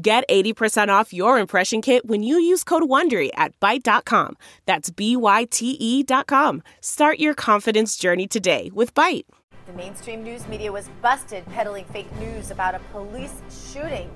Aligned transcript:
Get 0.00 0.28
80% 0.28 0.90
off 0.90 1.12
your 1.12 1.40
impression 1.40 1.82
kit 1.82 2.06
when 2.06 2.22
you 2.22 2.38
use 2.38 2.62
code 2.62 2.84
WONDERY 2.84 3.30
at 3.34 3.58
Byte.com. 3.58 4.36
That's 4.64 4.90
B-Y-T-E 4.90 6.02
dot 6.04 6.28
com. 6.28 6.62
Start 6.80 7.18
your 7.18 7.34
confidence 7.34 7.96
journey 7.96 8.28
today 8.28 8.70
with 8.72 8.94
Byte. 8.94 9.24
The 9.66 9.72
mainstream 9.72 10.22
news 10.22 10.46
media 10.46 10.70
was 10.70 10.88
busted 11.02 11.44
peddling 11.46 11.84
fake 11.86 12.14
news 12.18 12.52
about 12.52 12.76
a 12.76 12.78
police 12.92 13.42
shooting. 13.72 14.08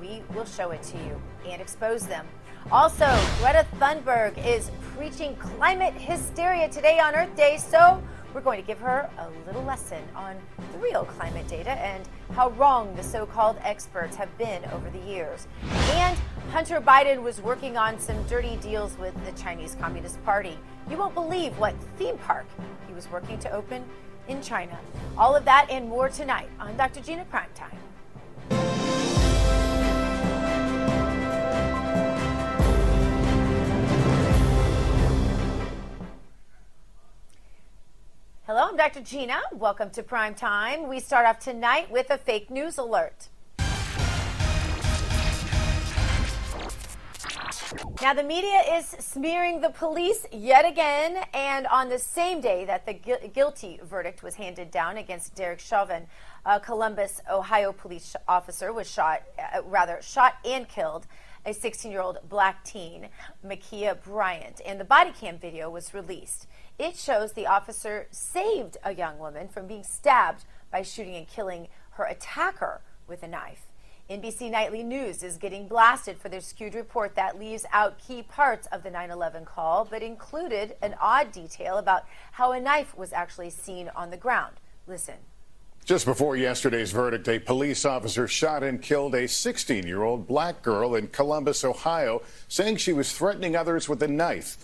We 0.00 0.22
will 0.34 0.44
show 0.44 0.70
it 0.72 0.82
to 0.82 0.96
you 0.96 1.22
and 1.46 1.62
expose 1.62 2.04
them. 2.04 2.26
Also, 2.72 3.06
Greta 3.38 3.64
Thunberg 3.78 4.44
is 4.44 4.72
preaching 4.96 5.36
climate 5.36 5.94
hysteria 5.94 6.68
today 6.68 6.98
on 6.98 7.14
Earth 7.14 7.34
Day, 7.36 7.58
so 7.58 8.02
we're 8.34 8.40
going 8.40 8.60
to 8.60 8.66
give 8.66 8.78
her 8.78 9.08
a 9.18 9.28
little 9.46 9.62
lesson 9.64 10.02
on 10.14 10.36
the 10.72 10.78
real 10.78 11.04
climate 11.04 11.48
data 11.48 11.70
and 11.70 12.08
how 12.32 12.50
wrong 12.50 12.94
the 12.94 13.02
so 13.02 13.26
called 13.26 13.56
experts 13.62 14.16
have 14.16 14.36
been 14.38 14.64
over 14.66 14.90
the 14.90 14.98
years. 14.98 15.46
And 15.92 16.18
Hunter 16.50 16.80
Biden 16.80 17.22
was 17.22 17.40
working 17.40 17.76
on 17.76 17.98
some 17.98 18.22
dirty 18.26 18.56
deals 18.56 18.96
with 18.98 19.14
the 19.24 19.32
Chinese 19.32 19.76
Communist 19.80 20.22
Party. 20.24 20.58
You 20.90 20.96
won't 20.96 21.14
believe 21.14 21.58
what 21.58 21.74
theme 21.96 22.18
park 22.18 22.46
he 22.86 22.94
was 22.94 23.10
working 23.10 23.38
to 23.40 23.50
open 23.52 23.84
in 24.28 24.42
China. 24.42 24.78
All 25.16 25.34
of 25.34 25.44
that 25.46 25.66
and 25.70 25.88
more 25.88 26.08
tonight 26.08 26.48
on 26.60 26.76
Dr. 26.76 27.00
Gina 27.00 27.24
Primetime. 27.32 27.76
Hello, 38.48 38.66
I'm 38.66 38.78
Dr. 38.78 39.02
Gina. 39.02 39.42
Welcome 39.52 39.90
to 39.90 40.02
Prime 40.02 40.34
Time. 40.34 40.88
We 40.88 41.00
start 41.00 41.26
off 41.26 41.38
tonight 41.38 41.90
with 41.90 42.08
a 42.08 42.16
fake 42.16 42.48
news 42.48 42.78
alert. 42.78 43.28
Now, 48.00 48.14
the 48.14 48.22
media 48.22 48.62
is 48.72 48.86
smearing 48.86 49.60
the 49.60 49.68
police 49.68 50.24
yet 50.32 50.64
again, 50.64 51.26
and 51.34 51.66
on 51.66 51.90
the 51.90 51.98
same 51.98 52.40
day 52.40 52.64
that 52.64 52.86
the 52.86 52.94
gu- 52.94 53.28
guilty 53.34 53.80
verdict 53.82 54.22
was 54.22 54.36
handed 54.36 54.70
down 54.70 54.96
against 54.96 55.34
Derek 55.34 55.60
Chauvin, 55.60 56.06
a 56.46 56.58
Columbus, 56.58 57.20
Ohio 57.30 57.70
police 57.70 58.16
officer 58.26 58.72
was 58.72 58.90
shot, 58.90 59.24
uh, 59.38 59.60
rather, 59.62 60.00
shot 60.00 60.36
and 60.46 60.66
killed 60.66 61.06
a 61.44 61.52
16 61.52 61.92
year 61.92 62.00
old 62.00 62.18
black 62.30 62.64
teen, 62.64 63.08
Ma'Khia 63.46 64.02
Bryant, 64.02 64.62
and 64.64 64.80
the 64.80 64.84
body 64.84 65.12
cam 65.12 65.38
video 65.38 65.68
was 65.68 65.92
released. 65.92 66.46
It 66.78 66.96
shows 66.96 67.32
the 67.32 67.46
officer 67.46 68.06
saved 68.12 68.76
a 68.84 68.94
young 68.94 69.18
woman 69.18 69.48
from 69.48 69.66
being 69.66 69.82
stabbed 69.82 70.44
by 70.70 70.82
shooting 70.82 71.16
and 71.16 71.26
killing 71.26 71.68
her 71.92 72.04
attacker 72.04 72.82
with 73.08 73.24
a 73.24 73.28
knife. 73.28 73.66
NBC 74.08 74.50
Nightly 74.50 74.82
News 74.84 75.22
is 75.22 75.36
getting 75.36 75.66
blasted 75.66 76.18
for 76.18 76.28
their 76.28 76.40
skewed 76.40 76.74
report 76.74 77.14
that 77.16 77.38
leaves 77.38 77.66
out 77.72 77.98
key 77.98 78.22
parts 78.22 78.66
of 78.68 78.82
the 78.82 78.90
9 78.90 79.10
11 79.10 79.44
call, 79.44 79.84
but 79.84 80.02
included 80.02 80.76
an 80.80 80.94
odd 81.00 81.32
detail 81.32 81.76
about 81.78 82.04
how 82.32 82.52
a 82.52 82.60
knife 82.60 82.96
was 82.96 83.12
actually 83.12 83.50
seen 83.50 83.90
on 83.94 84.10
the 84.10 84.16
ground. 84.16 84.54
Listen. 84.86 85.16
Just 85.88 86.04
before 86.04 86.36
yesterday's 86.36 86.92
verdict, 86.92 87.26
a 87.28 87.38
police 87.38 87.86
officer 87.86 88.28
shot 88.28 88.62
and 88.62 88.82
killed 88.82 89.14
a 89.14 89.26
16 89.26 89.86
year 89.86 90.02
old 90.02 90.26
black 90.28 90.60
girl 90.60 90.96
in 90.96 91.08
Columbus, 91.08 91.64
Ohio, 91.64 92.20
saying 92.46 92.76
she 92.76 92.92
was 92.92 93.10
threatening 93.10 93.56
others 93.56 93.88
with 93.88 94.02
a 94.02 94.06
knife. 94.06 94.58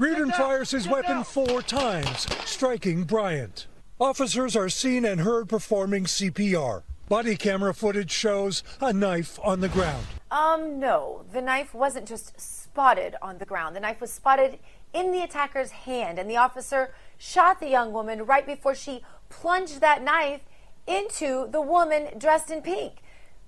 Reardon 0.00 0.32
fires 0.32 0.72
his 0.72 0.88
weapon 0.88 1.22
four 1.22 1.62
times, 1.62 2.26
striking 2.44 3.04
Bryant. 3.04 3.68
Officers 4.00 4.56
are 4.56 4.68
seen 4.68 5.04
and 5.04 5.20
heard 5.20 5.48
performing 5.48 6.06
CPR. 6.06 6.82
Body 7.08 7.36
camera 7.36 7.72
footage 7.72 8.10
shows 8.10 8.64
a 8.80 8.92
knife 8.92 9.38
on 9.44 9.60
the 9.60 9.68
ground. 9.68 10.04
Um, 10.32 10.80
no, 10.80 11.24
the 11.32 11.40
knife 11.40 11.72
wasn't 11.72 12.08
just 12.08 12.40
spotted 12.40 13.14
on 13.22 13.38
the 13.38 13.44
ground. 13.44 13.76
The 13.76 13.80
knife 13.80 14.00
was 14.00 14.12
spotted 14.12 14.58
in 14.92 15.12
the 15.12 15.22
attacker's 15.22 15.70
hand, 15.70 16.18
and 16.18 16.28
the 16.28 16.36
officer 16.36 16.94
shot 17.16 17.60
the 17.60 17.68
young 17.68 17.92
woman 17.92 18.26
right 18.26 18.44
before 18.44 18.74
she 18.74 19.02
plunged 19.32 19.80
that 19.80 20.02
knife 20.02 20.42
into 20.86 21.48
the 21.50 21.60
woman 21.60 22.18
dressed 22.18 22.50
in 22.50 22.60
pink. 22.60 23.02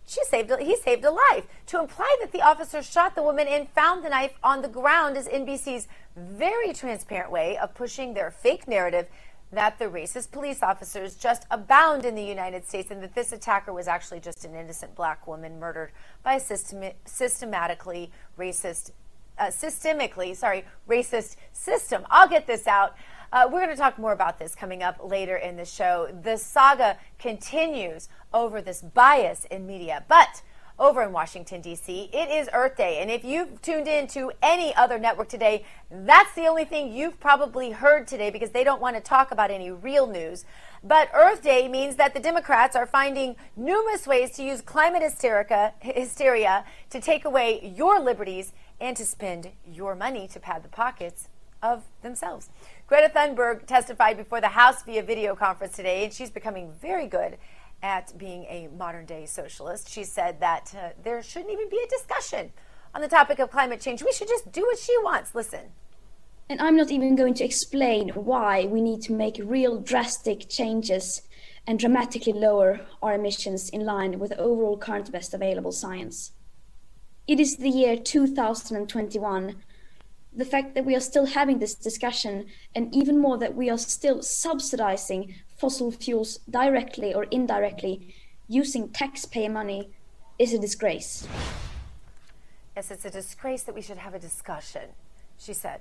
She 0.06 0.22
saved 0.24 0.52
he 0.60 0.76
saved 0.76 1.04
a 1.04 1.10
life. 1.10 1.44
To 1.66 1.80
imply 1.80 2.14
that 2.20 2.32
the 2.32 2.42
officer 2.42 2.82
shot 2.82 3.14
the 3.14 3.22
woman 3.22 3.46
and 3.48 3.68
found 3.70 4.04
the 4.04 4.10
knife 4.10 4.34
on 4.42 4.62
the 4.62 4.68
ground 4.68 5.16
is 5.16 5.28
NBC's 5.28 5.88
very 6.16 6.72
transparent 6.72 7.30
way 7.30 7.56
of 7.56 7.74
pushing 7.74 8.14
their 8.14 8.30
fake 8.30 8.68
narrative 8.68 9.06
that 9.52 9.78
the 9.78 9.86
racist 9.86 10.30
police 10.32 10.62
officers 10.62 11.14
just 11.14 11.46
abound 11.50 12.04
in 12.04 12.14
the 12.14 12.24
United 12.24 12.66
States 12.66 12.90
and 12.90 13.02
that 13.02 13.14
this 13.14 13.32
attacker 13.32 13.72
was 13.72 13.86
actually 13.88 14.20
just 14.20 14.44
an 14.44 14.54
innocent 14.54 14.94
black 14.94 15.26
woman 15.26 15.58
murdered 15.58 15.92
by 16.22 16.34
a 16.34 16.40
system, 16.40 16.82
systematically 17.04 18.10
racist, 18.38 18.90
uh, 19.38 19.46
systemically, 19.46 20.34
sorry, 20.34 20.64
racist 20.88 21.36
system. 21.52 22.04
I'll 22.10 22.28
get 22.28 22.46
this 22.46 22.66
out. 22.66 22.96
Uh, 23.34 23.48
we're 23.50 23.58
going 23.58 23.68
to 23.68 23.74
talk 23.74 23.98
more 23.98 24.12
about 24.12 24.38
this 24.38 24.54
coming 24.54 24.80
up 24.80 24.96
later 25.02 25.34
in 25.34 25.56
the 25.56 25.64
show. 25.64 26.08
The 26.22 26.36
saga 26.36 26.96
continues 27.18 28.08
over 28.32 28.62
this 28.62 28.80
bias 28.80 29.44
in 29.46 29.66
media. 29.66 30.04
But 30.06 30.42
over 30.78 31.02
in 31.02 31.10
Washington, 31.10 31.60
D.C., 31.60 32.10
it 32.12 32.30
is 32.30 32.48
Earth 32.52 32.76
Day. 32.76 32.98
And 33.00 33.10
if 33.10 33.24
you've 33.24 33.60
tuned 33.60 33.88
in 33.88 34.06
to 34.08 34.30
any 34.40 34.72
other 34.76 35.00
network 35.00 35.28
today, 35.28 35.64
that's 35.90 36.32
the 36.36 36.46
only 36.46 36.64
thing 36.64 36.92
you've 36.92 37.18
probably 37.18 37.72
heard 37.72 38.06
today 38.06 38.30
because 38.30 38.50
they 38.50 38.62
don't 38.62 38.80
want 38.80 38.94
to 38.94 39.02
talk 39.02 39.32
about 39.32 39.50
any 39.50 39.68
real 39.68 40.06
news. 40.06 40.44
But 40.84 41.10
Earth 41.12 41.42
Day 41.42 41.66
means 41.66 41.96
that 41.96 42.14
the 42.14 42.20
Democrats 42.20 42.76
are 42.76 42.86
finding 42.86 43.34
numerous 43.56 44.06
ways 44.06 44.30
to 44.36 44.44
use 44.44 44.60
climate 44.60 45.02
hysterica, 45.02 45.72
hysteria 45.80 46.64
to 46.90 47.00
take 47.00 47.24
away 47.24 47.72
your 47.76 47.98
liberties 47.98 48.52
and 48.80 48.96
to 48.96 49.04
spend 49.04 49.50
your 49.66 49.96
money 49.96 50.28
to 50.28 50.38
pad 50.38 50.62
the 50.62 50.68
pockets 50.68 51.30
of 51.64 51.82
themselves. 52.02 52.50
Greta 52.86 53.08
Thunberg 53.08 53.66
testified 53.66 54.18
before 54.18 54.40
the 54.40 54.48
House 54.48 54.82
via 54.82 55.02
video 55.02 55.34
conference 55.34 55.74
today, 55.74 56.04
and 56.04 56.12
she's 56.12 56.30
becoming 56.30 56.70
very 56.70 57.06
good 57.06 57.38
at 57.82 58.16
being 58.18 58.44
a 58.44 58.68
modern 58.76 59.06
day 59.06 59.24
socialist. 59.24 59.88
She 59.88 60.04
said 60.04 60.40
that 60.40 60.74
uh, 60.76 60.90
there 61.02 61.22
shouldn't 61.22 61.50
even 61.50 61.70
be 61.70 61.80
a 61.82 61.88
discussion 61.88 62.52
on 62.94 63.00
the 63.00 63.08
topic 63.08 63.38
of 63.38 63.50
climate 63.50 63.80
change. 63.80 64.04
We 64.04 64.12
should 64.12 64.28
just 64.28 64.52
do 64.52 64.60
what 64.62 64.78
she 64.78 64.96
wants. 64.98 65.34
Listen. 65.34 65.72
And 66.50 66.60
I'm 66.60 66.76
not 66.76 66.90
even 66.90 67.16
going 67.16 67.34
to 67.34 67.44
explain 67.44 68.10
why 68.10 68.66
we 68.66 68.82
need 68.82 69.00
to 69.02 69.12
make 69.14 69.40
real 69.42 69.80
drastic 69.80 70.48
changes 70.50 71.22
and 71.66 71.78
dramatically 71.78 72.34
lower 72.34 72.82
our 73.02 73.14
emissions 73.14 73.70
in 73.70 73.86
line 73.86 74.18
with 74.18 74.32
overall 74.38 74.76
current 74.76 75.10
best 75.10 75.32
available 75.32 75.72
science. 75.72 76.32
It 77.26 77.40
is 77.40 77.56
the 77.56 77.70
year 77.70 77.96
2021 77.96 79.56
the 80.36 80.44
fact 80.44 80.74
that 80.74 80.84
we 80.84 80.96
are 80.96 81.00
still 81.00 81.26
having 81.26 81.58
this 81.58 81.74
discussion, 81.74 82.46
and 82.74 82.94
even 82.94 83.18
more 83.18 83.38
that 83.38 83.54
we 83.54 83.70
are 83.70 83.78
still 83.78 84.22
subsidizing 84.22 85.34
fossil 85.56 85.92
fuels 85.92 86.38
directly 86.50 87.14
or 87.14 87.24
indirectly 87.24 88.14
using 88.48 88.88
taxpayer 88.88 89.48
money, 89.48 89.90
is 90.38 90.52
a 90.52 90.58
disgrace. 90.58 91.28
Yes, 92.74 92.90
it's 92.90 93.04
a 93.04 93.10
disgrace 93.10 93.62
that 93.62 93.74
we 93.74 93.80
should 93.80 93.98
have 93.98 94.14
a 94.14 94.18
discussion, 94.18 94.90
she 95.38 95.52
said, 95.52 95.80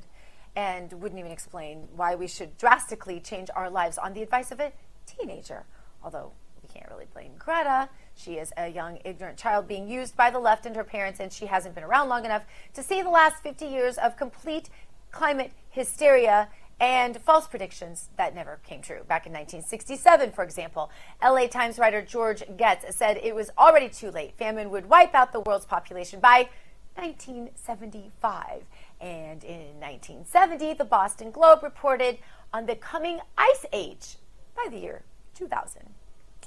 and 0.56 0.94
wouldn't 0.94 1.20
even 1.20 1.32
explain 1.32 1.88
why 1.96 2.14
we 2.14 2.28
should 2.28 2.56
drastically 2.60 3.20
change 3.20 3.50
our 3.56 3.70
lives 3.70 3.98
on 3.98 4.14
the 4.14 4.22
advice 4.22 4.52
of 4.52 4.60
a 4.60 4.72
teenager. 5.08 5.64
Although 6.04 6.32
we 6.62 6.70
can't 6.72 6.90
really 6.92 7.08
blame 7.12 7.32
Greta. 7.40 7.90
She 8.16 8.36
is 8.36 8.54
a 8.58 8.68
young, 8.68 9.00
ignorant 9.04 9.38
child 9.38 9.68
being 9.68 9.88
used 9.88 10.16
by 10.16 10.30
the 10.30 10.40
left 10.40 10.66
and 10.66 10.76
her 10.76 10.84
parents, 10.84 11.20
and 11.20 11.32
she 11.32 11.48
hasn't 11.48 11.76
been 11.76 11.84
around 11.84 12.10
long 12.10 12.26
enough 12.26 12.46
to 12.74 12.84
see 12.84 13.02
the 13.02 13.10
last 13.10 13.42
50 13.44 13.66
years 13.66 13.98
of 13.98 14.18
complete 14.18 14.70
climate 15.12 15.52
hysteria 15.70 16.50
and 16.80 17.18
false 17.22 17.48
predictions 17.48 18.10
that 18.18 18.36
never 18.36 18.60
came 18.64 18.82
true. 18.82 19.04
Back 19.08 19.26
in 19.26 19.32
1967, 19.32 20.32
for 20.32 20.44
example, 20.44 20.92
LA 21.24 21.48
Times 21.48 21.80
writer 21.80 22.02
George 22.02 22.44
Getz 22.58 22.96
said 22.96 23.18
it 23.24 23.36
was 23.36 23.50
already 23.58 23.90
too 23.90 24.12
late. 24.12 24.34
Famine 24.38 24.70
would 24.70 24.90
wipe 24.90 25.16
out 25.16 25.32
the 25.32 25.40
world's 25.40 25.66
population 25.66 26.20
by 26.20 26.50
1975. 26.96 28.64
And 29.00 29.44
in 29.44 29.80
1970, 29.80 30.74
the 30.74 30.86
Boston 30.86 31.32
Globe 31.32 31.64
reported 31.64 32.18
on 32.54 32.66
the 32.66 32.76
coming 32.76 33.20
ice 33.38 33.66
age 33.72 34.18
by 34.56 34.68
the 34.70 34.78
year 34.78 35.04
2000. 35.36 35.82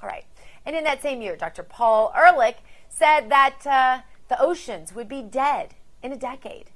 All 0.02 0.08
right. 0.08 0.24
And 0.66 0.74
in 0.74 0.84
that 0.84 1.00
same 1.00 1.22
year, 1.22 1.36
Dr. 1.36 1.62
Paul 1.62 2.12
Ehrlich 2.14 2.58
said 2.88 3.30
that 3.30 3.64
uh, 3.64 4.00
the 4.28 4.40
oceans 4.40 4.92
would 4.92 5.08
be 5.08 5.22
dead 5.22 5.74
in 6.02 6.12
a 6.12 6.16
decade, 6.16 6.70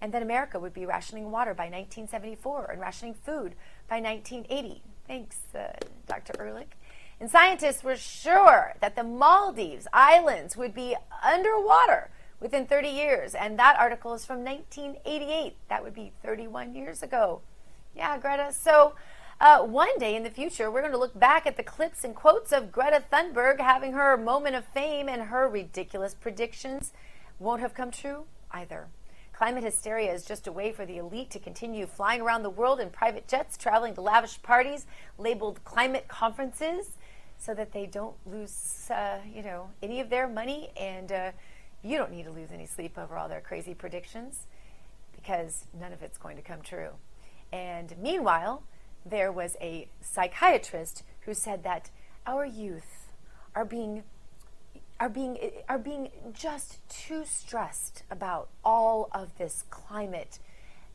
and 0.00 0.12
that 0.14 0.22
America 0.22 0.60
would 0.60 0.72
be 0.72 0.86
rationing 0.86 1.30
water 1.30 1.52
by 1.52 1.64
1974 1.64 2.70
and 2.70 2.80
rationing 2.80 3.14
food 3.14 3.54
by 3.88 4.00
1980. 4.00 4.82
Thanks, 5.08 5.38
uh, 5.54 5.72
Dr. 6.06 6.34
Ehrlich. 6.38 6.76
And 7.20 7.30
scientists 7.30 7.84
were 7.84 7.96
sure 7.96 8.74
that 8.80 8.96
the 8.96 9.04
Maldives 9.04 9.86
Islands 9.92 10.56
would 10.56 10.74
be 10.74 10.96
underwater 11.22 12.10
within 12.40 12.66
30 12.66 12.88
years. 12.88 13.34
And 13.34 13.58
that 13.58 13.78
article 13.78 14.14
is 14.14 14.24
from 14.24 14.44
1988. 14.44 15.56
That 15.68 15.82
would 15.82 15.94
be 15.94 16.12
31 16.24 16.74
years 16.74 17.02
ago. 17.02 17.40
Yeah, 17.94 18.18
Greta. 18.18 18.52
So 18.52 18.94
uh, 19.40 19.60
one 19.62 19.98
day 19.98 20.14
in 20.14 20.22
the 20.22 20.30
future, 20.30 20.70
we're 20.70 20.80
going 20.80 20.92
to 20.92 20.98
look 20.98 21.18
back 21.18 21.46
at 21.46 21.56
the 21.56 21.62
clips 21.62 22.04
and 22.04 22.14
quotes 22.14 22.52
of 22.52 22.70
Greta 22.70 23.02
Thunberg 23.12 23.60
having 23.60 23.92
her 23.92 24.16
moment 24.16 24.54
of 24.54 24.64
fame 24.66 25.08
and 25.08 25.22
her 25.22 25.48
ridiculous 25.48 26.14
predictions 26.14 26.92
won't 27.38 27.60
have 27.60 27.74
come 27.74 27.90
true 27.90 28.24
either. 28.50 28.88
Climate 29.32 29.64
hysteria 29.64 30.12
is 30.12 30.24
just 30.24 30.46
a 30.46 30.52
way 30.52 30.70
for 30.72 30.86
the 30.86 30.98
elite 30.98 31.30
to 31.30 31.38
continue 31.38 31.86
flying 31.86 32.20
around 32.20 32.42
the 32.42 32.50
world 32.50 32.78
in 32.78 32.90
private 32.90 33.26
jets, 33.26 33.56
traveling 33.56 33.94
to 33.94 34.00
lavish 34.00 34.40
parties 34.42 34.86
labeled 35.18 35.64
climate 35.64 36.06
conferences, 36.06 36.96
so 37.38 37.52
that 37.54 37.72
they 37.72 37.86
don't 37.86 38.14
lose, 38.24 38.88
uh, 38.90 39.18
you 39.34 39.42
know, 39.42 39.70
any 39.82 39.98
of 39.98 40.10
their 40.10 40.28
money 40.28 40.70
and 40.76 41.10
uh, 41.10 41.32
you 41.82 41.98
don't 41.98 42.12
need 42.12 42.22
to 42.22 42.30
lose 42.30 42.50
any 42.52 42.66
sleep 42.66 42.96
over 42.96 43.18
all 43.18 43.28
their 43.28 43.40
crazy 43.40 43.74
predictions 43.74 44.46
because 45.12 45.64
none 45.78 45.92
of 45.92 46.02
it's 46.02 46.18
going 46.18 46.36
to 46.36 46.42
come 46.42 46.62
true. 46.62 46.90
And 47.52 47.94
meanwhile, 48.00 48.62
there 49.04 49.32
was 49.32 49.56
a 49.60 49.88
psychiatrist 50.00 51.02
who 51.22 51.34
said 51.34 51.62
that 51.64 51.90
our 52.26 52.44
youth 52.44 53.08
are 53.54 53.64
being 53.64 54.04
are 55.00 55.08
being 55.08 55.36
are 55.68 55.78
being 55.78 56.08
just 56.32 56.78
too 56.88 57.24
stressed 57.24 58.04
about 58.10 58.48
all 58.64 59.08
of 59.12 59.36
this 59.38 59.64
climate 59.70 60.38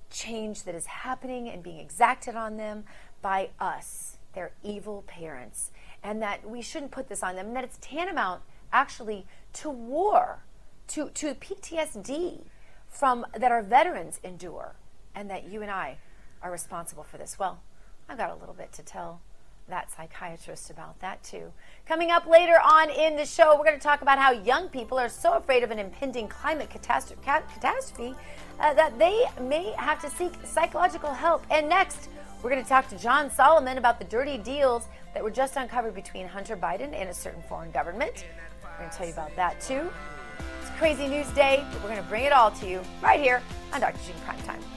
change 0.10 0.64
that 0.64 0.76
is 0.76 0.86
happening 0.86 1.50
and 1.50 1.62
being 1.62 1.80
exacted 1.80 2.36
on 2.36 2.58
them 2.58 2.86
by 3.22 3.50
us, 3.60 4.18
their 4.34 4.52
evil 4.64 5.04
parents, 5.08 5.72
and 6.04 6.22
that 6.22 6.50
we 6.50 6.62
shouldn't 6.62 6.92
put 6.92 7.10
this 7.10 7.24
on 7.24 7.36
them, 7.36 7.48
and 7.48 7.56
that 7.56 7.64
it's 7.64 7.78
tantamount 7.82 8.42
actually 8.72 9.26
to 9.54 9.70
war 9.70 10.44
to, 10.88 11.10
to 11.10 11.34
PTSD 11.36 12.44
from 12.88 13.26
that 13.38 13.52
our 13.52 13.62
veterans 13.62 14.20
endure, 14.24 14.76
and 15.14 15.30
that 15.30 15.50
you 15.50 15.62
and 15.62 15.70
I 15.70 15.98
are 16.42 16.52
responsible 16.52 17.04
for 17.04 17.18
this. 17.18 17.38
Well, 17.38 17.60
I've 18.10 18.18
got 18.18 18.30
a 18.30 18.36
little 18.36 18.54
bit 18.54 18.72
to 18.74 18.84
tell 18.84 19.22
that 19.68 19.92
psychiatrist 19.92 20.70
about 20.70 20.98
that 21.02 21.22
too. 21.24 21.52
Coming 21.86 22.10
up 22.10 22.26
later 22.26 22.58
on 22.64 22.90
in 22.90 23.18
the 23.18 23.26
show, 23.26 23.58
we're 23.58 23.66
going 23.66 23.78
to 23.78 23.84
talk 23.84 24.02
about 24.02 24.18
how 24.18 24.32
young 24.32 24.70
people 24.70 24.98
are 24.98 25.10
so 25.10 25.34
afraid 25.34 25.62
of 25.62 25.72
an 25.72 25.80
impending 25.80 26.28
climate 26.30 26.70
catastrophe, 26.70 28.16
uh, 28.60 28.74
that 28.74 28.98
they 28.98 29.26
may 29.42 29.74
have 29.78 30.02
to 30.02 30.10
seek 30.10 30.32
psychological 30.46 31.14
help. 31.14 31.46
And 31.52 31.68
next, 31.68 32.08
we're 32.42 32.50
going 32.50 32.64
to 32.64 32.70
talk 32.70 32.88
to 32.90 32.98
John 32.98 33.30
Solomon 33.30 33.78
about 33.78 34.00
the 34.00 34.06
dirty 34.06 34.38
deals 34.38 34.88
that 35.14 35.22
were 35.22 35.32
just 35.32 35.58
uncovered 35.58 35.96
between 35.96 36.28
Hunter 36.28 36.56
Biden 36.56 36.94
and 36.94 37.10
a 37.10 37.14
certain 37.14 37.42
foreign 37.44 37.72
government. 37.72 38.26
We're 38.64 38.78
going 38.80 38.90
to 38.90 38.98
tell 38.98 39.08
you 39.08 39.14
about 39.14 39.36
that 39.36 39.60
too 39.60 39.90
It's 40.62 40.70
crazy 40.78 41.08
news 41.08 41.28
day, 41.32 41.66
but 41.74 41.82
we're 41.82 41.90
going 41.90 42.02
to 42.02 42.08
bring 42.08 42.24
it 42.24 42.32
all 42.32 42.52
to 42.52 42.68
you 42.68 42.82
right 43.02 43.20
here 43.20 43.42
on 43.74 43.82
Dr. 43.82 44.00
Gina 44.06 44.20
Prime 44.20 44.42
Time. 44.44 44.77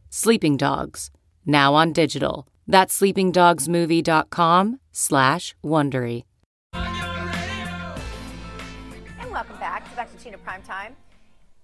Sleeping 0.13 0.57
Dogs, 0.57 1.09
now 1.45 1.73
on 1.73 1.93
digital. 1.93 2.45
That's 2.67 2.99
sleepingdogsmovie.com 2.99 4.79
slash 4.91 5.55
Wondery. 5.63 6.25
And 6.73 6.83
welcome 9.31 9.55
back 9.57 9.89
to 9.89 9.95
Dr. 9.95 10.21
Gina 10.21 10.37
Primetime. 10.39 10.95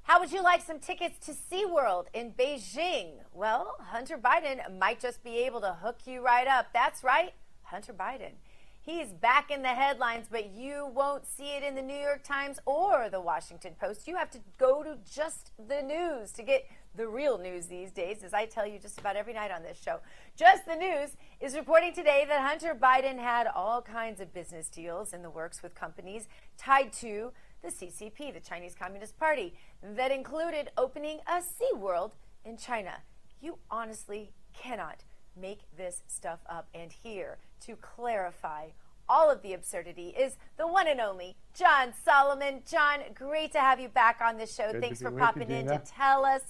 How 0.03 0.21
would 0.21 0.31
you 0.31 0.41
like 0.41 0.61
some 0.61 0.79
tickets 0.79 1.17
to 1.25 1.33
SeaWorld 1.33 2.05
in 2.13 2.31
Beijing? 2.31 3.15
Well, 3.33 3.75
Hunter 3.81 4.17
Biden 4.17 4.79
might 4.79 5.01
just 5.01 5.25
be 5.25 5.39
able 5.39 5.59
to 5.59 5.73
hook 5.83 5.97
you 6.05 6.23
right 6.23 6.47
up. 6.47 6.67
That's 6.73 7.03
right, 7.03 7.33
Hunter 7.63 7.91
Biden. 7.91 8.31
He's 8.79 9.07
back 9.07 9.51
in 9.51 9.61
the 9.63 9.67
headlines, 9.67 10.27
but 10.31 10.51
you 10.51 10.89
won't 10.95 11.25
see 11.25 11.57
it 11.57 11.63
in 11.63 11.75
the 11.75 11.81
New 11.81 11.97
York 11.97 12.23
Times 12.23 12.59
or 12.65 13.09
the 13.11 13.19
Washington 13.19 13.73
Post. 13.77 14.07
You 14.07 14.15
have 14.15 14.31
to 14.31 14.39
go 14.57 14.83
to 14.83 14.97
just 15.13 15.51
the 15.67 15.81
news 15.81 16.31
to 16.31 16.44
get 16.44 16.65
the 16.97 17.07
real 17.07 17.38
news 17.38 17.67
these 17.67 17.91
days, 17.91 18.23
as 18.23 18.33
I 18.33 18.45
tell 18.45 18.65
you 18.65 18.79
just 18.79 18.99
about 18.99 19.15
every 19.15 19.33
night 19.33 19.51
on 19.51 19.61
this 19.61 19.79
show. 19.79 19.99
Just 20.35 20.65
the 20.65 20.75
News 20.75 21.11
is 21.39 21.55
reporting 21.55 21.94
today 21.94 22.25
that 22.27 22.41
Hunter 22.41 22.75
Biden 22.75 23.19
had 23.19 23.47
all 23.47 23.81
kinds 23.81 24.19
of 24.19 24.33
business 24.33 24.67
deals 24.67 25.13
in 25.13 25.21
the 25.21 25.29
works 25.29 25.61
with 25.61 25.75
companies 25.75 26.27
tied 26.57 26.91
to 26.94 27.31
the 27.61 27.69
CCP, 27.69 28.33
the 28.33 28.39
Chinese 28.39 28.73
Communist 28.73 29.17
Party, 29.17 29.53
that 29.83 30.11
included 30.11 30.71
opening 30.75 31.19
a 31.27 31.39
SeaWorld 31.39 32.11
in 32.44 32.57
China. 32.57 32.95
You 33.39 33.59
honestly 33.69 34.31
cannot 34.53 35.03
make 35.39 35.61
this 35.77 36.01
stuff 36.07 36.39
up. 36.49 36.67
And 36.73 36.91
here 36.91 37.38
to 37.61 37.75
clarify 37.75 38.69
all 39.09 39.31
of 39.31 39.41
the 39.41 39.53
absurdity 39.53 40.09
is 40.09 40.38
the 40.57 40.67
one 40.67 40.88
and 40.88 40.99
only 40.99 41.38
John 41.53 41.94
Solomon. 42.03 42.63
John, 42.69 42.99
great 43.13 43.51
to 43.53 43.59
have 43.59 43.79
you 43.79 43.88
back 43.88 44.19
on 44.21 44.38
the 44.38 44.45
show. 44.45 44.71
Good 44.71 44.81
Thanks 44.81 45.01
for 45.01 45.11
popping 45.11 45.49
in 45.49 45.67
to 45.67 45.79
tell 45.85 46.25
us 46.25 46.41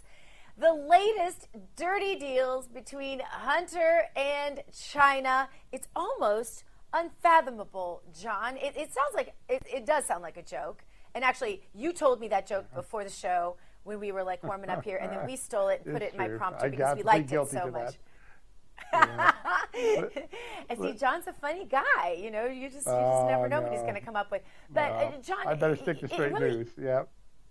the 0.58 0.74
latest 0.74 1.48
dirty 1.76 2.16
deals 2.16 2.68
between 2.68 3.20
Hunter 3.20 4.04
and 4.16 4.62
China. 4.74 5.50
It's 5.72 5.88
almost 5.96 6.64
unfathomable, 6.94 8.02
John. 8.20 8.58
It, 8.58 8.76
it 8.76 8.92
sounds 8.94 9.14
like 9.16 9.34
it, 9.50 9.64
it 9.72 9.86
does 9.86 10.06
sound 10.06 10.24
like 10.24 10.38
a 10.38 10.42
joke. 10.44 10.84
And 11.16 11.24
actually, 11.24 11.64
you 11.74 11.94
told 11.94 12.20
me 12.20 12.28
that 12.30 12.48
joke 12.48 12.66
Uh-huh. 12.72 12.82
before 12.82 13.04
the 13.04 13.10
show 13.10 13.58
when 13.84 14.00
we 14.00 14.12
were 14.12 14.24
like 14.24 14.44
warming 14.44 14.70
up 14.70 14.84
here, 14.84 14.98
and 14.98 15.12
then 15.12 15.26
we 15.26 15.36
stole 15.48 15.70
it 15.70 15.82
and 15.86 15.94
put 15.94 16.02
It's 16.02 16.14
it 16.14 16.20
in 16.20 16.32
my 16.32 16.38
prompter 16.38 16.66
I 16.66 16.70
because 16.70 16.98
we 16.98 17.04
liked 17.04 17.32
it 17.32 17.48
so 17.50 17.68
much. 17.72 17.96
that. 18.92 19.36
and 20.70 20.80
see, 20.80 20.94
John's 20.94 21.28
a 21.28 21.34
funny 21.34 21.66
guy. 21.66 22.18
You 22.20 22.32
know, 22.32 22.46
you 22.46 22.68
just 22.70 22.86
you 22.88 22.92
just 22.94 22.96
Oh, 23.24 23.28
never 23.28 23.48
know 23.50 23.62
what 23.62 23.72
he's 23.72 23.82
going 23.82 23.96
to 23.96 24.02
come 24.02 24.16
up 24.16 24.32
with. 24.32 24.42
But 24.74 24.90
No, 24.90 24.96
uh, 24.96 25.12
John, 25.22 25.48
I 25.48 25.54
better 25.56 25.76
stick 25.76 26.00
to 26.02 26.08
straight 26.08 26.32
really- 26.34 26.58
news. 26.58 26.70
Yeah. 26.78 27.04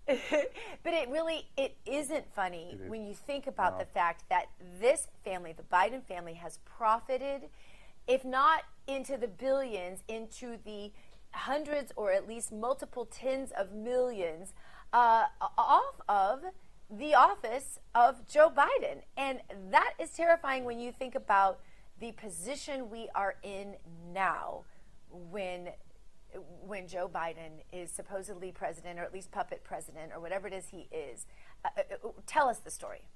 but 0.83 0.93
it 0.93 1.09
really 1.09 1.47
it 1.57 1.75
isn't 1.85 2.25
funny 2.33 2.71
It 2.73 2.81
is. 2.85 2.89
when 2.89 3.05
you 3.05 3.13
think 3.13 3.47
about 3.47 3.73
No. 3.73 3.79
the 3.79 3.85
fact 3.85 4.23
that 4.29 4.45
this 4.79 5.07
family, 5.23 5.53
the 5.53 5.63
Biden 5.63 6.03
family, 6.03 6.33
has 6.35 6.59
profited, 6.65 7.49
if 8.07 8.23
not 8.23 8.63
into 8.87 9.17
the 9.17 9.27
billions, 9.27 10.03
into 10.07 10.57
the 10.63 10.91
hundreds 11.31 11.91
or 11.95 12.11
at 12.11 12.27
least 12.27 12.51
multiple 12.51 13.05
tens 13.05 13.51
of 13.51 13.71
millions 13.73 14.53
uh, 14.93 15.25
off 15.57 16.01
of 16.07 16.41
the 16.89 17.13
office 17.13 17.79
of 17.93 18.25
Joe 18.27 18.49
Biden. 18.49 19.01
And 19.17 19.41
that 19.71 19.93
is 19.99 20.11
terrifying 20.11 20.63
when 20.63 20.79
you 20.79 20.91
think 20.93 21.15
about 21.15 21.59
the 21.99 22.13
position 22.13 22.89
we 22.89 23.09
are 23.13 23.35
in 23.43 23.75
now 24.13 24.63
when 25.31 25.69
when 26.61 26.87
Joe 26.87 27.09
Biden 27.13 27.63
is 27.71 27.91
supposedly 27.91 28.51
president 28.51 28.99
or 28.99 29.03
at 29.03 29.13
least 29.13 29.31
puppet 29.31 29.63
president 29.63 30.11
or 30.13 30.19
whatever 30.19 30.47
it 30.47 30.53
is 30.53 30.67
he 30.69 30.87
is. 30.91 31.25
Uh, 31.63 31.69
uh, 31.77 32.09
tell 32.25 32.47
us 32.49 32.59
the 32.59 32.71
story. 32.71 33.07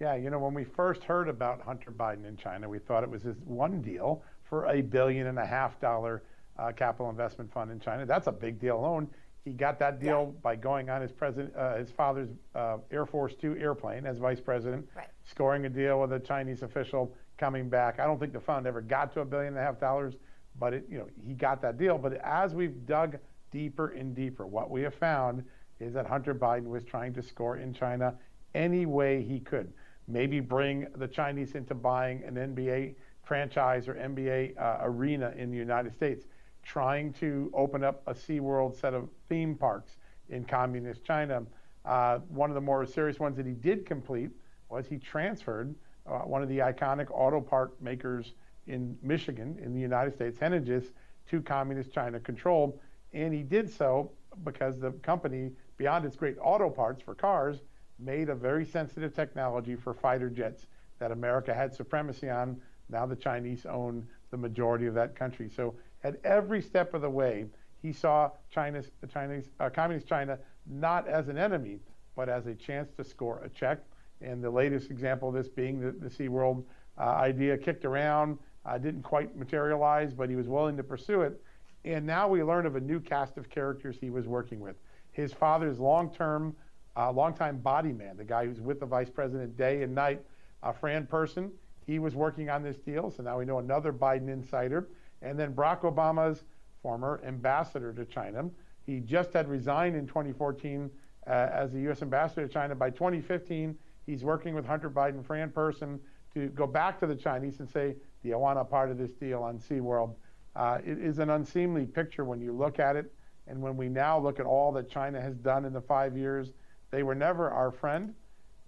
Yeah, 0.00 0.14
you 0.16 0.28
know, 0.30 0.38
when 0.40 0.54
we 0.54 0.64
first 0.64 1.04
heard 1.04 1.28
about 1.28 1.60
Hunter 1.62 1.92
Biden 1.92 2.26
in 2.26 2.36
China, 2.36 2.68
we 2.68 2.78
thought 2.80 3.04
it 3.04 3.10
was 3.10 3.22
this 3.22 3.36
one 3.44 3.80
deal 3.80 4.22
for 4.42 4.66
a 4.66 4.80
billion 4.82 5.28
and 5.28 5.38
a 5.38 5.46
half 5.46 5.80
dollar 5.80 6.24
uh, 6.58 6.72
capital 6.72 7.10
investment 7.10 7.52
fund 7.52 7.70
in 7.70 7.78
China. 7.78 8.04
That's 8.04 8.26
a 8.26 8.32
big 8.32 8.58
deal 8.58 8.76
alone. 8.78 9.08
He 9.44 9.52
got 9.52 9.78
that 9.78 10.00
deal 10.00 10.32
Yeah. 10.34 10.40
by 10.42 10.56
going 10.56 10.90
on 10.90 11.00
his 11.02 11.12
president, 11.12 11.54
uh, 11.54 11.76
his 11.76 11.90
father's 11.90 12.30
uh, 12.54 12.78
Air 12.90 13.06
Force 13.06 13.34
Two 13.34 13.56
airplane 13.56 14.06
as 14.06 14.18
vice 14.18 14.40
president, 14.40 14.88
Right. 14.96 15.08
scoring 15.24 15.64
a 15.66 15.68
deal 15.68 16.00
with 16.00 16.12
a 16.12 16.20
Chinese 16.20 16.62
official, 16.62 17.14
coming 17.36 17.68
back. 17.68 17.98
I 18.00 18.06
don't 18.06 18.18
think 18.18 18.32
the 18.32 18.40
fund 18.40 18.66
ever 18.66 18.80
got 18.80 19.12
to 19.14 19.20
a 19.20 19.24
billion 19.24 19.54
and 19.54 19.58
a 19.58 19.62
half 19.62 19.78
dollars, 19.78 20.14
but 20.58 20.74
it, 20.74 20.86
you 20.90 20.98
know, 20.98 21.06
he 21.26 21.34
got 21.34 21.60
that 21.62 21.78
deal. 21.78 21.98
But 21.98 22.14
as 22.24 22.54
we've 22.54 22.86
dug 22.86 23.18
deeper 23.50 23.88
and 23.88 24.14
deeper, 24.14 24.46
what 24.46 24.70
we 24.70 24.82
have 24.82 24.94
found 24.94 25.44
is 25.80 25.92
that 25.94 26.06
Hunter 26.06 26.34
Biden 26.34 26.66
was 26.66 26.84
trying 26.84 27.12
to 27.14 27.22
score 27.22 27.56
in 27.56 27.72
China 27.72 28.14
any 28.54 28.86
way 28.86 29.22
he 29.22 29.40
could. 29.40 29.72
Maybe 30.06 30.40
bring 30.40 30.86
the 30.96 31.08
Chinese 31.08 31.54
into 31.54 31.74
buying 31.74 32.22
an 32.24 32.34
NBA 32.34 32.94
franchise 33.22 33.88
or 33.88 33.94
NBA 33.94 34.60
uh, 34.60 34.78
arena 34.82 35.32
in 35.36 35.50
the 35.50 35.56
United 35.56 35.94
States. 35.94 36.26
trying 36.62 37.12
to 37.12 37.50
open 37.52 37.84
up 37.84 38.02
a 38.06 38.14
SeaWorld 38.14 38.78
set 38.80 38.94
of 38.94 39.08
theme 39.28 39.54
parks 39.54 39.96
in 40.30 40.44
communist 40.44 41.04
China. 41.04 41.42
Uh, 41.84 42.18
one 42.28 42.50
of 42.50 42.54
the 42.54 42.60
more 42.60 42.86
serious 42.86 43.18
ones 43.18 43.36
that 43.36 43.44
he 43.44 43.52
did 43.52 43.84
complete 43.84 44.30
was 44.70 44.86
he 44.86 44.96
transferred 44.96 45.74
uh, 46.06 46.20
one 46.20 46.42
of 46.42 46.48
the 46.48 46.58
iconic 46.58 47.06
auto 47.10 47.40
part 47.40 47.80
makers 47.82 48.32
in 48.66 48.96
Michigan, 49.02 49.58
in 49.62 49.74
the 49.74 49.80
United 49.80 50.14
States, 50.14 50.38
Henniges, 50.38 50.92
to 51.30 51.40
communist 51.40 51.92
China 51.92 52.20
control. 52.20 52.80
And 53.12 53.32
he 53.32 53.42
did 53.42 53.70
so 53.70 54.10
because 54.42 54.78
the 54.78 54.92
company, 54.92 55.52
beyond 55.76 56.04
its 56.04 56.16
great 56.16 56.36
auto 56.40 56.68
parts 56.70 57.02
for 57.02 57.14
cars, 57.14 57.62
made 57.98 58.28
a 58.28 58.34
very 58.34 58.64
sensitive 58.64 59.14
technology 59.14 59.76
for 59.76 59.94
fighter 59.94 60.28
jets 60.28 60.66
that 60.98 61.12
America 61.12 61.54
had 61.54 61.74
supremacy 61.74 62.28
on. 62.28 62.60
Now 62.88 63.06
the 63.06 63.16
Chinese 63.16 63.66
own 63.66 64.06
the 64.30 64.36
majority 64.36 64.86
of 64.86 64.94
that 64.94 65.14
country. 65.14 65.48
So 65.54 65.74
at 66.02 66.16
every 66.24 66.60
step 66.60 66.94
of 66.94 67.02
the 67.02 67.10
way, 67.10 67.46
he 67.80 67.92
saw 67.92 68.30
China's, 68.50 68.90
Chinese, 69.12 69.50
uh, 69.60 69.70
communist 69.70 70.06
China 70.06 70.38
not 70.66 71.06
as 71.06 71.28
an 71.28 71.38
enemy, 71.38 71.80
but 72.16 72.28
as 72.28 72.46
a 72.46 72.54
chance 72.54 72.90
to 72.96 73.04
score 73.04 73.42
a 73.44 73.48
check. 73.48 73.80
And 74.20 74.42
the 74.42 74.50
latest 74.50 74.90
example 74.90 75.28
of 75.28 75.34
this 75.34 75.48
being 75.48 75.80
the, 75.80 75.92
the 75.92 76.08
SeaWorld 76.08 76.64
uh, 76.98 77.02
idea 77.02 77.58
kicked 77.58 77.84
around, 77.84 78.38
uh, 78.66 78.78
didn't 78.78 79.02
quite 79.02 79.36
materialize, 79.36 80.12
but 80.12 80.28
he 80.28 80.36
was 80.36 80.48
willing 80.48 80.76
to 80.76 80.82
pursue 80.82 81.22
it. 81.22 81.40
And 81.84 82.06
now 82.06 82.28
we 82.28 82.42
learn 82.42 82.66
of 82.66 82.76
a 82.76 82.80
new 82.80 82.98
cast 83.00 83.36
of 83.36 83.50
characters 83.50 83.96
he 84.00 84.10
was 84.10 84.26
working 84.26 84.60
with. 84.60 84.76
His 85.12 85.32
father's 85.32 85.78
long-term, 85.78 86.56
uh, 86.96 87.12
long-time 87.12 87.58
body 87.58 87.92
man, 87.92 88.16
the 88.16 88.24
guy 88.24 88.46
who's 88.46 88.60
with 88.60 88.80
the 88.80 88.86
vice 88.86 89.10
president 89.10 89.56
day 89.56 89.82
and 89.82 89.94
night, 89.94 90.22
uh, 90.62 90.72
Fran 90.72 91.06
Person, 91.06 91.52
he 91.86 91.98
was 91.98 92.14
working 92.14 92.48
on 92.48 92.62
this 92.62 92.78
deal. 92.78 93.10
So 93.10 93.22
now 93.22 93.38
we 93.38 93.44
know 93.44 93.58
another 93.58 93.92
Biden 93.92 94.28
insider. 94.28 94.88
And 95.20 95.38
then 95.38 95.52
Barack 95.54 95.82
Obama's 95.82 96.44
former 96.82 97.20
ambassador 97.26 97.92
to 97.92 98.04
China. 98.04 98.48
He 98.86 99.00
just 99.00 99.32
had 99.32 99.48
resigned 99.48 99.96
in 99.96 100.06
2014 100.06 100.90
uh, 101.26 101.30
as 101.30 101.72
the 101.72 101.80
U.S. 101.80 102.02
ambassador 102.02 102.46
to 102.46 102.52
China. 102.52 102.74
By 102.74 102.90
2015, 102.90 103.76
he's 104.06 104.22
working 104.22 104.54
with 104.54 104.66
Hunter 104.66 104.90
Biden, 104.90 105.24
Fran 105.24 105.50
Person, 105.50 106.00
to 106.34 106.48
go 106.48 106.66
back 106.66 107.00
to 107.00 107.06
the 107.06 107.14
Chinese 107.14 107.60
and 107.60 107.68
say, 107.68 107.96
do 108.24 108.30
you 108.30 108.38
want 108.38 108.58
a 108.58 108.64
part 108.64 108.90
of 108.90 108.96
this 108.96 109.12
deal 109.12 109.42
on 109.42 109.58
SeaWorld? 109.58 110.14
Uh, 110.56 110.78
it 110.82 110.98
is 110.98 111.18
an 111.18 111.28
unseemly 111.28 111.84
picture 111.84 112.24
when 112.24 112.40
you 112.40 112.52
look 112.52 112.78
at 112.78 112.96
it. 112.96 113.12
And 113.46 113.60
when 113.60 113.76
we 113.76 113.90
now 113.90 114.18
look 114.18 114.40
at 114.40 114.46
all 114.46 114.72
that 114.72 114.88
China 114.88 115.20
has 115.20 115.36
done 115.36 115.66
in 115.66 115.74
the 115.74 115.82
five 115.82 116.16
years, 116.16 116.54
they 116.90 117.02
were 117.02 117.14
never 117.14 117.50
our 117.50 117.70
friend, 117.70 118.14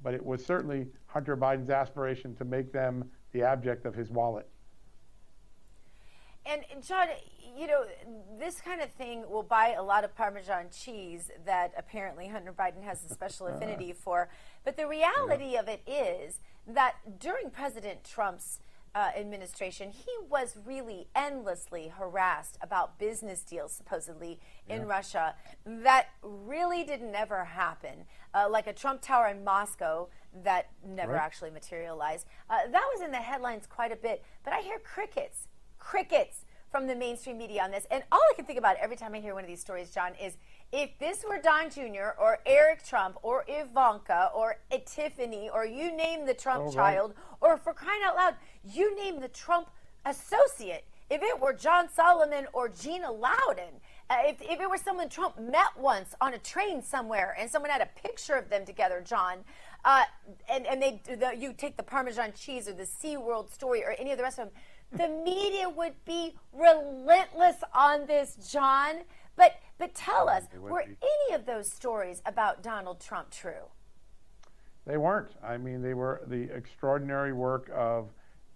but 0.02 0.12
it 0.12 0.24
was 0.24 0.44
certainly 0.44 0.88
Hunter 1.06 1.38
Biden's 1.38 1.70
aspiration 1.70 2.36
to 2.36 2.44
make 2.44 2.70
them 2.70 3.10
the 3.32 3.44
object 3.44 3.86
of 3.86 3.94
his 3.94 4.10
wallet. 4.10 4.46
And 6.44 6.62
John, 6.86 7.08
you 7.56 7.66
know, 7.66 7.84
this 8.38 8.60
kind 8.60 8.82
of 8.82 8.92
thing 8.92 9.24
will 9.28 9.42
buy 9.42 9.74
a 9.78 9.82
lot 9.82 10.04
of 10.04 10.14
Parmesan 10.14 10.66
cheese 10.70 11.30
that 11.46 11.72
apparently 11.78 12.28
Hunter 12.28 12.52
Biden 12.52 12.82
has 12.84 13.02
a 13.04 13.08
special 13.08 13.46
affinity 13.54 13.94
for. 13.94 14.28
But 14.64 14.76
the 14.76 14.86
reality 14.86 15.52
yeah. 15.52 15.60
of 15.60 15.68
it 15.68 15.80
is 15.86 16.40
that 16.66 16.96
during 17.18 17.48
President 17.48 18.04
Trump's 18.04 18.60
uh, 18.96 19.10
administration, 19.14 19.90
he 19.90 20.10
was 20.30 20.56
really 20.64 21.06
endlessly 21.14 21.92
harassed 21.98 22.56
about 22.62 22.98
business 22.98 23.42
deals, 23.42 23.70
supposedly, 23.72 24.40
in 24.70 24.80
yeah. 24.80 24.86
Russia. 24.86 25.34
That 25.66 26.06
really 26.22 26.82
didn't 26.82 27.14
ever 27.14 27.44
happen. 27.44 28.06
Uh, 28.32 28.48
like 28.48 28.66
a 28.66 28.72
Trump 28.72 29.02
Tower 29.02 29.28
in 29.28 29.44
Moscow 29.44 30.08
that 30.42 30.70
never 30.82 31.12
right. 31.12 31.20
actually 31.20 31.50
materialized. 31.50 32.26
Uh, 32.48 32.68
that 32.72 32.84
was 32.94 33.02
in 33.04 33.10
the 33.10 33.18
headlines 33.18 33.66
quite 33.66 33.92
a 33.92 33.96
bit. 33.96 34.24
But 34.44 34.54
I 34.54 34.62
hear 34.62 34.78
crickets, 34.78 35.48
crickets 35.78 36.46
from 36.70 36.86
the 36.86 36.96
mainstream 36.96 37.36
media 37.36 37.62
on 37.62 37.72
this. 37.72 37.86
And 37.90 38.02
all 38.10 38.22
I 38.32 38.34
can 38.34 38.46
think 38.46 38.58
about 38.58 38.76
every 38.80 38.96
time 38.96 39.14
I 39.14 39.20
hear 39.20 39.34
one 39.34 39.44
of 39.44 39.48
these 39.48 39.60
stories, 39.60 39.90
John, 39.90 40.12
is 40.14 40.38
if 40.72 40.98
this 40.98 41.24
were 41.28 41.40
Don 41.40 41.70
Jr. 41.70 42.18
or 42.18 42.38
Eric 42.44 42.84
Trump 42.84 43.18
or 43.22 43.44
Ivanka 43.48 44.30
or 44.34 44.56
Tiffany 44.84 45.48
or 45.52 45.64
you 45.64 45.96
name 45.96 46.26
the 46.26 46.34
Trump 46.34 46.64
oh, 46.66 46.72
child 46.72 47.14
right. 47.16 47.52
or 47.52 47.56
for 47.56 47.72
crying 47.72 48.00
out 48.04 48.16
loud, 48.16 48.34
you 48.64 48.94
name 48.96 49.20
the 49.20 49.28
Trump 49.28 49.68
associate. 50.04 50.84
If 51.08 51.22
it 51.22 51.40
were 51.40 51.52
John 51.52 51.88
Solomon 51.88 52.46
or 52.52 52.68
Gina 52.68 53.10
Loudon, 53.12 53.80
uh, 54.10 54.16
if, 54.24 54.42
if 54.42 54.60
it 54.60 54.68
were 54.68 54.76
someone 54.76 55.08
Trump 55.08 55.38
met 55.38 55.76
once 55.78 56.14
on 56.20 56.34
a 56.34 56.38
train 56.38 56.82
somewhere 56.82 57.36
and 57.38 57.48
someone 57.48 57.70
had 57.70 57.80
a 57.80 58.00
picture 58.00 58.34
of 58.34 58.50
them 58.50 58.64
together, 58.64 59.02
John, 59.04 59.38
uh, 59.84 60.02
and, 60.48 60.66
and 60.66 60.82
they 60.82 61.00
the, 61.06 61.32
you 61.36 61.52
take 61.52 61.76
the 61.76 61.82
Parmesan 61.84 62.32
cheese 62.36 62.68
or 62.68 62.72
the 62.72 62.84
SeaWorld 62.84 63.52
story 63.52 63.84
or 63.84 63.94
any 63.98 64.10
of 64.10 64.18
the 64.18 64.24
rest 64.24 64.40
of 64.40 64.46
them, 64.46 64.54
the 64.92 65.08
media 65.24 65.68
would 65.68 65.94
be 66.04 66.34
relentless 66.52 67.56
on 67.74 68.06
this, 68.06 68.36
John. 68.50 68.96
But 69.36 69.56
but 69.78 69.94
tell 69.94 70.28
us, 70.28 70.44
were 70.58 70.80
any 70.80 71.34
of 71.34 71.46
those 71.46 71.70
stories 71.70 72.22
about 72.24 72.62
Donald 72.62 73.00
Trump 73.00 73.30
true? 73.30 73.70
They 74.86 74.96
weren't. 74.96 75.32
I 75.42 75.56
mean, 75.58 75.82
they 75.82 75.94
were 75.94 76.22
the 76.26 76.54
extraordinary 76.54 77.32
work 77.32 77.70
of 77.74 78.08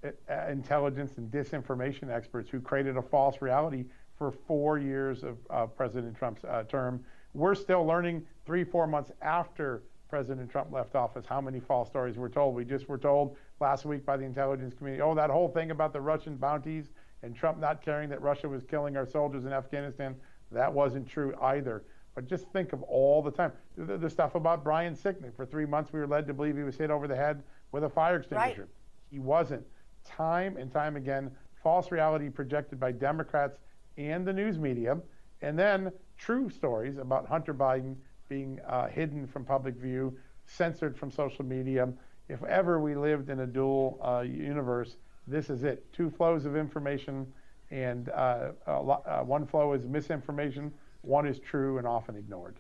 uh, 0.02 0.10
intelligence 0.48 1.12
and 1.18 1.30
disinformation 1.30 2.08
experts 2.10 2.48
who 2.48 2.60
created 2.60 2.96
a 2.96 3.02
false 3.02 3.42
reality 3.42 3.84
for 4.16 4.30
four 4.30 4.78
years 4.78 5.22
of 5.22 5.36
uh, 5.50 5.66
President 5.66 6.16
Trump's 6.16 6.44
uh, 6.44 6.62
term. 6.64 7.04
We're 7.34 7.54
still 7.54 7.84
learning 7.84 8.26
three, 8.46 8.64
four 8.64 8.86
months 8.86 9.10
after 9.20 9.82
President 10.08 10.50
Trump 10.50 10.72
left 10.72 10.94
office 10.94 11.24
how 11.26 11.40
many 11.40 11.60
false 11.60 11.88
stories 11.88 12.16
were 12.16 12.28
told. 12.28 12.54
We 12.54 12.64
just 12.64 12.88
were 12.88 12.98
told 12.98 13.36
last 13.60 13.84
week 13.84 14.04
by 14.04 14.16
the 14.16 14.24
intelligence 14.24 14.74
community, 14.74 15.02
oh, 15.02 15.14
that 15.14 15.30
whole 15.30 15.48
thing 15.48 15.70
about 15.70 15.92
the 15.92 16.00
Russian 16.00 16.36
bounties 16.36 16.90
and 17.22 17.34
Trump 17.34 17.58
not 17.58 17.82
caring 17.82 18.08
that 18.08 18.20
Russia 18.22 18.48
was 18.48 18.64
killing 18.64 18.96
our 18.96 19.06
soldiers 19.06 19.44
in 19.44 19.52
Afghanistan, 19.52 20.16
that 20.52 20.72
wasn't 20.72 21.08
true 21.08 21.34
either. 21.40 21.84
But 22.14 22.26
just 22.26 22.46
think 22.48 22.72
of 22.72 22.82
all 22.82 23.22
the 23.22 23.30
time. 23.30 23.52
The, 23.76 23.96
the 23.96 24.10
stuff 24.10 24.34
about 24.34 24.64
Brian 24.64 24.94
Sicknick. 24.94 25.36
For 25.36 25.46
three 25.46 25.66
months, 25.66 25.92
we 25.92 26.00
were 26.00 26.06
led 26.06 26.26
to 26.26 26.34
believe 26.34 26.56
he 26.56 26.62
was 26.62 26.76
hit 26.76 26.90
over 26.90 27.06
the 27.06 27.16
head 27.16 27.42
with 27.72 27.84
a 27.84 27.88
fire 27.88 28.16
extinguisher. 28.16 28.62
Right. 28.62 28.70
He 29.10 29.18
wasn't. 29.18 29.64
Time 30.04 30.56
and 30.56 30.72
time 30.72 30.96
again, 30.96 31.30
false 31.62 31.92
reality 31.92 32.28
projected 32.28 32.80
by 32.80 32.92
Democrats 32.92 33.58
and 33.96 34.26
the 34.26 34.32
news 34.32 34.58
media. 34.58 34.98
And 35.42 35.58
then 35.58 35.92
true 36.18 36.50
stories 36.50 36.98
about 36.98 37.28
Hunter 37.28 37.54
Biden 37.54 37.96
being 38.28 38.60
uh, 38.66 38.88
hidden 38.88 39.26
from 39.26 39.44
public 39.44 39.76
view, 39.76 40.16
censored 40.46 40.96
from 40.96 41.10
social 41.10 41.44
media, 41.44 41.88
if 42.30 42.42
ever 42.44 42.80
we 42.80 42.94
lived 42.94 43.28
in 43.28 43.40
a 43.40 43.46
dual 43.46 43.98
uh, 44.04 44.20
universe, 44.20 44.96
this 45.26 45.50
is 45.50 45.64
it. 45.64 45.92
Two 45.92 46.10
flows 46.10 46.44
of 46.44 46.56
information, 46.56 47.26
and 47.70 48.08
uh, 48.10 48.52
uh, 48.66 49.22
one 49.22 49.46
flow 49.46 49.72
is 49.72 49.86
misinformation, 49.86 50.72
one 51.02 51.26
is 51.26 51.38
true 51.38 51.78
and 51.78 51.86
often 51.86 52.16
ignored. 52.16 52.56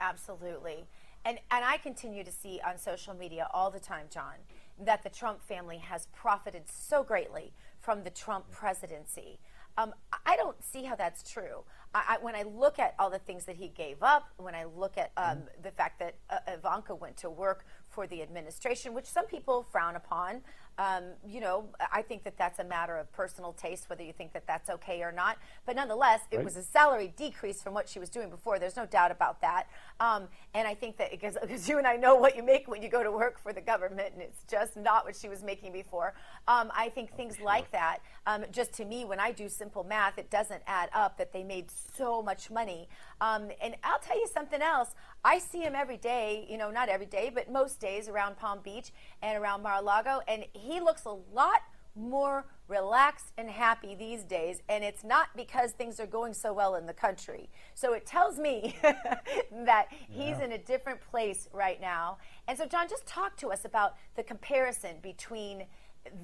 Absolutely. 0.00 0.86
And, 1.24 1.38
and 1.50 1.64
I 1.64 1.78
continue 1.78 2.24
to 2.24 2.32
see 2.32 2.60
on 2.66 2.78
social 2.78 3.14
media 3.14 3.48
all 3.54 3.70
the 3.70 3.80
time, 3.80 4.06
John, 4.10 4.34
that 4.78 5.02
the 5.02 5.08
Trump 5.08 5.42
family 5.42 5.78
has 5.78 6.06
profited 6.12 6.64
so 6.68 7.02
greatly 7.02 7.52
from 7.80 8.02
the 8.02 8.10
Trump 8.10 8.50
presidency. 8.50 9.38
Um, 9.76 9.92
I 10.24 10.36
don't 10.36 10.62
see 10.62 10.84
how 10.84 10.94
that's 10.94 11.28
true. 11.28 11.64
I, 11.94 12.04
I, 12.10 12.18
when 12.22 12.36
I 12.36 12.42
look 12.42 12.78
at 12.78 12.94
all 12.98 13.10
the 13.10 13.18
things 13.18 13.44
that 13.46 13.56
he 13.56 13.68
gave 13.68 14.02
up, 14.02 14.28
when 14.36 14.54
I 14.54 14.64
look 14.64 14.96
at 14.98 15.10
um, 15.16 15.38
mm-hmm. 15.38 15.62
the 15.62 15.70
fact 15.70 15.98
that 15.98 16.14
uh, 16.30 16.38
Ivanka 16.46 16.94
went 16.94 17.16
to 17.18 17.30
work 17.30 17.64
for 17.88 18.06
the 18.06 18.22
administration, 18.22 18.94
which 18.94 19.06
some 19.06 19.26
people 19.26 19.66
frown 19.70 19.96
upon. 19.96 20.42
Um, 20.78 21.04
you 21.26 21.40
know, 21.40 21.66
I 21.92 22.02
think 22.02 22.24
that 22.24 22.36
that's 22.36 22.58
a 22.58 22.64
matter 22.64 22.96
of 22.96 23.12
personal 23.12 23.52
taste, 23.52 23.88
whether 23.88 24.02
you 24.02 24.12
think 24.12 24.32
that 24.32 24.46
that's 24.46 24.70
okay 24.70 25.02
or 25.02 25.12
not. 25.12 25.38
But 25.66 25.76
nonetheless, 25.76 26.20
it 26.30 26.36
right. 26.36 26.44
was 26.44 26.56
a 26.56 26.62
salary 26.62 27.12
decrease 27.16 27.62
from 27.62 27.74
what 27.74 27.88
she 27.88 27.98
was 27.98 28.08
doing 28.08 28.30
before. 28.30 28.58
There's 28.58 28.76
no 28.76 28.86
doubt 28.86 29.10
about 29.10 29.40
that. 29.40 29.68
Um, 30.00 30.28
and 30.54 30.66
I 30.66 30.74
think 30.74 30.96
that 30.98 31.10
because, 31.12 31.36
because 31.40 31.68
you 31.68 31.78
and 31.78 31.86
I 31.86 31.96
know 31.96 32.14
what 32.16 32.36
you 32.36 32.42
make 32.42 32.68
when 32.68 32.82
you 32.82 32.88
go 32.88 33.02
to 33.02 33.12
work 33.12 33.38
for 33.38 33.52
the 33.52 33.60
government, 33.60 34.14
and 34.14 34.22
it's 34.22 34.42
just 34.50 34.76
not 34.76 35.04
what 35.04 35.16
she 35.16 35.28
was 35.28 35.42
making 35.42 35.72
before. 35.72 36.14
Um, 36.48 36.70
I 36.74 36.88
think 36.88 37.10
oh, 37.12 37.16
things 37.16 37.36
sure. 37.36 37.44
like 37.44 37.70
that, 37.72 37.98
um, 38.26 38.44
just 38.50 38.72
to 38.74 38.84
me, 38.84 39.04
when 39.04 39.20
I 39.20 39.32
do 39.32 39.48
simple 39.48 39.84
math, 39.84 40.18
it 40.18 40.30
doesn't 40.30 40.62
add 40.66 40.88
up 40.94 41.18
that 41.18 41.32
they 41.32 41.44
made 41.44 41.66
so 41.96 42.22
much 42.22 42.50
money. 42.50 42.88
Um, 43.20 43.50
and 43.62 43.76
I'll 43.84 43.98
tell 43.98 44.18
you 44.18 44.28
something 44.32 44.60
else. 44.60 44.94
I 45.24 45.38
see 45.38 45.60
him 45.60 45.74
every 45.74 45.96
day, 45.96 46.46
you 46.50 46.58
know, 46.58 46.70
not 46.70 46.88
every 46.90 47.06
day, 47.06 47.30
but 47.34 47.50
most 47.50 47.80
days 47.80 48.08
around 48.08 48.36
Palm 48.36 48.58
Beach 48.62 48.92
and 49.22 49.42
around 49.42 49.62
Mar-a-Lago, 49.62 50.20
and 50.28 50.44
he 50.52 50.63
looks 50.68 51.04
a 51.04 51.16
lot 51.32 51.62
more 51.96 52.46
relaxed 52.66 53.32
and 53.38 53.48
happy 53.48 53.94
these 53.94 54.24
days, 54.24 54.60
and 54.68 54.82
it's 54.82 55.04
not 55.04 55.28
because 55.36 55.72
things 55.72 56.00
are 56.00 56.06
going 56.06 56.34
so 56.34 56.52
well 56.52 56.74
in 56.74 56.86
the 56.86 56.92
country. 56.92 57.48
So 57.74 57.92
it 57.92 58.06
tells 58.06 58.38
me 58.38 58.76
that 58.82 59.88
he's 60.08 60.38
yeah. 60.38 60.44
in 60.44 60.52
a 60.52 60.58
different 60.58 61.00
place 61.00 61.48
right 61.52 61.80
now. 61.80 62.18
And 62.48 62.58
so, 62.58 62.66
John, 62.66 62.88
just 62.88 63.06
talk 63.06 63.36
to 63.38 63.52
us 63.52 63.64
about 63.64 63.94
the 64.16 64.22
comparison 64.22 64.96
between 65.02 65.66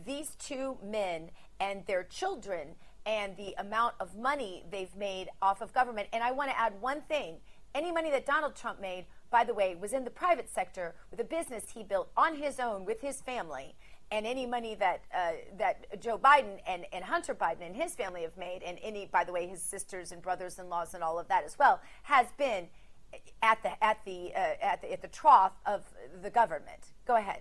these 0.04 0.34
two 0.36 0.76
men 0.82 1.30
and 1.60 1.84
their 1.86 2.04
children 2.04 2.74
and 3.06 3.36
the 3.36 3.54
amount 3.58 3.94
of 4.00 4.16
money 4.16 4.64
they've 4.70 4.94
made 4.96 5.28
off 5.40 5.60
of 5.60 5.72
government. 5.72 6.08
And 6.12 6.22
I 6.22 6.32
want 6.32 6.50
to 6.50 6.58
add 6.58 6.80
one 6.80 7.02
thing 7.02 7.36
any 7.74 7.92
money 7.92 8.10
that 8.10 8.26
Donald 8.26 8.56
Trump 8.56 8.80
made, 8.80 9.06
by 9.30 9.44
the 9.44 9.54
way, 9.54 9.76
was 9.76 9.92
in 9.92 10.04
the 10.04 10.10
private 10.10 10.48
sector 10.48 10.94
with 11.10 11.20
a 11.20 11.24
business 11.24 11.70
he 11.72 11.84
built 11.84 12.10
on 12.16 12.36
his 12.36 12.58
own 12.58 12.84
with 12.84 13.00
his 13.00 13.20
family. 13.20 13.76
And 14.10 14.26
any 14.26 14.46
money 14.46 14.74
that 14.74 15.02
uh, 15.14 15.32
that 15.58 16.00
Joe 16.00 16.18
Biden 16.18 16.58
and, 16.66 16.84
and 16.92 17.04
Hunter 17.04 17.34
Biden 17.34 17.64
and 17.66 17.76
his 17.76 17.94
family 17.94 18.22
have 18.22 18.36
made, 18.36 18.62
and 18.62 18.78
any, 18.82 19.06
by 19.06 19.24
the 19.24 19.32
way, 19.32 19.46
his 19.46 19.62
sisters 19.62 20.12
and 20.12 20.20
brothers-in-laws 20.20 20.94
and 20.94 21.02
all 21.02 21.18
of 21.18 21.28
that 21.28 21.44
as 21.44 21.58
well, 21.58 21.80
has 22.02 22.26
been 22.36 22.66
at 23.42 23.62
the 23.62 23.84
at 23.84 23.98
the 24.04 24.32
uh, 24.34 24.54
at 24.60 24.82
the 24.82 24.92
at 24.92 25.02
the 25.02 25.08
trough 25.08 25.52
of 25.66 25.84
the 26.22 26.30
government. 26.30 26.92
Go 27.06 27.16
ahead. 27.16 27.40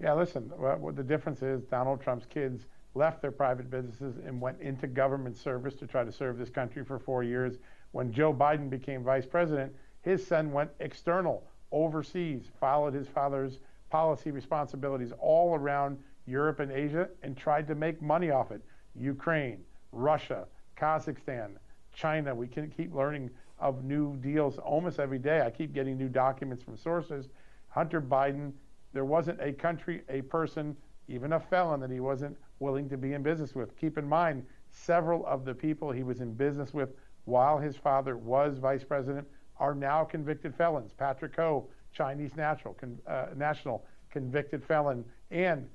Yeah, 0.00 0.14
listen. 0.14 0.44
What 0.56 0.96
the 0.96 1.02
difference 1.02 1.42
is, 1.42 1.64
Donald 1.64 2.02
Trump's 2.02 2.26
kids 2.26 2.66
left 2.94 3.22
their 3.22 3.30
private 3.30 3.70
businesses 3.70 4.16
and 4.24 4.40
went 4.40 4.60
into 4.60 4.86
government 4.86 5.36
service 5.36 5.74
to 5.76 5.86
try 5.86 6.04
to 6.04 6.12
serve 6.12 6.38
this 6.38 6.50
country 6.50 6.84
for 6.84 6.98
four 6.98 7.22
years. 7.22 7.58
When 7.92 8.12
Joe 8.12 8.32
Biden 8.32 8.68
became 8.68 9.02
vice 9.02 9.26
president, 9.26 9.74
his 10.02 10.26
son 10.26 10.52
went 10.52 10.70
external, 10.80 11.42
overseas, 11.72 12.50
followed 12.60 12.94
his 12.94 13.08
father's 13.08 13.58
policy 13.90 14.30
responsibilities 14.30 15.12
all 15.18 15.54
around 15.54 15.98
Europe 16.26 16.60
and 16.60 16.72
Asia 16.72 17.08
and 17.22 17.36
tried 17.36 17.66
to 17.68 17.74
make 17.74 18.02
money 18.02 18.30
off 18.30 18.50
it. 18.50 18.62
Ukraine, 18.94 19.64
Russia, 19.92 20.46
Kazakhstan, 20.76 21.56
China. 21.92 22.34
We 22.34 22.48
can 22.48 22.70
keep 22.70 22.94
learning 22.94 23.30
of 23.58 23.84
new 23.84 24.16
deals 24.16 24.58
almost 24.58 24.98
every 24.98 25.18
day. 25.18 25.40
I 25.40 25.50
keep 25.50 25.72
getting 25.72 25.96
new 25.96 26.08
documents 26.08 26.62
from 26.62 26.76
sources. 26.76 27.28
Hunter 27.68 28.00
Biden, 28.00 28.52
there 28.92 29.04
wasn't 29.04 29.40
a 29.40 29.52
country, 29.52 30.02
a 30.08 30.22
person, 30.22 30.76
even 31.08 31.32
a 31.34 31.40
felon 31.40 31.80
that 31.80 31.90
he 31.90 32.00
wasn't 32.00 32.36
willing 32.58 32.88
to 32.88 32.96
be 32.96 33.12
in 33.12 33.22
business 33.22 33.54
with. 33.54 33.76
Keep 33.76 33.98
in 33.98 34.08
mind, 34.08 34.44
several 34.70 35.24
of 35.26 35.44
the 35.44 35.54
people 35.54 35.90
he 35.90 36.02
was 36.02 36.20
in 36.20 36.32
business 36.34 36.74
with 36.74 36.90
while 37.24 37.58
his 37.58 37.76
father 37.76 38.16
was 38.16 38.58
vice 38.58 38.84
president 38.84 39.26
are 39.58 39.74
now 39.74 40.04
convicted 40.04 40.54
felons. 40.54 40.92
Patrick 40.92 41.34
Ho, 41.36 41.68
Chinese 41.96 42.36
natural, 42.36 42.74
con, 42.74 42.98
uh, 43.06 43.26
national, 43.36 43.84
convicted 44.10 44.62
felon, 44.62 45.04
and 45.30 45.68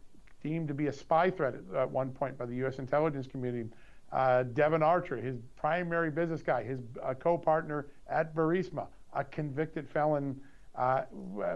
deemed 0.44 0.68
to 0.68 0.74
be 0.74 0.88
a 0.88 0.94
spy 0.94 1.30
threat 1.30 1.56
at, 1.56 1.76
at 1.76 1.90
one 1.90 2.12
point 2.12 2.38
by 2.38 2.46
the 2.46 2.56
U.S. 2.58 2.80
intelligence 2.80 3.28
community. 3.28 3.70
Uh, 4.12 4.44
Devon 4.44 4.84
Archer, 4.84 5.18
his 5.18 5.38
primary 5.56 6.12
business 6.12 6.42
guy, 6.42 6.64
his 6.64 6.80
uh, 7.02 7.14
co-partner 7.14 7.88
at 8.10 8.36
Burisma, 8.36 8.88
a 9.14 9.24
convicted 9.24 9.88
felon. 9.90 10.40
Uh, 10.76 11.04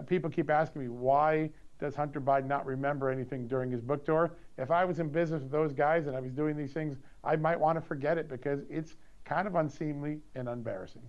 people 0.06 0.30
keep 0.30 0.50
asking 0.50 0.82
me 0.82 0.88
why 0.88 1.50
does 1.78 1.94
Hunter 1.94 2.20
Biden 2.20 2.46
not 2.46 2.64
remember 2.64 3.10
anything 3.10 3.46
during 3.46 3.70
his 3.70 3.82
book 3.82 4.04
tour? 4.04 4.32
If 4.56 4.70
I 4.70 4.84
was 4.84 4.98
in 4.98 5.10
business 5.10 5.42
with 5.42 5.50
those 5.50 5.72
guys 5.72 6.06
and 6.06 6.16
I 6.16 6.20
was 6.20 6.32
doing 6.32 6.56
these 6.56 6.72
things, 6.72 6.96
I 7.22 7.36
might 7.36 7.60
want 7.60 7.76
to 7.76 7.82
forget 7.82 8.16
it 8.16 8.28
because 8.28 8.60
it's 8.70 8.96
kind 9.24 9.46
of 9.46 9.54
unseemly 9.54 10.20
and 10.34 10.48
embarrassing. 10.48 11.02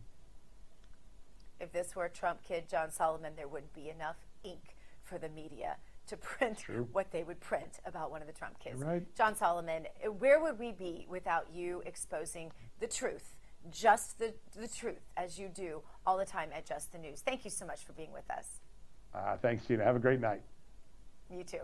If 1.60 1.72
this 1.72 1.96
were 1.96 2.06
a 2.06 2.10
Trump 2.10 2.44
kid, 2.44 2.70
John 2.70 2.92
Solomon, 2.92 3.34
there 3.36 3.48
wouldn't 3.48 3.74
be 3.74 3.90
enough 3.90 4.18
ink 4.44 4.76
for 5.04 5.18
the 5.18 5.30
media 5.30 5.78
to 6.08 6.18
print 6.18 6.60
True. 6.60 6.88
what 6.94 7.12
they 7.12 7.24
would 7.24 7.40
print 7.40 7.80
about 7.86 8.12
one 8.12 8.22
of 8.22 8.28
the 8.28 8.34
Trump 8.34 8.60
kids. 8.60 8.82
Right. 8.82 9.04
John 9.16 9.36
Solomon, 9.36 9.88
where 10.20 10.42
would 10.42 10.60
we 10.60 10.72
be 10.72 11.06
without 11.10 11.48
you 11.54 11.82
exposing 11.86 12.52
the 12.80 12.88
truth, 12.88 13.36
just 13.72 14.20
the, 14.20 14.34
the 14.56 14.68
truth, 14.68 15.12
as 15.16 15.38
you 15.38 15.50
do 15.50 15.82
all 16.06 16.18
the 16.18 16.26
time 16.26 16.50
at 16.56 16.66
Just 16.66 16.92
the 16.92 16.98
News? 16.98 17.22
Thank 17.22 17.44
you 17.44 17.52
so 17.52 17.66
much 17.66 17.84
for 17.84 17.94
being 17.94 18.14
with 18.14 18.30
us. 18.30 18.62
Uh, 19.14 19.38
thanks, 19.38 19.66
Gina. 19.66 19.84
Have 19.84 19.96
a 19.96 20.00
great 20.00 20.20
night. 20.20 20.42
You 21.30 21.44
too. 21.44 21.62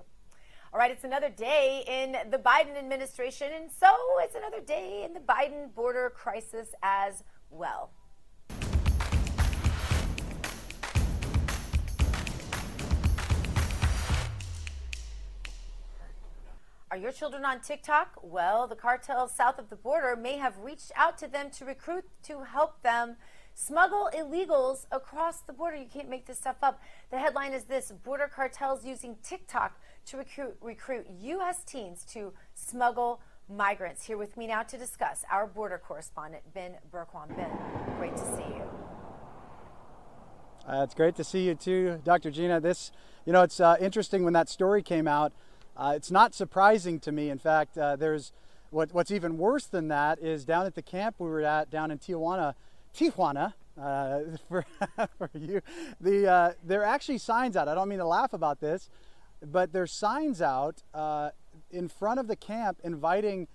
All 0.73 0.79
right, 0.79 0.89
it's 0.89 1.03
another 1.03 1.29
day 1.29 1.83
in 1.87 2.31
the 2.31 2.39
Biden 2.39 2.75
administration, 2.75 3.49
and 3.55 3.69
so 3.71 3.87
it's 4.19 4.35
another 4.35 4.59
day 4.59 5.03
in 5.05 5.13
the 5.13 5.19
Biden 5.19 5.73
border 5.75 6.11
crisis 6.15 6.73
as 6.81 7.23
well. 7.51 7.91
Your 17.03 17.11
children 17.11 17.43
on 17.43 17.59
TikTok? 17.59 18.17
Well, 18.23 18.65
the 18.65 18.77
cartels 18.77 19.33
south 19.33 19.59
of 19.59 19.69
the 19.69 19.75
border 19.75 20.15
may 20.15 20.37
have 20.37 20.57
reached 20.59 20.93
out 20.95 21.17
to 21.17 21.27
them 21.27 21.49
to 21.57 21.65
recruit 21.65 22.05
to 22.23 22.43
help 22.43 22.81
them 22.81 23.17
smuggle 23.53 24.09
illegals 24.15 24.85
across 24.89 25.41
the 25.41 25.51
border. 25.51 25.75
You 25.75 25.85
can't 25.93 26.09
make 26.09 26.25
this 26.25 26.37
stuff 26.37 26.55
up. 26.63 26.81
The 27.11 27.19
headline 27.19 27.51
is 27.51 27.65
this 27.65 27.91
Border 27.91 28.31
cartels 28.33 28.85
using 28.85 29.17
TikTok 29.21 29.77
to 30.05 30.17
recruit, 30.17 30.55
recruit 30.61 31.05
U.S. 31.19 31.65
teens 31.65 32.05
to 32.13 32.31
smuggle 32.55 33.19
migrants. 33.49 34.05
Here 34.05 34.17
with 34.17 34.37
me 34.37 34.47
now 34.47 34.63
to 34.63 34.77
discuss 34.77 35.25
our 35.29 35.45
border 35.45 35.81
correspondent, 35.85 36.43
Ben 36.53 36.77
Bergquam. 36.89 37.35
Ben, 37.35 37.51
great 37.97 38.15
to 38.15 38.25
see 38.37 38.47
you. 38.47 38.63
Uh, 40.65 40.83
it's 40.83 40.93
great 40.93 41.15
to 41.15 41.25
see 41.25 41.47
you 41.47 41.55
too, 41.55 41.99
Dr. 42.05 42.31
Gina. 42.31 42.61
This, 42.61 42.93
you 43.25 43.33
know, 43.33 43.41
it's 43.41 43.59
uh, 43.59 43.75
interesting 43.81 44.23
when 44.23 44.31
that 44.31 44.47
story 44.47 44.81
came 44.81 45.09
out. 45.09 45.33
Uh, 45.75 45.93
it's 45.95 46.11
not 46.11 46.33
surprising 46.35 46.99
to 46.99 47.11
me. 47.11 47.29
In 47.29 47.39
fact, 47.39 47.77
uh, 47.77 47.95
there's 47.95 48.31
what, 48.69 48.93
what's 48.93 49.11
even 49.11 49.37
worse 49.37 49.65
than 49.65 49.87
that 49.87 50.19
is 50.19 50.45
down 50.45 50.65
at 50.65 50.75
the 50.75 50.81
camp 50.81 51.15
we 51.19 51.27
were 51.27 51.41
at 51.41 51.69
down 51.69 51.91
in 51.91 51.97
Tijuana, 51.97 52.55
Tijuana. 52.95 53.53
Uh, 53.79 54.19
for, 54.47 54.65
for 55.17 55.31
you, 55.33 55.61
the 55.99 56.29
uh, 56.29 56.51
there 56.63 56.81
are 56.81 56.85
actually 56.85 57.17
signs 57.17 57.57
out. 57.57 57.67
I 57.67 57.73
don't 57.73 57.89
mean 57.89 57.99
to 57.99 58.05
laugh 58.05 58.33
about 58.33 58.59
this, 58.59 58.89
but 59.43 59.73
there's 59.73 59.91
signs 59.91 60.41
out 60.41 60.83
uh, 60.93 61.31
in 61.71 61.87
front 61.87 62.19
of 62.19 62.27
the 62.27 62.35
camp 62.35 62.79
inviting 62.83 63.47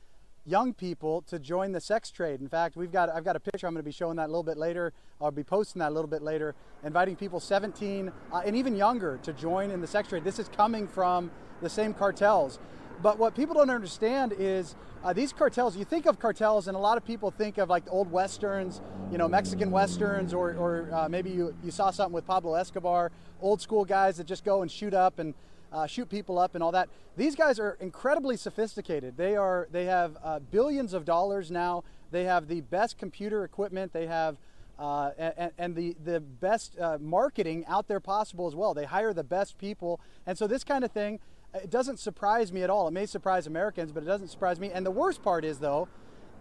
young 0.44 0.72
people 0.72 1.22
to 1.22 1.38
join 1.38 1.72
the 1.72 1.80
sex 1.80 2.10
trade. 2.10 2.40
In 2.40 2.48
fact, 2.48 2.74
we've 2.74 2.90
got 2.90 3.08
I've 3.10 3.24
got 3.24 3.36
a 3.36 3.40
picture. 3.40 3.68
I'm 3.68 3.74
going 3.74 3.82
to 3.82 3.88
be 3.88 3.92
showing 3.92 4.16
that 4.16 4.26
a 4.26 4.32
little 4.32 4.42
bit 4.42 4.56
later. 4.56 4.92
I'll 5.20 5.30
be 5.30 5.44
posting 5.44 5.78
that 5.80 5.90
a 5.90 5.94
little 5.94 6.10
bit 6.10 6.22
later, 6.22 6.56
inviting 6.82 7.14
people 7.14 7.38
17 7.38 8.10
uh, 8.32 8.42
and 8.44 8.56
even 8.56 8.74
younger 8.74 9.20
to 9.22 9.32
join 9.32 9.70
in 9.70 9.80
the 9.80 9.86
sex 9.86 10.08
trade. 10.08 10.24
This 10.24 10.40
is 10.40 10.48
coming 10.48 10.88
from 10.88 11.30
the 11.60 11.68
same 11.68 11.94
cartels. 11.94 12.58
But 13.02 13.18
what 13.18 13.34
people 13.34 13.54
don't 13.54 13.70
understand 13.70 14.34
is 14.36 14.74
uh, 15.04 15.12
these 15.12 15.32
cartels, 15.32 15.76
you 15.76 15.84
think 15.84 16.06
of 16.06 16.18
cartels, 16.18 16.66
and 16.66 16.76
a 16.76 16.80
lot 16.80 16.96
of 16.96 17.04
people 17.04 17.30
think 17.30 17.58
of 17.58 17.68
like 17.68 17.84
old 17.88 18.10
westerns, 18.10 18.80
you 19.12 19.18
know, 19.18 19.28
Mexican 19.28 19.70
westerns, 19.70 20.34
or, 20.34 20.50
or 20.54 20.88
uh, 20.92 21.08
maybe 21.08 21.30
you, 21.30 21.54
you 21.62 21.70
saw 21.70 21.90
something 21.90 22.12
with 22.12 22.26
Pablo 22.26 22.54
Escobar, 22.54 23.12
old 23.40 23.60
school 23.60 23.84
guys 23.84 24.16
that 24.16 24.26
just 24.26 24.44
go 24.44 24.62
and 24.62 24.70
shoot 24.70 24.94
up 24.94 25.20
and 25.20 25.34
uh, 25.72 25.86
shoot 25.86 26.08
people 26.08 26.38
up 26.38 26.54
and 26.54 26.64
all 26.64 26.72
that. 26.72 26.88
These 27.16 27.36
guys 27.36 27.60
are 27.60 27.76
incredibly 27.80 28.36
sophisticated. 28.36 29.16
They 29.16 29.36
are 29.36 29.68
they 29.70 29.84
have 29.84 30.16
uh, 30.22 30.38
billions 30.38 30.94
of 30.94 31.04
dollars 31.04 31.50
now. 31.50 31.84
They 32.10 32.24
have 32.24 32.48
the 32.48 32.62
best 32.62 32.98
computer 32.98 33.44
equipment. 33.44 33.92
They 33.92 34.06
have 34.06 34.36
uh, 34.78 35.10
and, 35.18 35.50
and, 35.58 35.74
the, 35.74 35.96
the 36.04 36.20
best 36.20 36.78
uh, 36.78 36.98
marketing 37.00 37.64
out 37.66 37.88
there 37.88 37.98
possible 37.98 38.46
as 38.46 38.54
well. 38.54 38.74
They 38.74 38.84
hire 38.84 39.12
the 39.12 39.24
best 39.24 39.58
people. 39.58 40.00
And 40.24 40.38
so 40.38 40.46
this 40.46 40.62
kind 40.62 40.84
of 40.84 40.92
thing, 40.92 41.18
it 41.54 41.70
doesn't 41.70 41.98
surprise 41.98 42.52
me 42.52 42.62
at 42.62 42.70
all. 42.70 42.88
It 42.88 42.92
may 42.92 43.06
surprise 43.06 43.46
Americans, 43.46 43.92
but 43.92 44.02
it 44.02 44.06
doesn't 44.06 44.28
surprise 44.28 44.60
me. 44.60 44.70
And 44.70 44.84
the 44.84 44.90
worst 44.90 45.22
part 45.22 45.44
is, 45.44 45.58
though, 45.58 45.88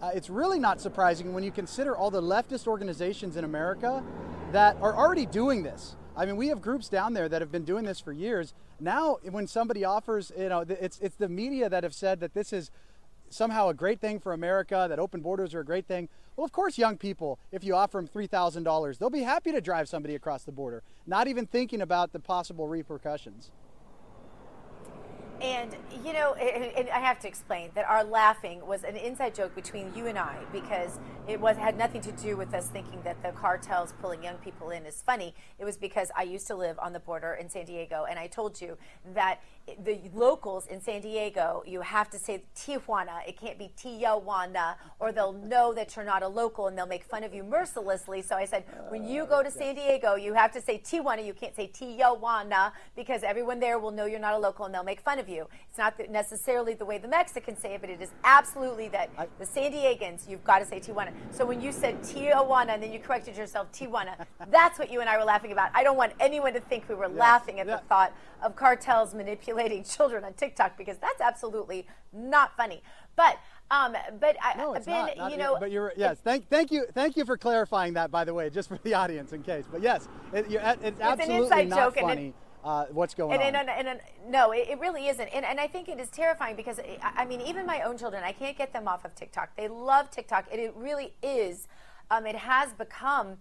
uh, 0.02 0.12
it's 0.14 0.30
really 0.30 0.60
not 0.60 0.80
surprising 0.80 1.34
when 1.34 1.44
you 1.44 1.52
consider 1.52 1.96
all 1.96 2.12
the 2.12 2.22
leftist 2.22 2.68
organizations 2.68 3.36
in 3.36 3.44
America 3.44 4.04
that 4.52 4.78
are 4.82 4.96
already 4.96 5.26
doing 5.26 5.64
this. 5.64 5.96
I 6.16 6.26
mean, 6.26 6.36
we 6.36 6.48
have 6.48 6.62
groups 6.62 6.90
down 6.90 7.14
there 7.14 7.30
that 7.30 7.42
have 7.42 7.52
been 7.52 7.64
doing 7.64 7.86
this 7.86 8.00
for 8.00 8.12
years. 8.12 8.54
Now, 8.80 9.18
when 9.24 9.48
somebody 9.48 9.86
offers, 9.86 10.32
you 10.38 10.50
know, 10.50 10.66
it's 10.68 11.00
it's 11.00 11.16
the 11.16 11.30
media 11.30 11.70
that 11.70 11.84
have 11.84 11.94
said 11.94 12.20
that 12.20 12.34
this 12.34 12.54
is 12.54 12.72
somehow 13.30 13.70
a 13.70 13.74
great 13.74 14.00
thing 14.00 14.20
for 14.20 14.34
America, 14.34 14.88
that 14.90 15.00
open 15.00 15.22
borders 15.22 15.54
are 15.54 15.60
a 15.60 15.66
great 15.66 15.88
thing. 15.88 16.10
Well, 16.36 16.46
of 16.46 16.52
course, 16.52 16.78
young 16.78 16.98
people, 16.98 17.40
if 17.52 17.64
you 17.64 17.76
offer 17.76 17.98
them 17.98 18.08
$3,000, 18.08 18.98
they'll 18.98 19.10
be 19.10 19.24
happy 19.24 19.52
to 19.52 19.60
drive 19.60 19.90
somebody 19.90 20.16
across 20.16 20.44
the 20.44 20.52
border, 20.52 20.84
not 21.06 21.28
even 21.28 21.48
thinking 21.48 21.82
about 21.82 22.14
the 22.14 22.20
possible 22.20 22.68
repercussions. 22.68 23.52
And 25.42 25.76
you 26.04 26.14
know, 26.14 26.34
and 26.34 26.90
I 26.90 27.00
have 27.00 27.20
to 27.20 27.28
explain 27.28 27.70
that 27.76 27.86
our 27.88 28.04
laughing 28.04 28.66
was 28.66 28.84
an 28.84 28.96
inside 28.96 29.36
joke 29.36 29.54
between 29.54 29.94
you 29.96 30.08
and 30.08 30.18
I 30.18 30.38
because 30.52 31.00
it 31.28 31.40
was 31.40 31.58
had 31.58 31.78
nothing 31.78 32.02
to 32.02 32.12
do 32.14 32.36
with 32.36 32.54
us 32.54 32.68
thinking 32.68 33.02
that 33.04 33.22
the 33.22 33.32
cartels 33.32 33.94
pulling 34.02 34.24
young 34.24 34.38
people 34.38 34.72
in 34.72 34.86
is 34.86 35.04
funny. 35.06 35.36
It 35.60 35.66
was 35.66 35.78
because 35.78 36.10
I 36.16 36.24
used 36.24 36.48
to 36.48 36.56
live 36.56 36.80
on 36.80 36.94
the 36.94 37.00
border 37.00 37.34
in 37.34 37.50
San 37.50 37.66
Diego, 37.66 38.06
and 38.10 38.18
I 38.18 38.28
told 38.28 38.60
you 38.60 38.78
that 39.14 39.42
the 39.84 40.00
locals 40.14 40.66
in 40.68 40.80
San 40.80 41.02
Diego, 41.02 41.62
you 41.66 41.82
have 41.82 42.10
to 42.12 42.18
say 42.18 42.44
Tijuana. 42.56 43.28
It 43.28 43.38
can't 43.38 43.60
be 43.60 43.72
Tijuana, 43.78 44.76
or 45.00 45.12
they'll 45.12 45.34
know 45.34 45.74
that 45.74 45.96
you're 45.96 46.06
not 46.06 46.24
a 46.24 46.28
local 46.28 46.68
and 46.68 46.78
they'll 46.78 46.88
make 46.88 47.04
fun 47.04 47.24
of 47.24 47.34
you 47.34 47.44
mercilessly. 47.44 48.22
So 48.22 48.36
I 48.36 48.46
said, 48.46 48.64
when 48.90 49.06
you 49.06 49.26
go 49.26 49.44
to 49.44 49.50
uh, 49.50 49.52
San 49.52 49.76
Diego, 49.76 50.16
you 50.16 50.34
have 50.34 50.52
to 50.54 50.62
say 50.62 50.80
Tijuana. 50.80 51.26
You 51.26 51.34
can't 51.34 51.56
say 51.56 51.68
Tijuana 51.68 52.72
because 52.96 53.24
everyone 53.24 53.60
there 53.60 53.78
will 53.78 53.92
know 53.92 54.06
you're 54.06 54.20
not 54.20 54.34
a 54.34 54.38
local 54.38 54.66
and 54.66 54.74
they'll 54.74 54.84
make 54.84 55.02
fun 55.02 55.20
of 55.20 55.28
you. 55.28 55.48
It's 55.70 55.78
not 55.78 55.96
necessarily 56.10 56.74
the 56.74 56.86
way 56.86 56.98
the 56.98 57.10
Mexicans 57.10 57.60
say 57.60 57.76
it, 57.76 57.82
but 57.82 57.90
it 57.90 58.02
is 58.02 58.12
absolutely 58.24 58.88
that 58.90 59.10
the 59.38 59.46
San 59.46 59.74
Diegans, 59.74 60.30
you've 60.30 60.44
got 60.46 60.60
to 60.60 60.66
say 60.66 60.80
Tijuana. 60.80 61.12
So 61.32 61.46
when 61.46 61.60
you 61.60 61.74
said 61.74 62.02
Tijuana 62.02 62.70
and 62.70 62.84
then 62.84 62.94
you 62.94 63.00
corrected 63.00 63.36
yourself, 63.36 63.72
Tijuana, 63.74 64.26
that's 64.50 64.80
what 64.80 64.90
you 64.90 65.02
and 65.02 65.10
I 65.10 65.18
were 65.18 65.26
laughing 65.26 65.52
about. 65.52 65.72
I 65.74 65.84
don't 65.84 65.98
want 65.98 66.14
anyone 66.22 66.54
to 66.54 66.62
think 66.62 66.88
we 66.88 66.96
were 66.96 67.08
laughing 67.10 67.60
at 67.60 67.68
yeah. 67.68 67.78
the 67.78 67.82
thought 67.84 68.14
of 68.44 68.56
cartels 68.56 69.14
manipulating 69.14 69.57
children 69.84 70.24
on 70.24 70.34
TikTok 70.34 70.78
because 70.78 70.98
that's 70.98 71.22
absolutely 71.22 71.88
not 72.14 72.56
funny. 72.56 72.82
But 73.16 73.38
um, 73.70 73.96
but 74.20 74.38
I, 74.42 74.58
no, 74.58 74.74
it's 74.74 74.86
Ben, 74.86 75.08
not, 75.08 75.18
not 75.18 75.32
you 75.32 75.38
know, 75.38 75.58
but 75.60 75.72
you're 75.72 75.92
yes. 75.98 76.20
Thank, 76.24 76.48
thank 76.50 76.72
you, 76.72 76.86
thank 76.94 77.18
you 77.18 77.26
for 77.26 77.38
clarifying 77.38 77.94
that. 77.94 78.12
By 78.12 78.24
the 78.24 78.34
way, 78.34 78.50
just 78.50 78.70
for 78.70 78.80
the 78.84 78.94
audience, 79.02 79.34
in 79.34 79.44
case. 79.44 79.66
But 79.70 79.82
yes, 79.82 80.08
it, 80.32 80.46
it's, 80.50 80.84
it's 80.84 81.02
absolutely 81.02 81.66
not 81.66 81.94
funny. 81.94 82.34
uh, 82.64 82.86
what's 82.92 83.14
going 83.14 83.40
and, 83.42 83.56
on. 83.56 83.70
And, 83.70 83.70
and, 83.70 83.88
and, 83.88 84.02
no, 84.30 84.52
it, 84.52 84.68
it, 84.70 84.80
really 84.80 85.08
isn't. 85.08 85.28
And, 85.30 85.46
and 85.46 85.60
I 85.60 85.68
think 85.68 85.90
it 85.90 86.00
is 86.00 86.10
terrifying 86.10 86.56
because, 86.56 86.80
I 87.02 87.26
mean, 87.26 87.42
even 87.42 87.66
my 87.66 87.82
own 87.82 87.98
children, 87.98 88.24
I 88.24 88.32
can't 88.32 88.58
get 88.58 88.74
them 88.74 88.88
off 88.88 89.06
of 89.06 89.16
TikTok. 89.16 89.56
They 89.56 89.68
love 89.68 90.12
TikTok. 90.12 90.46
And 90.52 90.60
it 90.60 90.74
really 90.76 91.14
is, 91.24 91.68
um, 92.12 92.26
it 92.26 92.36
has 92.36 92.74
become 92.74 93.38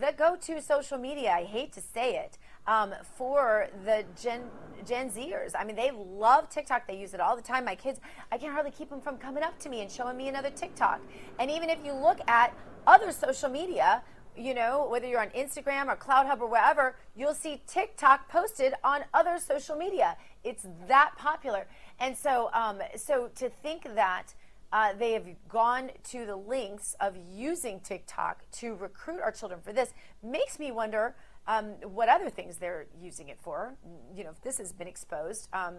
the 0.00 0.12
go 0.16 0.36
to 0.42 0.60
social 0.62 0.98
media. 0.98 1.32
I 1.32 1.44
hate 1.44 1.72
to 1.72 1.80
say 1.80 2.16
it. 2.16 2.38
Um, 2.66 2.94
for 3.16 3.68
the 3.86 4.04
Gen 4.20 4.42
Gen 4.86 5.10
Zers. 5.10 5.52
I 5.58 5.64
mean, 5.64 5.76
they 5.76 5.90
love 5.90 6.48
TikTok. 6.48 6.86
They 6.86 6.98
use 6.98 7.14
it 7.14 7.20
all 7.20 7.36
the 7.36 7.42
time. 7.42 7.64
My 7.64 7.74
kids, 7.74 8.00
I 8.30 8.38
can 8.38 8.52
hardly 8.52 8.70
keep 8.70 8.90
them 8.90 9.00
from 9.00 9.18
coming 9.18 9.42
up 9.42 9.58
to 9.60 9.68
me 9.68 9.80
and 9.80 9.90
showing 9.90 10.16
me 10.16 10.28
another 10.28 10.50
TikTok. 10.50 11.00
And 11.38 11.50
even 11.50 11.70
if 11.70 11.78
you 11.84 11.92
look 11.92 12.20
at 12.28 12.54
other 12.86 13.12
social 13.12 13.48
media, 13.48 14.02
you 14.36 14.54
know, 14.54 14.86
whether 14.88 15.06
you're 15.06 15.20
on 15.20 15.30
Instagram 15.30 15.88
or 15.88 15.96
CloutHub 15.96 16.40
or 16.40 16.46
wherever, 16.46 16.96
you'll 17.16 17.34
see 17.34 17.60
TikTok 17.66 18.28
posted 18.28 18.74
on 18.84 19.02
other 19.12 19.38
social 19.38 19.76
media. 19.76 20.16
It's 20.44 20.66
that 20.86 21.12
popular. 21.18 21.66
And 21.98 22.16
so, 22.16 22.50
um, 22.52 22.80
so 22.96 23.30
to 23.36 23.50
think 23.50 23.94
that 23.94 24.34
uh, 24.72 24.92
they 24.98 25.12
have 25.12 25.26
gone 25.48 25.90
to 26.04 26.26
the 26.26 26.36
lengths 26.36 26.94
of 27.00 27.16
using 27.34 27.80
TikTok 27.80 28.44
to 28.52 28.74
recruit 28.74 29.20
our 29.20 29.32
children 29.32 29.60
for 29.62 29.72
this 29.72 29.92
makes 30.22 30.58
me 30.58 30.70
wonder 30.70 31.14
um, 31.48 31.70
what 31.82 32.08
other 32.08 32.30
things 32.30 32.58
they're 32.58 32.86
using 33.02 33.28
it 33.30 33.38
for. 33.40 33.74
You 34.14 34.22
know, 34.22 34.30
if 34.30 34.40
this 34.42 34.58
has 34.58 34.72
been 34.72 34.86
exposed. 34.86 35.48
Um, 35.52 35.76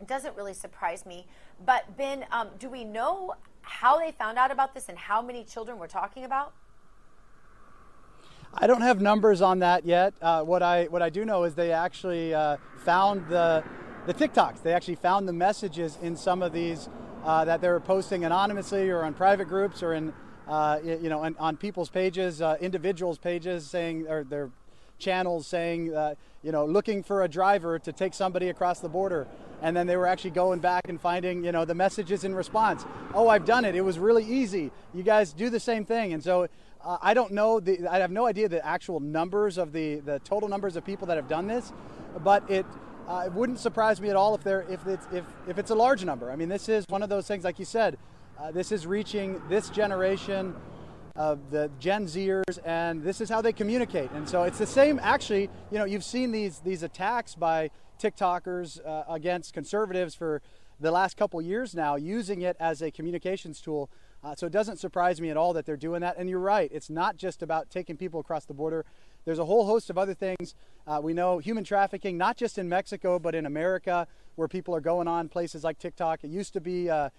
it 0.00 0.06
doesn't 0.06 0.36
really 0.36 0.54
surprise 0.54 1.06
me. 1.06 1.26
But, 1.64 1.96
Ben, 1.96 2.26
um, 2.30 2.48
do 2.58 2.68
we 2.68 2.84
know 2.84 3.34
how 3.62 3.98
they 3.98 4.12
found 4.12 4.38
out 4.38 4.50
about 4.50 4.74
this 4.74 4.88
and 4.88 4.98
how 4.98 5.22
many 5.22 5.44
children 5.44 5.78
we're 5.78 5.86
talking 5.86 6.24
about? 6.24 6.52
I 8.52 8.66
don't 8.66 8.82
have 8.82 9.00
numbers 9.00 9.40
on 9.40 9.60
that 9.60 9.84
yet. 9.84 10.14
Uh, 10.22 10.42
what 10.42 10.62
I 10.62 10.84
what 10.84 11.02
I 11.02 11.10
do 11.10 11.24
know 11.24 11.42
is 11.42 11.56
they 11.56 11.72
actually 11.72 12.32
uh, 12.32 12.56
found 12.76 13.28
the 13.28 13.64
the 14.06 14.14
TikToks. 14.14 14.62
They 14.62 14.72
actually 14.72 14.94
found 14.94 15.26
the 15.26 15.32
messages 15.32 15.98
in 16.02 16.14
some 16.14 16.40
of 16.40 16.52
these 16.52 16.88
uh, 17.24 17.44
that 17.46 17.60
they 17.60 17.68
were 17.68 17.80
posting 17.80 18.24
anonymously 18.24 18.90
or 18.90 19.02
on 19.02 19.14
private 19.14 19.48
groups 19.48 19.82
or 19.82 19.94
in 19.94 20.12
uh, 20.46 20.78
you 20.84 21.08
know 21.08 21.20
on, 21.20 21.34
on 21.40 21.56
people's 21.56 21.88
pages, 21.88 22.40
uh, 22.40 22.56
individuals' 22.60 23.18
pages, 23.18 23.66
saying 23.66 24.06
or 24.08 24.22
their 24.22 24.50
channels 25.04 25.46
saying 25.46 25.94
uh, 25.94 26.14
you 26.42 26.52
know 26.52 26.64
looking 26.64 27.02
for 27.02 27.22
a 27.22 27.28
driver 27.28 27.78
to 27.78 27.92
take 27.92 28.14
somebody 28.14 28.48
across 28.48 28.80
the 28.80 28.88
border. 28.88 29.26
And 29.62 29.74
then 29.74 29.86
they 29.86 29.96
were 29.96 30.06
actually 30.06 30.32
going 30.32 30.60
back 30.60 30.82
and 30.88 31.00
finding 31.00 31.44
you 31.44 31.52
know 31.52 31.64
the 31.64 31.74
messages 31.74 32.24
in 32.24 32.34
response. 32.34 32.84
Oh, 33.14 33.28
I've 33.28 33.46
done 33.46 33.64
it. 33.64 33.74
It 33.74 33.82
was 33.82 33.98
really 33.98 34.24
easy. 34.24 34.70
You 34.92 35.02
guys 35.02 35.32
do 35.32 35.48
the 35.48 35.60
same 35.60 35.84
thing. 35.84 36.12
And 36.12 36.22
so 36.22 36.48
uh, 36.84 36.98
I 37.00 37.14
don't 37.14 37.32
know, 37.32 37.60
the, 37.60 37.86
I 37.88 37.98
have 37.98 38.10
no 38.10 38.26
idea 38.26 38.48
the 38.48 38.64
actual 38.64 39.00
numbers 39.00 39.58
of 39.58 39.72
the, 39.72 40.00
the 40.00 40.18
total 40.20 40.48
numbers 40.48 40.76
of 40.76 40.84
people 40.84 41.06
that 41.06 41.16
have 41.16 41.28
done 41.28 41.46
this, 41.46 41.72
but 42.22 42.48
it, 42.50 42.66
uh, 43.08 43.24
it 43.26 43.32
wouldn't 43.32 43.58
surprise 43.58 44.00
me 44.00 44.10
at 44.10 44.16
all 44.16 44.34
if, 44.34 44.42
there, 44.44 44.66
if, 44.68 44.86
it's, 44.86 45.06
if, 45.12 45.24
if 45.48 45.58
it's 45.58 45.70
a 45.70 45.74
large 45.74 46.04
number. 46.04 46.30
I 46.30 46.36
mean, 46.36 46.48
this 46.48 46.68
is 46.68 46.84
one 46.88 47.02
of 47.02 47.08
those 47.08 47.26
things, 47.26 47.44
like 47.44 47.58
you 47.58 47.64
said, 47.64 47.96
uh, 48.38 48.50
this 48.50 48.72
is 48.72 48.86
reaching 48.86 49.40
this 49.48 49.70
generation 49.70 50.54
of 51.16 51.50
the 51.50 51.70
Gen 51.78 52.06
Zers, 52.06 52.58
and 52.64 53.02
this 53.02 53.20
is 53.20 53.28
how 53.28 53.40
they 53.40 53.52
communicate. 53.52 54.10
And 54.12 54.28
so 54.28 54.42
it's 54.42 54.58
the 54.58 54.66
same, 54.66 54.98
actually, 55.02 55.50
you 55.70 55.78
know, 55.78 55.84
you've 55.84 56.04
seen 56.04 56.32
these, 56.32 56.58
these 56.60 56.82
attacks 56.82 57.34
by 57.34 57.70
TikTokers 58.00 58.84
uh, 58.84 59.04
against 59.08 59.52
conservatives 59.52 60.14
for 60.14 60.42
the 60.80 60.90
last 60.90 61.16
couple 61.16 61.40
years 61.40 61.74
now, 61.74 61.96
using 61.96 62.42
it 62.42 62.56
as 62.58 62.82
a 62.82 62.90
communications 62.90 63.60
tool 63.60 63.88
uh, 64.24 64.34
so 64.34 64.46
it 64.46 64.52
doesn't 64.52 64.78
surprise 64.78 65.20
me 65.20 65.28
at 65.28 65.36
all 65.36 65.52
that 65.52 65.66
they're 65.66 65.76
doing 65.76 66.00
that. 66.00 66.16
And 66.16 66.30
you're 66.30 66.40
right, 66.40 66.70
it's 66.72 66.88
not 66.88 67.18
just 67.18 67.42
about 67.42 67.68
taking 67.68 67.96
people 67.96 68.20
across 68.20 68.46
the 68.46 68.54
border. 68.54 68.86
There's 69.26 69.38
a 69.38 69.44
whole 69.44 69.66
host 69.66 69.90
of 69.90 69.98
other 69.98 70.14
things. 70.14 70.54
Uh, 70.86 71.00
we 71.02 71.12
know 71.12 71.38
human 71.38 71.62
trafficking, 71.62 72.16
not 72.16 72.38
just 72.38 72.56
in 72.56 72.68
Mexico, 72.68 73.18
but 73.18 73.34
in 73.34 73.44
America, 73.44 74.06
where 74.36 74.48
people 74.48 74.74
are 74.74 74.80
going 74.80 75.08
on 75.08 75.28
places 75.28 75.62
like 75.62 75.78
TikTok. 75.78 76.24
It 76.24 76.30
used 76.30 76.54
to 76.54 76.60
be 76.60 76.88
uh, 76.88 77.10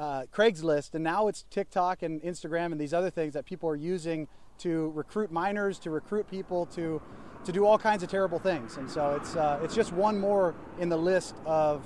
uh, 0.00 0.24
Craigslist, 0.34 0.94
and 0.94 1.04
now 1.04 1.28
it's 1.28 1.44
TikTok 1.50 2.02
and 2.02 2.22
Instagram 2.22 2.72
and 2.72 2.80
these 2.80 2.94
other 2.94 3.10
things 3.10 3.34
that 3.34 3.44
people 3.44 3.68
are 3.68 3.76
using 3.76 4.26
to 4.58 4.90
recruit 4.94 5.30
minors, 5.30 5.78
to 5.80 5.90
recruit 5.90 6.28
people, 6.30 6.66
to 6.66 7.00
to 7.44 7.52
do 7.52 7.64
all 7.64 7.78
kinds 7.78 8.02
of 8.02 8.10
terrible 8.10 8.38
things. 8.38 8.76
And 8.76 8.90
so 8.90 9.16
it's 9.16 9.36
uh, 9.36 9.60
it's 9.62 9.74
just 9.74 9.92
one 9.92 10.18
more 10.18 10.54
in 10.78 10.88
the 10.88 10.96
list 10.96 11.34
of 11.44 11.84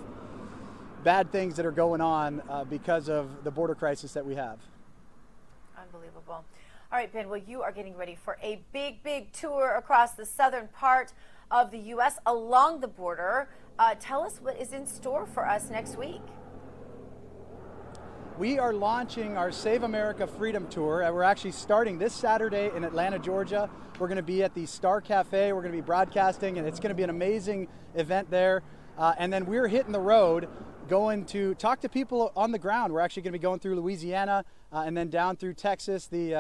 bad 1.03 1.31
things 1.33 1.57
that 1.57 1.67
are 1.67 1.73
going 1.73 2.01
on 2.01 2.41
uh, 2.49 2.65
because 2.65 3.09
of 3.09 3.45
the 3.45 3.51
border 3.51 3.75
crisis 3.75 4.13
that 4.13 4.25
we 4.25 4.37
have. 4.37 4.59
Unbelievable. 5.77 6.45
All 6.93 6.99
right, 7.01 7.13
Ben, 7.13 7.29
well, 7.29 7.41
you 7.45 7.63
are 7.63 7.73
getting 7.73 7.97
ready 7.97 8.15
for 8.15 8.39
a 8.43 8.63
big, 8.73 9.03
big 9.03 9.33
tour 9.33 9.75
across 9.75 10.13
the 10.13 10.25
southern 10.25 10.69
part 10.69 11.13
of 11.51 11.73
the 11.73 11.79
U.S. 11.79 12.19
along 12.25 12.81
the 12.81 12.89
border. 12.89 13.49
Uh, 13.79 13.95
tell 13.99 14.23
us 14.23 14.39
what 14.41 14.59
is 14.59 14.73
in 14.73 14.87
store 14.87 15.27
for 15.27 15.47
us 15.47 15.69
next 15.69 15.99
week. 15.99 16.23
We 18.37 18.59
are 18.59 18.73
launching 18.73 19.37
our 19.37 19.53
Save 19.53 19.85
America 19.85 20.27
Freedom 20.27 20.67
Tour. 20.67 21.05
Uh, 21.05 21.13
we're 21.13 21.23
actually 21.23 21.53
starting 21.53 22.01
this 22.01 22.13
Saturday 22.13 22.69
in 22.75 22.83
Atlanta, 22.83 23.17
Georgia. 23.17 23.71
We're 24.01 24.09
going 24.09 24.17
to 24.17 24.25
be 24.25 24.43
at 24.43 24.55
the 24.55 24.67
Star 24.67 25.01
Cafe. 25.01 25.53
We're 25.53 25.61
going 25.61 25.71
to 25.71 25.79
be 25.79 25.87
broadcasting, 25.87 26.59
and 26.59 26.67
it's 26.67 26.81
going 26.81 26.89
to 26.89 26.97
be 26.97 27.05
an 27.05 27.11
amazing 27.11 27.69
event 27.95 28.33
there. 28.33 28.65
Uh, 28.99 29.15
and 29.19 29.33
then 29.33 29.47
we're 29.47 29.69
hitting 29.69 29.93
the 29.93 30.01
road 30.01 30.49
going 30.89 31.27
to 31.27 31.55
talk 31.55 31.81
to 31.83 31.89
people 31.89 32.33
on 32.35 32.51
the 32.51 32.59
ground. 32.59 32.93
We're 32.93 33.03
actually 33.03 33.23
going 33.23 33.35
to 33.35 33.39
be 33.39 33.43
going 33.43 33.61
through 33.61 33.77
Louisiana 33.77 34.45
uh, 34.73 34.83
and 34.85 34.97
then 34.97 35.11
down 35.11 35.37
through 35.37 35.55
Texas, 35.55 36.09
the 36.09 36.35
uh, 36.35 36.39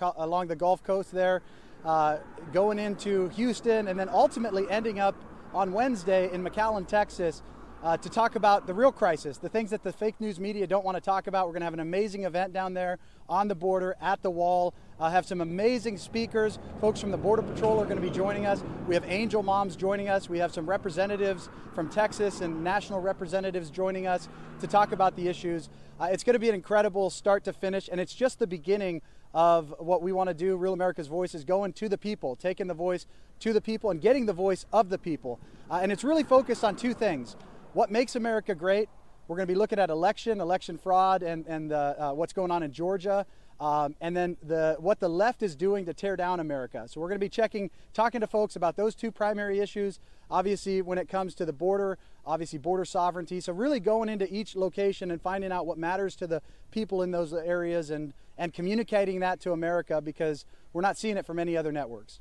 uh, 0.00 0.12
along 0.18 0.46
the 0.46 0.54
Gulf 0.54 0.84
Coast 0.84 1.10
there, 1.10 1.42
uh, 1.84 2.18
going 2.52 2.78
into 2.78 3.30
Houston, 3.30 3.88
and 3.88 3.98
then 3.98 4.08
ultimately 4.08 4.70
ending 4.70 5.00
up 5.00 5.16
on 5.52 5.72
Wednesday 5.72 6.32
in 6.32 6.44
McAllen, 6.44 6.86
Texas, 6.86 7.42
uh, 7.82 7.96
to 7.96 8.08
talk 8.08 8.36
about 8.36 8.66
the 8.66 8.74
real 8.74 8.92
crisis, 8.92 9.38
the 9.38 9.48
things 9.48 9.70
that 9.70 9.82
the 9.82 9.92
fake 9.92 10.14
news 10.20 10.38
media 10.38 10.66
don't 10.66 10.84
want 10.84 10.96
to 10.96 11.00
talk 11.00 11.26
about. 11.26 11.46
We're 11.46 11.54
going 11.54 11.62
to 11.62 11.66
have 11.66 11.74
an 11.74 11.80
amazing 11.80 12.24
event 12.24 12.52
down 12.52 12.74
there 12.74 12.98
on 13.28 13.48
the 13.48 13.54
border 13.54 13.96
at 14.00 14.22
the 14.22 14.30
wall. 14.30 14.72
Uh, 15.00 15.10
have 15.10 15.26
some 15.26 15.40
amazing 15.40 15.98
speakers. 15.98 16.60
Folks 16.80 17.00
from 17.00 17.10
the 17.10 17.16
Border 17.16 17.42
Patrol 17.42 17.80
are 17.80 17.84
going 17.84 17.96
to 17.96 18.02
be 18.02 18.10
joining 18.10 18.46
us. 18.46 18.62
We 18.86 18.94
have 18.94 19.04
Angel 19.08 19.42
Moms 19.42 19.74
joining 19.74 20.08
us. 20.08 20.28
We 20.28 20.38
have 20.38 20.52
some 20.52 20.68
representatives 20.68 21.48
from 21.74 21.88
Texas 21.88 22.40
and 22.40 22.62
national 22.62 23.00
representatives 23.00 23.68
joining 23.68 24.06
us 24.06 24.28
to 24.60 24.68
talk 24.68 24.92
about 24.92 25.16
the 25.16 25.26
issues. 25.26 25.68
Uh, 26.00 26.08
it's 26.12 26.22
going 26.22 26.34
to 26.34 26.40
be 26.40 26.48
an 26.48 26.54
incredible 26.54 27.10
start 27.10 27.42
to 27.44 27.52
finish, 27.52 27.88
and 27.90 28.00
it's 28.00 28.14
just 28.14 28.38
the 28.38 28.46
beginning 28.46 29.02
of 29.34 29.74
what 29.78 30.02
we 30.02 30.12
want 30.12 30.28
to 30.28 30.34
do. 30.34 30.56
Real 30.56 30.72
America's 30.72 31.08
Voice 31.08 31.34
is 31.34 31.42
going 31.42 31.72
to 31.72 31.88
the 31.88 31.98
people, 31.98 32.36
taking 32.36 32.68
the 32.68 32.74
voice 32.74 33.06
to 33.40 33.52
the 33.52 33.60
people, 33.60 33.90
and 33.90 34.00
getting 34.00 34.26
the 34.26 34.32
voice 34.32 34.66
of 34.72 34.88
the 34.88 34.98
people. 34.98 35.40
Uh, 35.68 35.80
and 35.82 35.90
it's 35.90 36.04
really 36.04 36.22
focused 36.22 36.62
on 36.62 36.76
two 36.76 36.94
things 36.94 37.34
what 37.72 37.90
makes 37.90 38.16
America 38.16 38.54
great. 38.54 38.88
We're 39.28 39.36
going 39.36 39.46
to 39.46 39.52
be 39.52 39.58
looking 39.58 39.78
at 39.78 39.90
election, 39.90 40.40
election 40.40 40.78
fraud, 40.78 41.22
and, 41.22 41.46
and 41.46 41.72
uh, 41.72 42.12
what's 42.12 42.32
going 42.32 42.50
on 42.50 42.62
in 42.62 42.72
Georgia. 42.72 43.24
Um, 43.60 43.94
and 44.00 44.16
then 44.16 44.36
the, 44.42 44.76
what 44.80 44.98
the 44.98 45.08
left 45.08 45.42
is 45.42 45.54
doing 45.54 45.86
to 45.86 45.94
tear 45.94 46.16
down 46.16 46.40
America. 46.40 46.84
So 46.88 47.00
we're 47.00 47.08
going 47.08 47.20
to 47.20 47.24
be 47.24 47.28
checking, 47.28 47.70
talking 47.94 48.20
to 48.20 48.26
folks 48.26 48.56
about 48.56 48.76
those 48.76 48.94
two 48.94 49.12
primary 49.12 49.60
issues. 49.60 50.00
Obviously, 50.30 50.82
when 50.82 50.98
it 50.98 51.08
comes 51.08 51.34
to 51.36 51.46
the 51.46 51.52
border, 51.52 51.98
obviously 52.26 52.58
border 52.58 52.84
sovereignty. 52.84 53.40
So 53.40 53.52
really 53.52 53.78
going 53.78 54.08
into 54.08 54.32
each 54.34 54.56
location 54.56 55.10
and 55.10 55.22
finding 55.22 55.52
out 55.52 55.66
what 55.66 55.78
matters 55.78 56.16
to 56.16 56.26
the 56.26 56.42
people 56.72 57.02
in 57.02 57.12
those 57.12 57.32
areas 57.32 57.90
and 57.90 58.12
and 58.38 58.52
communicating 58.52 59.20
that 59.20 59.40
to 59.40 59.52
America 59.52 60.00
because 60.00 60.44
we're 60.72 60.82
not 60.82 60.96
seeing 60.96 61.16
it 61.16 61.26
from 61.26 61.38
any 61.38 61.56
other 61.56 61.70
networks. 61.70 62.20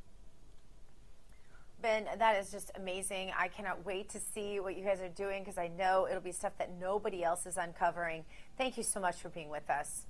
Ben, 1.82 2.08
that 2.17 2.39
is 2.39 2.52
just 2.52 2.72
amazing. 2.76 3.32
I 3.38 3.48
cannot 3.48 3.86
wait 3.86 4.10
to 4.10 4.20
see 4.20 4.60
what 4.60 4.78
you 4.78 4.84
guys 4.84 5.02
are 5.02 5.10
doing 5.10 5.44
because 5.44 5.58
I 5.58 5.67
know 5.67 6.08
it'll 6.08 6.22
be 6.22 6.32
stuff 6.32 6.54
that 6.60 6.72
nobody 6.80 7.24
else 7.24 7.46
is 7.46 7.58
uncovering. 7.58 8.24
Thank 8.58 8.78
you 8.78 8.84
so 8.84 9.00
much 9.00 9.15
for 9.15 9.30
being 9.30 9.50
with 9.50 9.70
us. 9.70 10.06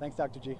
Thanks, 0.00 0.16
Dr. 0.16 0.40
G. 0.40 0.56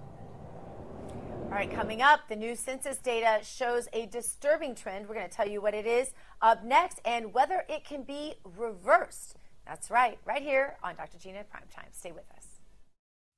All 1.52 1.58
right, 1.58 1.70
coming 1.70 2.00
up, 2.00 2.28
the 2.28 2.36
new 2.36 2.56
census 2.56 2.96
data 2.96 3.44
shows 3.44 3.88
a 3.92 4.06
disturbing 4.06 4.74
trend. 4.74 5.08
We're 5.08 5.16
going 5.16 5.28
to 5.28 5.36
tell 5.36 5.48
you 5.48 5.60
what 5.60 5.74
it 5.74 5.86
is 5.86 6.12
up 6.40 6.64
next 6.64 7.00
and 7.04 7.34
whether 7.34 7.64
it 7.68 7.84
can 7.84 8.04
be 8.04 8.34
reversed. 8.56 9.36
That's 9.66 9.90
right, 9.90 10.18
right 10.24 10.42
here 10.42 10.76
on 10.82 10.96
Dr. 10.96 11.18
Gina 11.18 11.40
Primetime. 11.40 11.92
Stay 11.92 12.12
with 12.12 12.24
us. 12.36 12.41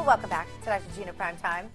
Well, 0.00 0.06
welcome 0.06 0.30
back 0.30 0.48
to 0.60 0.64
Dr. 0.64 0.82
Gina 0.96 1.12
Prime 1.12 1.36
Time. 1.36 1.68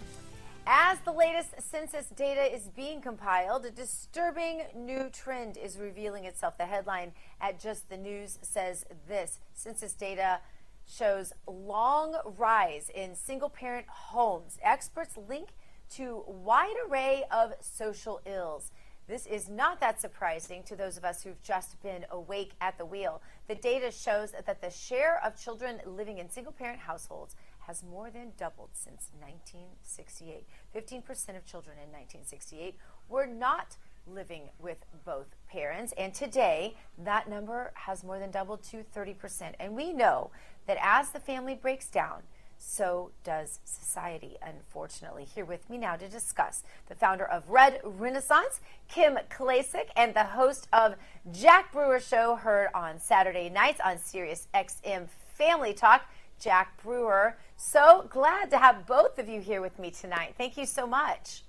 As 0.66 0.98
the 1.02 1.12
latest 1.12 1.62
census 1.62 2.08
data 2.08 2.42
is 2.42 2.70
being 2.76 3.00
compiled, 3.00 3.68
a 3.68 3.70
disturbing 3.70 4.64
new 4.74 5.12
trend 5.12 5.58
is 5.58 5.78
revealing 5.78 6.26
itself. 6.26 6.58
The 6.58 6.66
headline 6.66 7.12
at 7.40 7.60
Just 7.60 7.88
the 7.88 7.98
News 7.98 8.40
says 8.42 8.84
this 9.08 9.38
Census 9.54 9.94
data 9.94 10.40
shows 10.88 11.34
long 11.46 12.16
rise 12.36 12.90
in 12.96 13.14
single 13.14 13.48
parent 13.48 13.86
homes. 13.88 14.58
Experts 14.64 15.16
link 15.30 15.50
to 15.92 16.24
wide 16.26 16.74
array 16.90 17.26
of 17.30 17.54
social 17.62 18.22
ills. 18.26 18.72
This 19.08 19.28
is 19.28 19.48
not 19.48 19.80
that 19.82 20.02
surprising 20.02 20.64
to 20.64 20.76
those 20.76 20.98
of 20.98 21.06
us 21.06 21.22
who've 21.22 21.42
just 21.44 21.80
been 21.84 22.08
awake 22.10 22.54
at 22.60 22.80
the 22.80 22.86
wheel. 22.86 23.22
The 23.48 23.54
data 23.54 23.92
shows 23.92 24.32
that 24.32 24.62
the 24.62 24.72
share 24.72 25.24
of 25.24 25.40
children 25.40 25.80
living 25.86 26.18
in 26.18 26.28
single 26.28 26.54
parent 26.54 26.80
households 26.80 27.36
has 27.68 27.84
more 27.84 28.10
than 28.10 28.32
doubled 28.38 28.70
since 28.74 29.10
1968. 29.20 30.46
15% 30.76 31.38
of 31.38 31.46
children 31.46 31.78
in 31.78 31.92
1968 31.92 32.76
were 33.10 33.26
not 33.26 33.78
living 34.08 34.50
with 34.60 34.86
both 35.04 35.36
parents, 35.50 35.94
and 35.98 36.14
today 36.14 36.76
that 36.98 37.28
number 37.28 37.72
has 37.74 38.04
more 38.04 38.20
than 38.20 38.30
doubled 38.32 38.64
to 38.64 38.84
30%. 38.96 39.54
And 39.60 39.76
we 39.76 39.94
know 39.94 40.30
that 40.68 40.78
as 40.82 41.10
the 41.10 41.20
family 41.20 41.56
breaks 41.56 41.88
down, 41.88 42.22
so 42.58 43.12
does 43.24 43.60
society, 43.66 44.38
unfortunately. 44.42 45.26
Here 45.26 45.46
with 45.46 45.70
me 45.70 45.78
now 45.78 45.96
to 45.96 46.08
discuss 46.08 46.64
the 46.88 46.96
founder 46.96 47.26
of 47.26 47.50
Red 47.50 47.82
Renaissance, 47.84 48.62
Kim 48.88 49.18
Klacik, 49.30 49.90
and 49.96 50.14
the 50.14 50.24
host 50.24 50.68
of 50.72 50.96
Jack 51.32 51.74
Brewer 51.74 52.00
Show, 52.00 52.36
heard 52.36 52.70
on 52.74 53.00
Saturday 53.00 53.50
nights 53.50 53.80
on 53.84 53.98
Sirius 53.98 54.48
XM 54.54 55.08
Family 55.34 55.74
Talk, 55.74 56.04
Jack 56.40 56.82
Brewer. 56.84 57.38
So 57.58 58.08
glad 58.10 58.50
to 58.52 58.58
have 58.58 58.86
both 58.86 59.20
of 59.20 59.30
you 59.30 59.42
here 59.42 59.62
with 59.62 59.78
me 59.80 59.92
tonight. 59.92 60.36
Thank 60.38 60.58
you 60.58 60.66
so 60.66 60.86
much. 60.86 61.44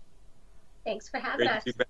Thanks 0.84 1.08
for 1.08 1.18
having 1.18 1.48
Great 1.48 1.66
us. 1.76 1.86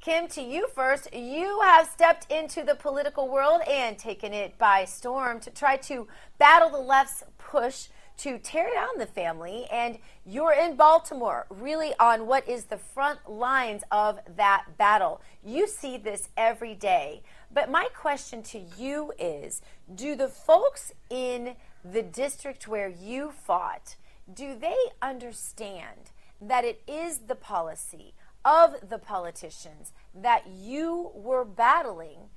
Kim, 0.00 0.28
to 0.28 0.40
you 0.40 0.68
first. 0.68 1.12
You 1.12 1.60
have 1.62 1.88
stepped 1.88 2.30
into 2.30 2.62
the 2.62 2.76
political 2.76 3.28
world 3.28 3.62
and 3.68 3.98
taken 3.98 4.32
it 4.32 4.56
by 4.56 4.84
storm 4.84 5.40
to 5.40 5.50
try 5.50 5.76
to 5.78 6.06
battle 6.38 6.70
the 6.70 6.78
left's 6.78 7.24
push 7.38 7.88
to 8.18 8.38
tear 8.38 8.68
down 8.72 8.98
the 8.98 9.06
family. 9.06 9.66
And 9.70 9.98
you're 10.24 10.52
in 10.52 10.76
Baltimore, 10.76 11.46
really 11.50 11.92
on 11.98 12.26
what 12.26 12.48
is 12.48 12.64
the 12.64 12.78
front 12.78 13.30
lines 13.30 13.82
of 13.90 14.18
that 14.36 14.76
battle. 14.76 15.20
You 15.44 15.68
see 15.68 15.96
this 15.96 16.28
every 16.36 16.74
day. 16.74 17.22
But 17.52 17.70
my 17.70 17.88
question 17.94 18.42
to 18.44 18.60
you 18.76 19.12
is 19.18 19.62
do 19.94 20.14
the 20.14 20.28
folks 20.28 20.92
in 21.10 21.56
the 21.84 22.02
district 22.02 22.66
where 22.66 22.88
you 22.88 23.30
fought, 23.30 23.96
do 24.32 24.58
they 24.58 24.76
understand 25.00 26.10
that 26.40 26.64
it 26.64 26.82
is 26.86 27.18
the 27.18 27.34
policy 27.34 28.14
of 28.44 28.88
the 28.88 28.98
politicians 28.98 29.92
that 30.14 30.46
you 30.46 31.10
were 31.14 31.44
battling 31.44 32.28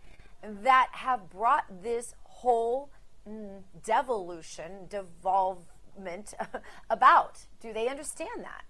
that 0.42 0.90
have 0.94 1.30
brought 1.30 1.84
this 1.84 2.16
whole 2.24 2.90
devolution, 3.84 4.88
devolvement 4.90 6.34
about? 6.90 7.46
Do 7.62 7.74
they 7.74 7.88
understand 7.88 8.44
that? 8.44 8.64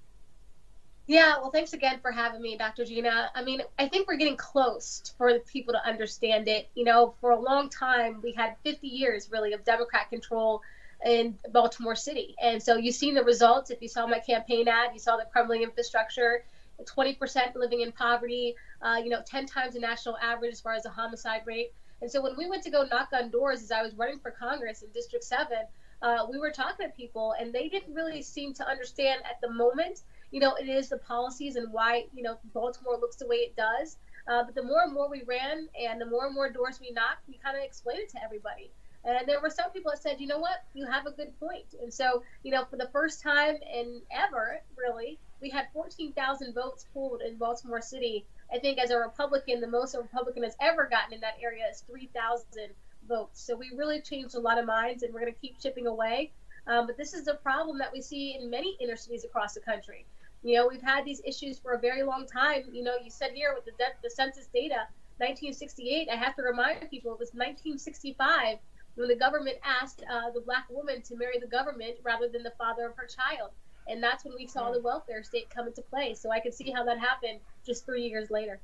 Yeah, 1.10 1.40
well, 1.40 1.50
thanks 1.50 1.74
again 1.74 2.00
for 2.02 2.12
having 2.12 2.40
me, 2.40 2.56
Dr. 2.56 2.86
Gina. 2.86 3.32
I 3.34 3.44
mean, 3.44 3.64
I 3.80 3.88
think 3.88 4.08
we're 4.08 4.18
getting 4.18 4.38
close 4.38 5.12
for 5.18 5.34
the 5.34 5.40
people 5.40 5.74
to 5.74 5.84
understand 5.84 6.48
it. 6.48 6.70
You 6.76 6.84
know, 6.84 7.16
for 7.20 7.32
a 7.32 7.40
long 7.40 7.68
time, 7.70 8.22
we 8.22 8.32
had 8.32 8.56
50 8.64 8.88
years 8.88 9.28
really 9.32 9.54
of 9.54 9.64
Democrat 9.64 10.12
control 10.12 10.62
in 11.04 11.36
Baltimore 11.52 11.96
City. 11.96 12.36
And 12.40 12.62
so 12.62 12.78
you've 12.78 12.94
seen 12.94 13.16
the 13.16 13.24
results. 13.24 13.72
If 13.72 13.82
you 13.82 13.88
saw 13.88 14.06
my 14.06 14.20
campaign 14.20 14.68
ad, 14.68 14.92
you 14.94 15.00
saw 15.00 15.18
the 15.18 15.26
crumbling 15.32 15.64
infrastructure, 15.64 16.44
20% 16.84 17.56
living 17.56 17.82
in 17.82 17.92
poverty, 17.92 18.56
uh, 18.84 18.98
you 19.04 19.10
know, 19.10 19.24
10 19.26 19.48
times 19.48 19.74
the 19.74 19.80
national 19.80 20.16
average 20.18 20.54
as 20.54 20.62
far 20.62 20.74
as 20.74 20.84
the 20.84 20.90
homicide 20.92 21.42
rate. 21.46 21.74
And 22.02 22.10
so 22.12 22.22
when 22.22 22.38
we 22.38 22.50
went 22.50 22.64
to 22.64 22.70
go 22.70 22.84
knock 22.84 23.10
on 23.14 23.30
doors 23.30 23.62
as 23.62 23.72
I 23.72 23.82
was 23.82 23.94
running 23.96 24.20
for 24.20 24.32
Congress 24.32 24.82
in 24.82 24.90
District 24.92 25.24
7, 25.24 25.58
uh, 26.02 26.26
we 26.32 26.40
were 26.40 26.52
talking 26.52 26.88
to 26.88 26.94
people 26.94 27.36
and 27.40 27.54
they 27.54 27.68
didn't 27.68 27.94
really 27.94 28.22
seem 28.22 28.54
to 28.54 28.68
understand 28.68 29.22
at 29.26 29.42
the 29.42 29.52
moment 29.52 30.02
you 30.32 30.40
know, 30.40 30.56
it 30.56 30.70
is 30.70 30.90
the 30.90 30.98
policies 30.98 31.56
and 31.56 31.72
why, 31.72 32.06
you 32.14 32.24
know, 32.24 32.38
Baltimore 32.54 32.98
looks 33.00 33.16
the 33.16 33.28
way 33.28 33.38
it 33.38 33.56
does. 33.56 33.98
Uh, 34.28 34.44
but 34.44 34.54
the 34.54 34.64
more 34.64 34.84
and 34.84 34.94
more 34.94 35.10
we 35.10 35.24
ran 35.24 35.68
and 35.80 36.00
the 36.00 36.06
more 36.06 36.28
and 36.28 36.36
more 36.36 36.50
doors 36.52 36.80
we 36.80 36.92
knocked, 36.92 37.28
we 37.28 37.40
kind 37.44 37.58
of 37.58 37.64
explained 37.64 38.02
it 38.02 38.10
to 38.10 38.24
everybody. 38.24 38.70
And 39.04 39.28
there 39.28 39.42
were 39.42 39.50
some 39.50 39.72
people 39.72 39.92
that 39.92 40.02
said, 40.02 40.20
you 40.20 40.28
know 40.28 40.38
what, 40.38 40.64
you 40.74 40.86
have 40.86 41.08
a 41.08 41.12
good 41.12 41.38
point. 41.40 41.74
And 41.82 41.92
so, 41.92 42.22
you 42.44 42.52
know, 42.52 42.66
for 42.66 42.76
the 42.76 42.90
first 42.92 43.24
time 43.24 43.56
in 43.74 44.02
ever, 44.12 44.62
really, 44.78 45.18
we 45.42 45.50
had 45.50 45.68
14,000 45.74 46.54
votes 46.54 46.86
pooled 46.94 47.22
in 47.22 47.38
Baltimore 47.38 47.82
City. 47.82 48.26
I 48.54 48.60
think 48.60 48.80
as 48.80 48.90
a 48.90 48.98
Republican, 48.98 49.62
the 49.62 49.68
most 49.68 49.96
a 49.96 50.00
Republican 50.00 50.44
has 50.44 50.56
ever 50.60 50.88
gotten 50.88 51.14
in 51.14 51.22
that 51.22 51.38
area 51.42 51.66
is 51.70 51.82
3,000 51.82 52.70
votes. 53.08 53.42
So 53.42 53.56
we 53.56 53.72
really 53.76 54.02
changed 54.02 54.36
a 54.36 54.40
lot 54.40 54.58
of 54.58 54.66
minds, 54.66 55.04
and 55.04 55.14
we're 55.14 55.22
going 55.22 55.34
to 55.34 55.40
keep 55.40 55.60
chipping 55.60 55.88
away. 55.88 56.32
Um, 56.68 56.88
but 56.88 56.98
this 56.98 57.14
is 57.14 57.28
a 57.28 57.36
problem 57.36 57.78
that 57.80 57.92
we 57.92 58.02
see 58.02 58.38
in 58.40 58.50
many 58.50 58.78
inner 58.80 58.96
cities 58.96 59.24
across 59.24 59.54
the 59.54 59.62
country. 59.62 60.06
You 60.44 60.56
know, 60.56 60.68
we've 60.68 60.82
had 60.82 61.06
these 61.06 61.22
issues 61.26 61.60
for 61.60 61.74
a 61.74 61.80
very 61.80 62.04
long 62.04 62.26
time. 62.26 62.64
You 62.72 62.84
know, 62.84 62.96
you 63.04 63.12
said 63.12 63.32
here 63.34 63.54
with 63.54 63.66
the, 63.66 63.72
de- 63.72 63.98
the 64.04 64.10
census 64.10 64.48
data, 64.48 64.88
1968. 65.18 66.08
I 66.12 66.16
have 66.16 66.36
to 66.38 66.44
remind 66.44 66.90
people 66.90 67.12
it 67.12 67.20
was 67.20 67.34
1965 67.34 68.58
when 68.96 69.08
the 69.08 69.16
government 69.16 69.58
asked 69.64 70.04
uh, 70.10 70.32
the 70.32 70.42
black 70.42 70.70
woman 70.70 71.02
to 71.04 71.16
marry 71.16 71.40
the 71.40 71.48
government 71.48 71.98
rather 72.04 72.28
than 72.28 72.44
the 72.44 72.54
father 72.58 72.88
of 72.88 72.96
her 72.96 73.08
child. 73.08 73.52
And 73.88 74.04
that's 74.04 74.24
when 74.24 74.36
we 74.36 74.46
saw 74.46 74.72
the 74.72 74.82
welfare 74.82 75.24
state 75.24 75.50
come 75.50 75.68
into 75.68 75.82
play. 75.82 76.14
So 76.14 76.32
I 76.32 76.40
can 76.40 76.52
see 76.52 76.72
how 76.72 76.84
that 76.86 77.00
happened 77.00 77.40
just 77.66 77.86
three 77.86 78.08
years 78.08 78.30
later. 78.30 78.60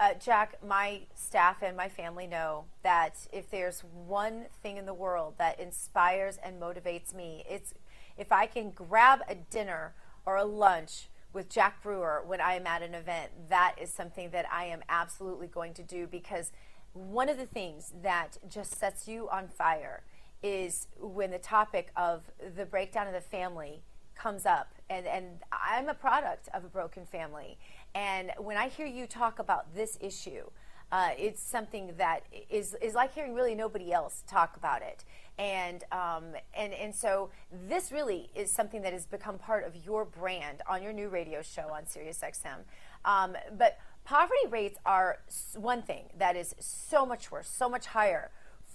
Uh, 0.00 0.14
Jack, 0.14 0.54
my 0.66 1.02
staff 1.14 1.62
and 1.62 1.76
my 1.76 1.86
family 1.90 2.26
know 2.26 2.64
that 2.82 3.26
if 3.34 3.50
there's 3.50 3.84
one 4.06 4.46
thing 4.62 4.78
in 4.78 4.86
the 4.86 4.94
world 4.94 5.34
that 5.36 5.60
inspires 5.60 6.38
and 6.42 6.58
motivates 6.58 7.14
me, 7.14 7.44
it's 7.46 7.74
if 8.16 8.32
I 8.32 8.46
can 8.46 8.70
grab 8.70 9.20
a 9.28 9.34
dinner 9.34 9.92
or 10.24 10.36
a 10.36 10.44
lunch 10.44 11.10
with 11.34 11.50
Jack 11.50 11.82
Brewer 11.82 12.22
when 12.26 12.40
I 12.40 12.54
am 12.54 12.66
at 12.66 12.82
an 12.82 12.94
event, 12.94 13.30
that 13.50 13.74
is 13.78 13.92
something 13.92 14.30
that 14.30 14.46
I 14.50 14.64
am 14.64 14.80
absolutely 14.88 15.48
going 15.48 15.74
to 15.74 15.82
do 15.82 16.06
because 16.06 16.50
one 16.94 17.28
of 17.28 17.36
the 17.36 17.44
things 17.44 17.92
that 18.02 18.38
just 18.48 18.78
sets 18.78 19.06
you 19.06 19.28
on 19.28 19.48
fire 19.48 20.02
is 20.42 20.88
when 20.98 21.30
the 21.30 21.38
topic 21.38 21.90
of 21.96 22.22
the 22.56 22.64
breakdown 22.64 23.06
of 23.06 23.12
the 23.12 23.20
family 23.20 23.82
comes 24.14 24.46
up. 24.46 24.74
And, 24.88 25.06
and 25.06 25.26
I'm 25.52 25.88
a 25.88 25.94
product 25.94 26.48
of 26.52 26.64
a 26.64 26.68
broken 26.68 27.06
family. 27.06 27.58
And 27.94 28.32
when 28.38 28.56
I 28.56 28.68
hear 28.68 28.86
you 28.86 29.06
talk 29.06 29.38
about 29.38 29.74
this 29.74 29.98
issue 30.00 30.44
uh, 30.92 31.10
it's 31.16 31.40
something 31.40 31.92
that 31.98 32.24
is, 32.48 32.76
is 32.82 32.94
like 32.94 33.14
hearing 33.14 33.34
really 33.34 33.54
nobody 33.54 33.92
else 33.92 34.24
talk 34.26 34.56
about 34.56 34.82
it. 34.82 35.04
And 35.38 35.84
um, 35.92 36.34
and 36.54 36.74
and 36.74 36.94
so 36.94 37.30
this 37.68 37.92
really 37.92 38.28
is 38.34 38.50
something 38.50 38.82
that 38.82 38.92
has 38.92 39.06
become 39.06 39.38
part 39.38 39.64
of 39.64 39.74
your 39.86 40.04
brand 40.04 40.60
on 40.68 40.82
your 40.82 40.92
new 40.92 41.08
radio 41.08 41.40
show 41.40 41.70
on 41.72 41.84
SiriusXM. 41.84 42.64
Um, 43.06 43.36
but 43.56 43.78
poverty 44.04 44.46
rates 44.50 44.78
are 44.84 45.20
one 45.54 45.80
thing 45.80 46.10
that 46.18 46.36
is 46.36 46.54
so 46.58 47.06
much 47.06 47.30
worse, 47.30 47.48
so 47.48 47.70
much 47.70 47.86
higher 47.86 48.30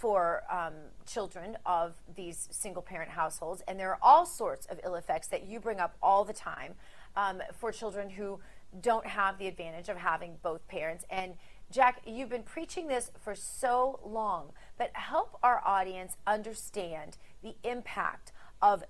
for 0.05 0.43
um, 0.51 0.73
children 1.07 1.57
of 1.65 1.95
these 2.15 2.47
single 2.51 2.83
parent 2.83 3.09
households, 3.09 3.63
and 3.67 3.79
there 3.79 3.89
are 3.89 3.97
all 4.03 4.23
sorts 4.23 4.67
of 4.67 4.79
ill 4.83 4.93
effects 4.93 5.27
that 5.29 5.47
you 5.47 5.59
bring 5.59 5.79
up 5.79 5.95
all 5.99 6.23
the 6.23 6.31
time 6.31 6.75
um, 7.15 7.41
for 7.57 7.71
children 7.71 8.11
who 8.11 8.39
don't 8.79 9.07
have 9.07 9.39
the 9.39 9.47
advantage 9.47 9.89
of 9.89 9.97
having 9.97 10.37
both 10.43 10.67
parents. 10.67 11.05
And 11.09 11.33
Jack, 11.71 12.01
you've 12.05 12.29
been 12.29 12.43
preaching 12.43 12.85
this 12.87 13.09
for 13.19 13.33
so 13.33 13.99
long, 14.05 14.51
but 14.77 14.91
help 14.93 15.39
our 15.41 15.59
audience 15.65 16.17
understand 16.27 17.17
the 17.41 17.55
impact 17.63 18.31
of 18.61 18.83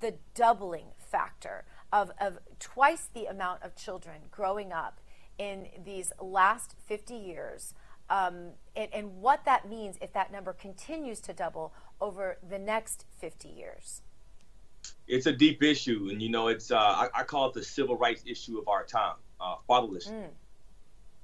the 0.00 0.14
doubling 0.34 0.86
factor 0.98 1.64
of, 1.92 2.10
of 2.20 2.40
twice 2.58 3.08
the 3.14 3.26
amount 3.26 3.62
of 3.62 3.76
children 3.76 4.16
growing 4.32 4.72
up 4.72 4.98
in 5.38 5.68
these 5.84 6.12
last 6.20 6.74
50 6.88 7.14
years 7.14 7.72
um, 8.10 8.50
and, 8.74 8.88
and 8.92 9.16
what 9.16 9.44
that 9.44 9.68
means 9.68 9.96
if 10.00 10.12
that 10.12 10.30
number 10.30 10.52
continues 10.52 11.20
to 11.20 11.32
double 11.32 11.72
over 12.00 12.38
the 12.48 12.58
next 12.58 13.04
50 13.18 13.48
years. 13.48 14.02
It's 15.08 15.26
a 15.26 15.32
deep 15.32 15.62
issue, 15.62 16.08
and 16.10 16.22
you 16.22 16.28
know, 16.28 16.48
it's 16.48 16.70
uh, 16.70 16.76
I, 16.76 17.08
I, 17.14 17.22
call 17.24 17.48
it 17.48 17.54
the 17.54 17.62
civil 17.62 17.96
rights 17.96 18.22
issue 18.26 18.58
of 18.58 18.68
our 18.68 18.84
time, 18.84 19.16
uh, 19.40 19.56
fatherlessness. 19.68 20.12
Mm. 20.12 20.28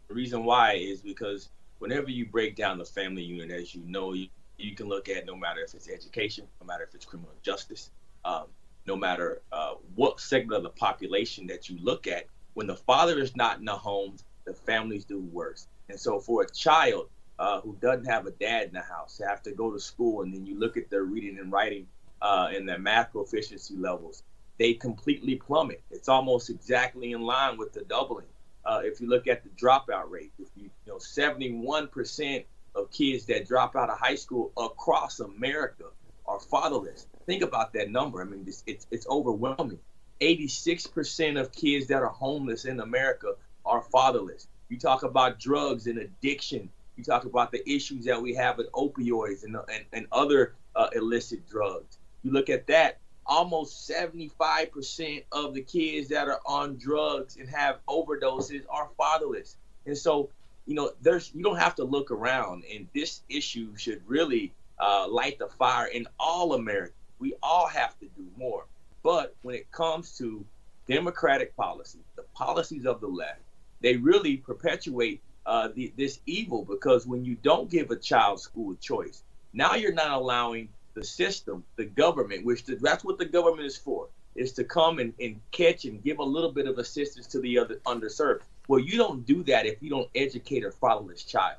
The 0.08 0.14
reason 0.14 0.44
why 0.44 0.74
is 0.74 1.00
because 1.00 1.48
whenever 1.78 2.10
you 2.10 2.26
break 2.26 2.56
down 2.56 2.78
the 2.78 2.84
family 2.84 3.22
unit, 3.22 3.50
as 3.50 3.74
you 3.74 3.82
know, 3.86 4.12
you, 4.14 4.28
you 4.58 4.74
can 4.74 4.88
look 4.88 5.08
at 5.08 5.26
no 5.26 5.36
matter 5.36 5.60
if 5.60 5.74
it's 5.74 5.88
education, 5.88 6.46
no 6.60 6.66
matter 6.66 6.84
if 6.84 6.94
it's 6.94 7.04
criminal 7.04 7.32
justice, 7.42 7.90
um, 8.24 8.44
no 8.86 8.96
matter 8.96 9.42
uh, 9.52 9.74
what 9.94 10.20
segment 10.20 10.56
of 10.56 10.62
the 10.62 10.70
population 10.70 11.46
that 11.46 11.68
you 11.68 11.78
look 11.80 12.06
at, 12.06 12.26
when 12.54 12.66
the 12.66 12.76
father 12.76 13.18
is 13.18 13.34
not 13.36 13.58
in 13.58 13.64
the 13.64 13.72
home, 13.72 14.16
the 14.44 14.54
families 14.54 15.04
do 15.04 15.20
worse. 15.32 15.66
And 15.88 15.98
so 15.98 16.20
for 16.20 16.42
a 16.42 16.50
child 16.50 17.08
uh, 17.38 17.60
who 17.60 17.76
doesn't 17.80 18.06
have 18.06 18.26
a 18.26 18.30
dad 18.30 18.68
in 18.68 18.72
the 18.72 18.82
house, 18.82 19.20
have 19.26 19.42
to 19.42 19.52
go 19.52 19.72
to 19.72 19.80
school, 19.80 20.22
and 20.22 20.32
then 20.32 20.46
you 20.46 20.58
look 20.58 20.76
at 20.76 20.90
their 20.90 21.04
reading 21.04 21.38
and 21.38 21.50
writing 21.50 21.86
uh, 22.20 22.48
and 22.54 22.68
their 22.68 22.78
math 22.78 23.12
proficiency 23.12 23.76
levels, 23.76 24.22
they 24.58 24.74
completely 24.74 25.36
plummet. 25.36 25.82
It's 25.90 26.08
almost 26.08 26.50
exactly 26.50 27.12
in 27.12 27.22
line 27.22 27.56
with 27.56 27.72
the 27.72 27.82
doubling. 27.82 28.26
Uh, 28.64 28.80
if 28.84 29.00
you 29.00 29.08
look 29.08 29.26
at 29.26 29.42
the 29.42 29.50
dropout 29.50 30.08
rate, 30.08 30.32
if 30.38 30.48
you, 30.56 30.70
you 30.86 30.92
know, 30.92 30.98
71% 30.98 32.44
of 32.74 32.90
kids 32.90 33.26
that 33.26 33.46
drop 33.46 33.74
out 33.76 33.90
of 33.90 33.98
high 33.98 34.14
school 34.14 34.52
across 34.56 35.20
America 35.20 35.86
are 36.26 36.38
fatherless. 36.38 37.06
Think 37.26 37.42
about 37.42 37.72
that 37.72 37.90
number. 37.90 38.22
I 38.22 38.24
mean, 38.24 38.44
it's, 38.46 38.62
it's, 38.66 38.86
it's 38.90 39.06
overwhelming. 39.08 39.80
86% 40.20 41.40
of 41.40 41.52
kids 41.52 41.88
that 41.88 42.02
are 42.02 42.08
homeless 42.08 42.64
in 42.64 42.80
America 42.80 43.34
are 43.66 43.82
fatherless. 43.82 44.46
You 44.72 44.78
talk 44.78 45.02
about 45.02 45.38
drugs 45.38 45.86
and 45.86 45.98
addiction. 45.98 46.70
You 46.96 47.04
talk 47.04 47.26
about 47.26 47.52
the 47.52 47.62
issues 47.70 48.06
that 48.06 48.22
we 48.22 48.34
have 48.36 48.56
with 48.56 48.72
opioids 48.72 49.44
and, 49.44 49.54
and, 49.70 49.84
and 49.92 50.06
other 50.10 50.54
uh, 50.74 50.88
illicit 50.94 51.46
drugs. 51.46 51.98
You 52.22 52.32
look 52.32 52.48
at 52.48 52.66
that, 52.68 52.96
almost 53.26 53.86
75% 53.86 55.24
of 55.30 55.52
the 55.52 55.60
kids 55.60 56.08
that 56.08 56.26
are 56.26 56.40
on 56.46 56.78
drugs 56.78 57.36
and 57.36 57.50
have 57.50 57.80
overdoses 57.86 58.62
are 58.70 58.88
fatherless. 58.96 59.58
And 59.84 59.96
so, 59.96 60.30
you 60.64 60.74
know, 60.74 60.92
there's 61.02 61.30
you 61.34 61.42
don't 61.42 61.58
have 61.58 61.74
to 61.74 61.84
look 61.84 62.10
around, 62.10 62.64
and 62.72 62.88
this 62.94 63.20
issue 63.28 63.76
should 63.76 64.00
really 64.06 64.54
uh, 64.78 65.06
light 65.06 65.38
the 65.38 65.48
fire 65.48 65.88
in 65.88 66.06
all 66.18 66.54
Americans. 66.54 66.96
We 67.18 67.34
all 67.42 67.66
have 67.66 67.98
to 67.98 68.06
do 68.16 68.26
more. 68.38 68.64
But 69.02 69.36
when 69.42 69.54
it 69.54 69.70
comes 69.70 70.16
to 70.16 70.42
democratic 70.88 71.54
policy, 71.56 71.98
the 72.16 72.24
policies 72.32 72.86
of 72.86 73.02
the 73.02 73.08
left, 73.08 73.40
they 73.82 73.96
really 73.96 74.36
perpetuate 74.36 75.20
uh, 75.44 75.68
the, 75.74 75.92
this 75.96 76.20
evil 76.26 76.64
because 76.64 77.06
when 77.06 77.24
you 77.24 77.36
don't 77.42 77.70
give 77.70 77.90
a 77.90 77.96
child 77.96 78.40
school 78.40 78.74
choice, 78.76 79.24
now 79.52 79.74
you're 79.74 79.92
not 79.92 80.12
allowing 80.12 80.68
the 80.94 81.04
system, 81.04 81.64
the 81.76 81.84
government, 81.84 82.44
which 82.44 82.64
the, 82.64 82.76
that's 82.76 83.04
what 83.04 83.18
the 83.18 83.24
government 83.24 83.66
is 83.66 83.76
for, 83.76 84.08
is 84.34 84.52
to 84.52 84.64
come 84.64 84.98
and, 84.98 85.12
and 85.20 85.40
catch 85.50 85.84
and 85.84 86.02
give 86.02 86.18
a 86.18 86.24
little 86.24 86.52
bit 86.52 86.66
of 86.66 86.78
assistance 86.78 87.26
to 87.26 87.40
the 87.40 87.58
other 87.58 87.76
underserved. 87.86 88.40
Well, 88.68 88.80
you 88.80 88.96
don't 88.96 89.26
do 89.26 89.42
that 89.44 89.66
if 89.66 89.82
you 89.82 89.90
don't 89.90 90.08
educate 90.14 90.64
a 90.64 90.70
fatherless 90.70 91.24
child. 91.24 91.58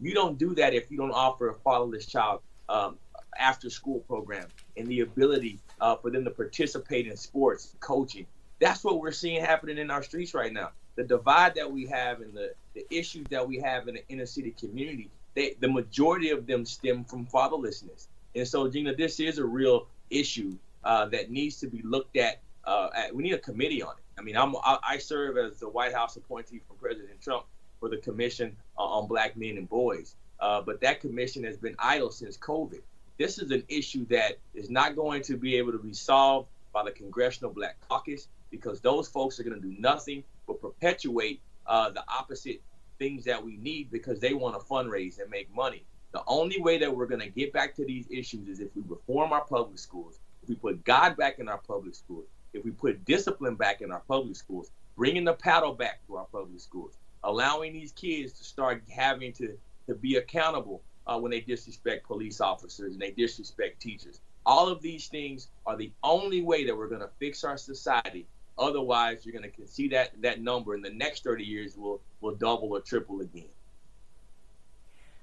You 0.00 0.14
don't 0.14 0.38
do 0.38 0.54
that 0.56 0.74
if 0.74 0.90
you 0.90 0.98
don't 0.98 1.12
offer 1.12 1.48
a 1.48 1.54
fatherless 1.54 2.06
child 2.06 2.40
um, 2.68 2.98
after 3.38 3.70
school 3.70 4.00
program 4.00 4.48
and 4.76 4.86
the 4.86 5.00
ability 5.00 5.58
uh, 5.80 5.96
for 5.96 6.10
them 6.10 6.24
to 6.24 6.30
participate 6.30 7.06
in 7.06 7.16
sports, 7.16 7.74
coaching. 7.80 8.26
That's 8.60 8.84
what 8.84 9.00
we're 9.00 9.12
seeing 9.12 9.40
happening 9.40 9.78
in 9.78 9.90
our 9.90 10.02
streets 10.02 10.34
right 10.34 10.52
now. 10.52 10.70
The 10.96 11.04
divide 11.04 11.54
that 11.54 11.70
we 11.70 11.86
have 11.86 12.20
and 12.20 12.34
the, 12.34 12.52
the 12.74 12.84
issues 12.90 13.26
that 13.30 13.46
we 13.46 13.58
have 13.60 13.88
in 13.88 13.94
the 13.94 14.08
inner 14.08 14.26
city 14.26 14.54
community, 14.58 15.10
they, 15.34 15.54
the 15.60 15.68
majority 15.68 16.30
of 16.30 16.46
them 16.46 16.64
stem 16.66 17.04
from 17.04 17.26
fatherlessness. 17.26 18.08
And 18.34 18.46
so, 18.46 18.68
Gina, 18.68 18.94
this 18.94 19.20
is 19.20 19.38
a 19.38 19.44
real 19.44 19.86
issue 20.10 20.56
uh, 20.84 21.06
that 21.06 21.30
needs 21.30 21.58
to 21.60 21.66
be 21.66 21.82
looked 21.82 22.16
at, 22.16 22.40
uh, 22.64 22.88
at. 22.94 23.14
We 23.14 23.22
need 23.22 23.32
a 23.32 23.38
committee 23.38 23.82
on 23.82 23.92
it. 23.92 24.02
I 24.18 24.22
mean, 24.22 24.36
I'm, 24.36 24.54
I, 24.56 24.78
I 24.82 24.98
serve 24.98 25.38
as 25.38 25.58
the 25.58 25.68
White 25.68 25.94
House 25.94 26.16
appointee 26.16 26.60
from 26.66 26.76
President 26.76 27.20
Trump 27.22 27.44
for 27.80 27.88
the 27.88 27.96
Commission 27.96 28.56
on 28.76 29.06
Black 29.06 29.36
Men 29.36 29.56
and 29.56 29.68
Boys. 29.68 30.14
Uh, 30.40 30.60
but 30.60 30.80
that 30.80 31.00
commission 31.00 31.44
has 31.44 31.56
been 31.56 31.76
idle 31.78 32.10
since 32.10 32.36
COVID. 32.36 32.80
This 33.18 33.38
is 33.38 33.50
an 33.50 33.62
issue 33.68 34.06
that 34.06 34.38
is 34.54 34.70
not 34.70 34.96
going 34.96 35.22
to 35.22 35.36
be 35.36 35.56
able 35.56 35.72
to 35.72 35.78
be 35.78 35.92
solved 35.92 36.48
by 36.72 36.82
the 36.82 36.90
Congressional 36.90 37.52
Black 37.52 37.76
Caucus 37.88 38.28
because 38.50 38.80
those 38.80 39.08
folks 39.08 39.38
are 39.38 39.44
going 39.44 39.60
to 39.60 39.62
do 39.66 39.74
nothing 39.78 40.24
but 40.46 40.60
perpetuate 40.60 41.40
uh, 41.66 41.90
the 41.90 42.04
opposite 42.08 42.60
things 42.98 43.24
that 43.24 43.42
we 43.42 43.56
need 43.56 43.90
because 43.90 44.20
they 44.20 44.34
want 44.34 44.58
to 44.58 44.66
fundraise 44.66 45.20
and 45.20 45.30
make 45.30 45.52
money. 45.54 45.84
The 46.12 46.22
only 46.26 46.60
way 46.60 46.78
that 46.78 46.94
we're 46.94 47.06
going 47.06 47.20
to 47.20 47.30
get 47.30 47.52
back 47.52 47.74
to 47.76 47.84
these 47.84 48.06
issues 48.10 48.48
is 48.48 48.60
if 48.60 48.68
we 48.76 48.82
reform 48.86 49.32
our 49.32 49.44
public 49.44 49.78
schools, 49.78 50.18
if 50.42 50.48
we 50.48 50.54
put 50.54 50.84
God 50.84 51.16
back 51.16 51.38
in 51.38 51.48
our 51.48 51.58
public 51.58 51.94
schools, 51.94 52.26
if 52.52 52.64
we 52.64 52.70
put 52.70 53.04
discipline 53.04 53.54
back 53.54 53.80
in 53.80 53.90
our 53.90 54.02
public 54.06 54.36
schools, 54.36 54.70
bringing 54.96 55.24
the 55.24 55.32
paddle 55.32 55.72
back 55.72 56.06
to 56.06 56.16
our 56.16 56.26
public 56.26 56.60
schools, 56.60 56.96
allowing 57.24 57.72
these 57.72 57.92
kids 57.92 58.32
to 58.34 58.44
start 58.44 58.82
having 58.94 59.32
to, 59.32 59.56
to 59.86 59.94
be 59.94 60.16
accountable 60.16 60.82
uh, 61.06 61.18
when 61.18 61.30
they 61.30 61.40
disrespect 61.40 62.06
police 62.06 62.40
officers 62.40 62.92
and 62.92 63.00
they 63.00 63.10
disrespect 63.10 63.80
teachers. 63.80 64.20
All 64.44 64.68
of 64.68 64.82
these 64.82 65.06
things 65.08 65.48
are 65.66 65.76
the 65.76 65.92
only 66.02 66.42
way 66.42 66.66
that 66.66 66.76
we're 66.76 66.88
going 66.88 67.00
to 67.00 67.10
fix 67.18 67.44
our 67.44 67.56
society. 67.56 68.26
Otherwise, 68.58 69.24
you're 69.24 69.38
going 69.38 69.50
to 69.50 69.66
see 69.66 69.88
that 69.88 70.20
that 70.22 70.40
number 70.40 70.74
in 70.74 70.82
the 70.82 70.90
next 70.90 71.24
30 71.24 71.44
years 71.44 71.76
will 71.76 72.00
will 72.20 72.34
double 72.34 72.70
or 72.72 72.80
triple 72.80 73.20
again. 73.20 73.48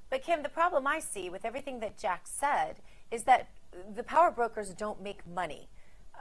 But 0.10 0.24
Kim, 0.24 0.42
the 0.42 0.50
problem 0.50 0.88
I 0.88 1.00
see 1.00 1.30
with 1.30 1.46
everything 1.46 1.80
that 1.82 1.98
Jack 1.98 2.22
said 2.26 2.78
is 3.12 3.24
that 3.24 3.50
the 3.96 4.04
power 4.04 4.32
brokers 4.32 4.70
don't 4.70 5.02
make 5.02 5.26
money 5.28 5.70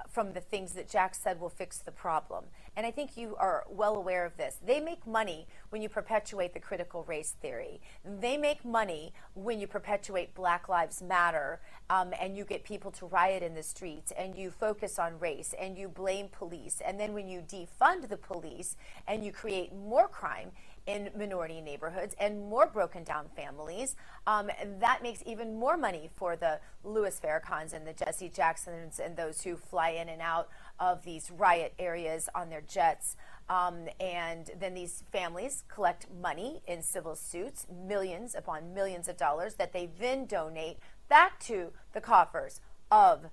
from 0.08 0.32
the 0.32 0.40
things 0.40 0.72
that 0.72 0.88
Jack 0.88 1.14
said 1.14 1.40
will 1.40 1.48
fix 1.48 1.78
the 1.78 1.92
problem. 1.92 2.44
And 2.76 2.86
I 2.86 2.90
think 2.90 3.16
you 3.16 3.34
are 3.36 3.64
well 3.68 3.96
aware 3.96 4.24
of 4.24 4.36
this. 4.36 4.58
They 4.64 4.80
make 4.80 5.06
money 5.06 5.46
when 5.70 5.82
you 5.82 5.88
perpetuate 5.88 6.54
the 6.54 6.60
critical 6.60 7.04
race 7.04 7.34
theory. 7.42 7.80
They 8.04 8.36
make 8.36 8.64
money 8.64 9.12
when 9.34 9.58
you 9.58 9.66
perpetuate 9.66 10.34
Black 10.34 10.68
Lives 10.68 11.02
Matter 11.02 11.60
um, 11.90 12.12
and 12.20 12.36
you 12.36 12.44
get 12.44 12.64
people 12.64 12.90
to 12.92 13.06
riot 13.06 13.42
in 13.42 13.54
the 13.54 13.62
streets 13.62 14.12
and 14.16 14.36
you 14.36 14.50
focus 14.50 14.98
on 14.98 15.18
race 15.18 15.54
and 15.58 15.76
you 15.76 15.88
blame 15.88 16.28
police. 16.28 16.80
And 16.84 17.00
then 17.00 17.12
when 17.14 17.28
you 17.28 17.40
defund 17.40 18.08
the 18.08 18.16
police 18.16 18.76
and 19.06 19.24
you 19.24 19.32
create 19.32 19.74
more 19.74 20.08
crime, 20.08 20.52
in 20.88 21.10
minority 21.16 21.60
neighborhoods 21.60 22.16
and 22.18 22.40
more 22.48 22.66
broken 22.66 23.04
down 23.04 23.26
families. 23.36 23.94
Um, 24.26 24.50
that 24.80 25.02
makes 25.02 25.22
even 25.26 25.58
more 25.58 25.76
money 25.76 26.08
for 26.16 26.34
the 26.34 26.60
Louis 26.82 27.20
Farrakhan's 27.22 27.74
and 27.74 27.86
the 27.86 27.92
Jesse 27.92 28.30
Jacksons 28.30 28.98
and 28.98 29.14
those 29.14 29.42
who 29.42 29.56
fly 29.56 29.90
in 29.90 30.08
and 30.08 30.22
out 30.22 30.48
of 30.80 31.04
these 31.04 31.30
riot 31.30 31.74
areas 31.78 32.30
on 32.34 32.48
their 32.48 32.62
jets. 32.62 33.16
Um, 33.50 33.88
and 34.00 34.50
then 34.58 34.72
these 34.72 35.04
families 35.12 35.64
collect 35.68 36.06
money 36.10 36.62
in 36.66 36.82
civil 36.82 37.14
suits, 37.14 37.66
millions 37.70 38.34
upon 38.34 38.72
millions 38.72 39.08
of 39.08 39.18
dollars, 39.18 39.56
that 39.56 39.74
they 39.74 39.90
then 40.00 40.24
donate 40.24 40.78
back 41.10 41.38
to 41.40 41.72
the 41.92 42.00
coffers 42.00 42.62
of 42.90 43.26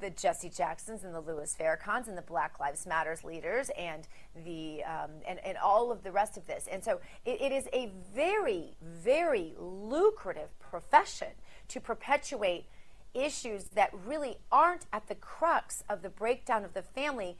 the 0.00 0.10
Jesse 0.10 0.50
Jacksons 0.50 1.04
and 1.04 1.14
the 1.14 1.20
Louis 1.20 1.54
Farrakhan's 1.58 2.08
and 2.08 2.18
the 2.18 2.22
Black 2.22 2.58
Lives 2.60 2.86
Matters 2.86 3.24
leaders 3.24 3.70
and 3.78 4.06
the 4.44 4.82
um, 4.84 5.10
and, 5.26 5.38
and 5.44 5.56
all 5.58 5.92
of 5.92 6.02
the 6.02 6.12
rest 6.12 6.36
of 6.36 6.46
this. 6.46 6.66
And 6.70 6.82
so 6.82 7.00
it, 7.24 7.40
it 7.40 7.52
is 7.52 7.68
a 7.72 7.90
very, 8.14 8.76
very 8.82 9.54
lucrative 9.58 10.58
profession 10.58 11.28
to 11.68 11.80
perpetuate 11.80 12.66
issues 13.14 13.64
that 13.74 13.90
really 14.04 14.36
aren't 14.50 14.86
at 14.92 15.06
the 15.06 15.14
crux 15.14 15.84
of 15.88 16.02
the 16.02 16.08
breakdown 16.08 16.64
of 16.64 16.74
the 16.74 16.82
family 16.82 17.36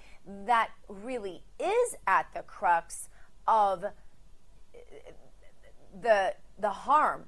that 0.46 0.70
really 0.88 1.42
is 1.58 1.96
at 2.06 2.26
the 2.32 2.42
crux 2.42 3.08
of 3.46 3.84
the 6.00 6.34
the 6.58 6.70
harm 6.70 7.24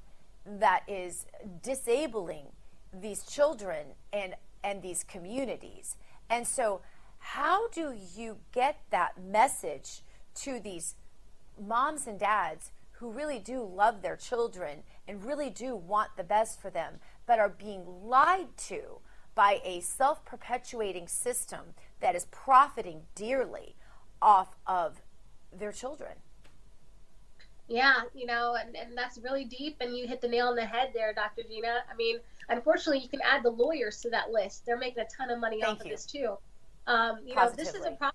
that 0.47 0.83
is 0.87 1.27
disabling 1.62 2.47
these 2.93 3.25
children 3.25 3.87
and 4.12 4.35
and 4.66 4.83
these 4.83 5.05
communities. 5.05 5.96
And 6.29 6.46
so, 6.46 6.81
how 7.18 7.68
do 7.68 7.94
you 8.16 8.38
get 8.52 8.81
that 8.90 9.12
message 9.22 10.02
to 10.35 10.59
these 10.61 10.96
moms 11.59 12.07
and 12.07 12.18
dads 12.18 12.72
who 12.92 13.11
really 13.11 13.38
do 13.38 13.62
love 13.62 14.02
their 14.02 14.16
children 14.16 14.83
and 15.07 15.24
really 15.24 15.50
do 15.50 15.76
want 15.76 16.16
the 16.16 16.24
best 16.24 16.61
for 16.61 16.68
them, 16.68 16.94
but 17.26 17.38
are 17.38 17.48
being 17.48 17.85
lied 18.05 18.57
to 18.57 18.98
by 19.35 19.61
a 19.64 19.81
self 19.81 20.24
perpetuating 20.24 21.07
system 21.07 21.74
that 22.00 22.16
is 22.16 22.26
profiting 22.26 23.02
dearly 23.14 23.76
off 24.20 24.57
of 24.66 25.00
their 25.57 25.72
children? 25.72 26.14
Yeah, 27.68 28.02
you 28.14 28.26
know, 28.26 28.57
and, 28.61 28.76
and 28.76 28.96
that's 28.96 29.18
really 29.18 29.44
deep, 29.44 29.76
and 29.81 29.96
you 29.96 30.07
hit 30.07 30.20
the 30.20 30.29
nail 30.29 30.48
on 30.48 30.57
the 30.57 30.64
head 30.64 30.90
there, 30.94 31.12
Dr. 31.12 31.42
Gina. 31.48 31.79
I 31.90 31.96
mean, 31.96 32.18
unfortunately, 32.48 33.02
you 33.02 33.09
can 33.09 33.20
add 33.22 33.42
the 33.42 33.50
lawyers 33.50 34.00
to 34.02 34.11
that 34.11 34.30
list. 34.30 34.64
They're 34.66 34.78
making 34.78 35.02
a 35.02 35.06
ton 35.06 35.30
of 35.30 35.40
money 35.40 35.61
Thank 35.61 35.80
off 35.80 35.87
you. 35.87 35.92
of 35.92 35.96
this 35.96 36.06
too. 36.06 36.37
Um, 36.87 37.18
you 37.24 37.35
know, 37.35 37.50
this 37.50 37.74
is 37.74 37.85
a 37.85 37.90
problem. 37.90 38.12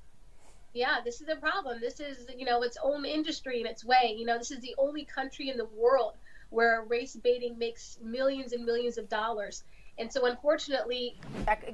Yeah, 0.73 0.99
this 1.03 1.19
is 1.19 1.27
a 1.27 1.35
problem. 1.35 1.81
This 1.81 1.99
is, 1.99 2.27
you 2.37 2.45
know, 2.45 2.63
its 2.63 2.77
own 2.81 3.03
industry 3.03 3.59
in 3.59 3.67
its 3.67 3.83
way. 3.83 4.15
You 4.17 4.25
know, 4.25 4.37
this 4.37 4.51
is 4.51 4.61
the 4.61 4.73
only 4.77 5.03
country 5.03 5.49
in 5.49 5.57
the 5.57 5.65
world 5.65 6.13
where 6.49 6.83
race 6.83 7.15
baiting 7.15 7.57
makes 7.57 7.97
millions 8.01 8.53
and 8.53 8.63
millions 8.65 8.97
of 8.97 9.09
dollars. 9.09 9.63
And 9.97 10.11
so, 10.11 10.25
unfortunately, 10.25 11.17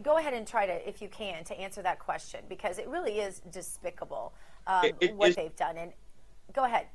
go 0.01 0.18
ahead 0.18 0.34
and 0.34 0.47
try 0.47 0.66
to, 0.66 0.89
if 0.89 1.01
you 1.01 1.08
can, 1.08 1.43
to 1.45 1.60
answer 1.60 1.84
that 1.84 1.99
question 1.99 2.41
because 2.49 2.80
it 2.80 2.88
really 2.88 3.20
is 3.20 3.41
despicable 3.51 4.34
um, 4.66 4.86
it, 4.86 4.95
it, 4.99 5.16
what 5.16 5.36
they've 5.36 5.55
done. 5.55 5.78
And 5.78 5.93
go 6.53 6.64
ahead 6.64 6.88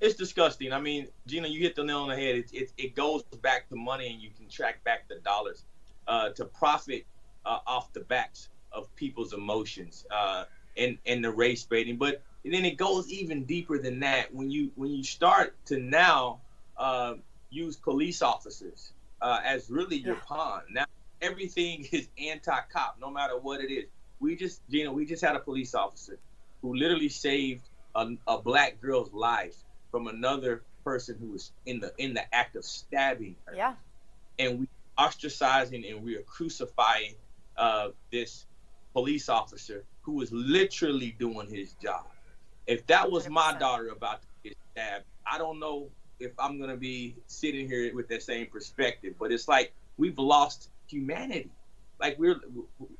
it's 0.00 0.14
disgusting. 0.14 0.72
I 0.72 0.80
mean, 0.80 1.08
Gina, 1.26 1.48
you 1.48 1.60
hit 1.60 1.76
the 1.76 1.84
nail 1.84 2.00
on 2.00 2.08
the 2.08 2.16
head. 2.16 2.36
It, 2.36 2.52
it, 2.52 2.72
it 2.78 2.94
goes 2.94 3.22
back 3.42 3.68
to 3.70 3.76
money, 3.76 4.12
and 4.12 4.20
you 4.20 4.30
can 4.36 4.48
track 4.48 4.82
back 4.84 5.08
the 5.08 5.16
dollars 5.16 5.64
uh, 6.06 6.30
to 6.30 6.44
profit 6.44 7.04
uh, 7.44 7.58
off 7.66 7.92
the 7.92 8.00
backs 8.00 8.48
of 8.72 8.94
people's 8.96 9.32
emotions 9.32 10.06
uh, 10.10 10.44
and 10.76 10.98
and 11.06 11.24
the 11.24 11.30
race 11.30 11.64
baiting. 11.64 11.96
But 11.96 12.22
then 12.44 12.64
it 12.64 12.76
goes 12.76 13.10
even 13.10 13.44
deeper 13.44 13.78
than 13.78 14.00
that. 14.00 14.34
When 14.34 14.50
you 14.50 14.70
when 14.76 14.90
you 14.90 15.04
start 15.04 15.54
to 15.66 15.78
now 15.78 16.40
uh, 16.76 17.14
use 17.50 17.76
police 17.76 18.22
officers 18.22 18.92
uh, 19.20 19.40
as 19.44 19.70
really 19.70 19.96
your 19.96 20.16
pawn. 20.16 20.62
Now 20.70 20.84
everything 21.20 21.86
is 21.92 22.08
anti-cop, 22.18 22.96
no 23.00 23.10
matter 23.10 23.36
what 23.36 23.60
it 23.60 23.72
is. 23.72 23.86
We 24.20 24.36
just, 24.36 24.60
Gina, 24.70 24.92
we 24.92 25.06
just 25.06 25.22
had 25.22 25.36
a 25.36 25.40
police 25.40 25.74
officer 25.74 26.18
who 26.62 26.74
literally 26.74 27.08
saved 27.08 27.68
a, 27.94 28.10
a 28.26 28.38
black 28.38 28.80
girl's 28.80 29.12
life 29.12 29.56
from 29.90 30.06
another 30.06 30.62
person 30.84 31.16
who 31.20 31.32
was 31.32 31.52
in 31.66 31.80
the 31.80 31.92
in 31.98 32.14
the 32.14 32.34
act 32.34 32.56
of 32.56 32.64
stabbing 32.64 33.36
her. 33.44 33.54
Yeah. 33.54 33.74
And 34.38 34.60
we 34.60 34.68
ostracizing 34.98 35.90
and 35.90 36.02
we 36.02 36.16
are 36.16 36.22
crucifying 36.22 37.14
uh, 37.56 37.90
this 38.10 38.46
police 38.92 39.28
officer 39.28 39.84
who 40.02 40.12
was 40.12 40.32
literally 40.32 41.14
doing 41.18 41.48
his 41.48 41.74
job. 41.74 42.06
If 42.66 42.86
that 42.88 43.10
was 43.10 43.26
100%. 43.26 43.30
my 43.30 43.58
daughter 43.58 43.88
about 43.88 44.22
to 44.22 44.28
get 44.42 44.56
stabbed, 44.72 45.04
I 45.26 45.38
don't 45.38 45.60
know 45.60 45.88
if 46.20 46.32
I'm 46.38 46.58
gonna 46.58 46.76
be 46.76 47.14
sitting 47.26 47.68
here 47.68 47.94
with 47.94 48.08
that 48.08 48.22
same 48.22 48.46
perspective. 48.46 49.14
But 49.18 49.32
it's 49.32 49.48
like 49.48 49.72
we've 49.96 50.18
lost 50.18 50.70
humanity. 50.88 51.50
Like 52.00 52.18
we're 52.18 52.40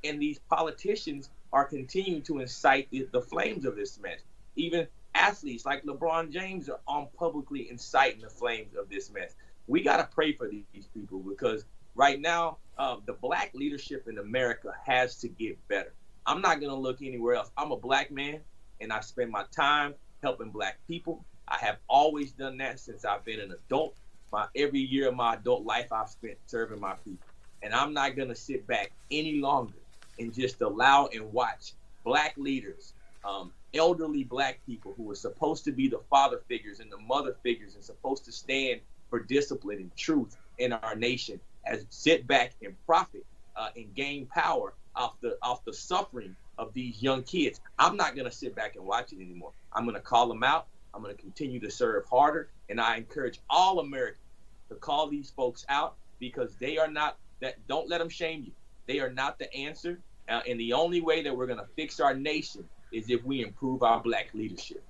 and 0.04 0.20
these 0.20 0.38
politicians 0.50 1.30
are 1.52 1.64
continuing 1.64 2.22
to 2.22 2.40
incite 2.40 2.88
the, 2.90 3.08
the 3.12 3.22
flames 3.22 3.64
of 3.64 3.76
this 3.76 3.98
mess. 3.98 4.20
Even 4.56 4.86
athletes 5.18 5.66
like 5.66 5.84
LeBron 5.84 6.30
James 6.30 6.68
are 6.68 6.80
on 6.86 7.08
publicly 7.18 7.70
inciting 7.70 8.20
the 8.22 8.30
flames 8.30 8.74
of 8.74 8.88
this 8.88 9.10
mess. 9.10 9.34
We 9.66 9.82
got 9.82 9.98
to 9.98 10.08
pray 10.14 10.32
for 10.32 10.48
these 10.48 10.86
people 10.94 11.18
because 11.20 11.64
right 11.94 12.20
now 12.20 12.58
uh, 12.78 12.96
the 13.06 13.14
black 13.14 13.50
leadership 13.54 14.06
in 14.08 14.18
America 14.18 14.72
has 14.86 15.16
to 15.16 15.28
get 15.28 15.58
better. 15.68 15.92
I'm 16.26 16.40
not 16.40 16.60
going 16.60 16.70
to 16.70 16.78
look 16.78 17.02
anywhere 17.02 17.34
else. 17.34 17.50
I'm 17.56 17.72
a 17.72 17.76
black 17.76 18.10
man 18.10 18.40
and 18.80 18.92
I 18.92 19.00
spend 19.00 19.30
my 19.30 19.44
time 19.54 19.94
helping 20.22 20.50
black 20.50 20.78
people. 20.86 21.24
I 21.48 21.58
have 21.58 21.78
always 21.88 22.32
done 22.32 22.58
that 22.58 22.78
since 22.78 23.04
I've 23.04 23.24
been 23.24 23.40
an 23.40 23.52
adult. 23.52 23.96
My 24.30 24.46
every 24.54 24.80
year 24.80 25.08
of 25.08 25.16
my 25.16 25.34
adult 25.34 25.64
life 25.64 25.90
I've 25.92 26.10
spent 26.10 26.36
serving 26.46 26.80
my 26.80 26.94
people. 27.04 27.26
And 27.62 27.74
I'm 27.74 27.92
not 27.92 28.14
going 28.14 28.28
to 28.28 28.34
sit 28.34 28.66
back 28.66 28.92
any 29.10 29.40
longer 29.40 29.78
and 30.18 30.32
just 30.32 30.60
allow 30.60 31.08
and 31.12 31.32
watch 31.32 31.72
black 32.04 32.34
leaders, 32.36 32.94
um, 33.24 33.52
elderly 33.74 34.24
black 34.24 34.60
people 34.66 34.94
who 34.96 35.10
are 35.10 35.16
supposed 35.16 35.64
to 35.64 35.72
be 35.72 35.88
the 35.88 36.00
father 36.10 36.40
figures 36.48 36.80
and 36.80 36.90
the 36.90 36.98
mother 36.98 37.36
figures 37.42 37.74
and 37.74 37.84
supposed 37.84 38.24
to 38.24 38.32
stand 38.32 38.80
for 39.10 39.20
discipline 39.20 39.78
and 39.78 39.96
truth 39.96 40.36
in 40.58 40.72
our 40.72 40.94
nation 40.94 41.40
as 41.64 41.86
sit 41.90 42.26
back 42.26 42.52
and 42.62 42.74
profit 42.86 43.24
uh, 43.56 43.68
and 43.76 43.94
gain 43.94 44.26
power 44.26 44.74
off 44.94 45.14
the 45.20 45.36
off 45.42 45.64
the 45.64 45.72
suffering 45.72 46.34
of 46.56 46.72
these 46.74 47.02
young 47.02 47.22
kids. 47.22 47.60
I'm 47.78 47.96
not 47.96 48.14
going 48.14 48.28
to 48.28 48.34
sit 48.34 48.54
back 48.54 48.76
and 48.76 48.84
watch 48.84 49.12
it 49.12 49.20
anymore. 49.20 49.52
I'm 49.72 49.84
going 49.84 49.94
to 49.94 50.00
call 50.00 50.28
them 50.28 50.42
out. 50.42 50.66
I'm 50.94 51.02
going 51.02 51.14
to 51.14 51.20
continue 51.20 51.60
to 51.60 51.70
serve 51.70 52.04
harder, 52.06 52.48
and 52.68 52.80
I 52.80 52.96
encourage 52.96 53.40
all 53.48 53.80
Americans 53.80 54.24
to 54.68 54.74
call 54.74 55.08
these 55.08 55.30
folks 55.30 55.64
out 55.68 55.96
because 56.18 56.56
they 56.56 56.78
are 56.78 56.90
not 56.90 57.18
that. 57.40 57.54
Don't 57.68 57.88
let 57.88 57.98
them 57.98 58.08
shame 58.08 58.42
you. 58.44 58.52
They 58.86 59.00
are 59.00 59.10
not 59.10 59.38
the 59.38 59.52
answer, 59.54 60.00
uh, 60.28 60.40
and 60.48 60.58
the 60.58 60.72
only 60.72 61.00
way 61.00 61.22
that 61.22 61.36
we're 61.36 61.46
going 61.46 61.58
to 61.58 61.68
fix 61.76 62.00
our 62.00 62.14
nation 62.14 62.68
is 62.92 63.10
if 63.10 63.24
we 63.24 63.42
improve 63.42 63.82
our 63.82 64.00
black 64.00 64.28
leadership. 64.34 64.84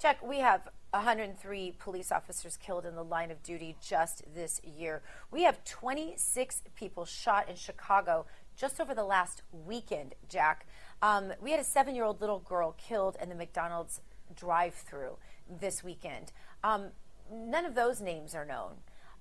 Chuck, 0.00 0.18
we 0.22 0.40
have 0.40 0.68
103 0.90 1.74
police 1.78 2.12
officers 2.12 2.56
killed 2.56 2.84
in 2.86 2.94
the 2.94 3.02
line 3.02 3.30
of 3.30 3.42
duty 3.42 3.76
just 3.80 4.22
this 4.34 4.60
year. 4.62 5.02
We 5.30 5.42
have 5.44 5.64
26 5.64 6.62
people 6.74 7.04
shot 7.04 7.48
in 7.48 7.56
Chicago 7.56 8.26
just 8.56 8.80
over 8.80 8.94
the 8.94 9.04
last 9.04 9.42
weekend, 9.52 10.14
Jack. 10.28 10.66
Um, 11.02 11.32
we 11.40 11.50
had 11.50 11.60
a 11.60 11.64
seven 11.64 11.94
year 11.94 12.04
old 12.04 12.20
little 12.20 12.40
girl 12.40 12.74
killed 12.78 13.16
in 13.22 13.28
the 13.28 13.34
McDonald's 13.34 14.00
drive 14.34 14.74
through 14.74 15.16
this 15.60 15.84
weekend. 15.84 16.32
Um, 16.64 16.88
none 17.32 17.64
of 17.64 17.74
those 17.74 18.00
names 18.00 18.34
are 18.34 18.44
known. 18.44 18.72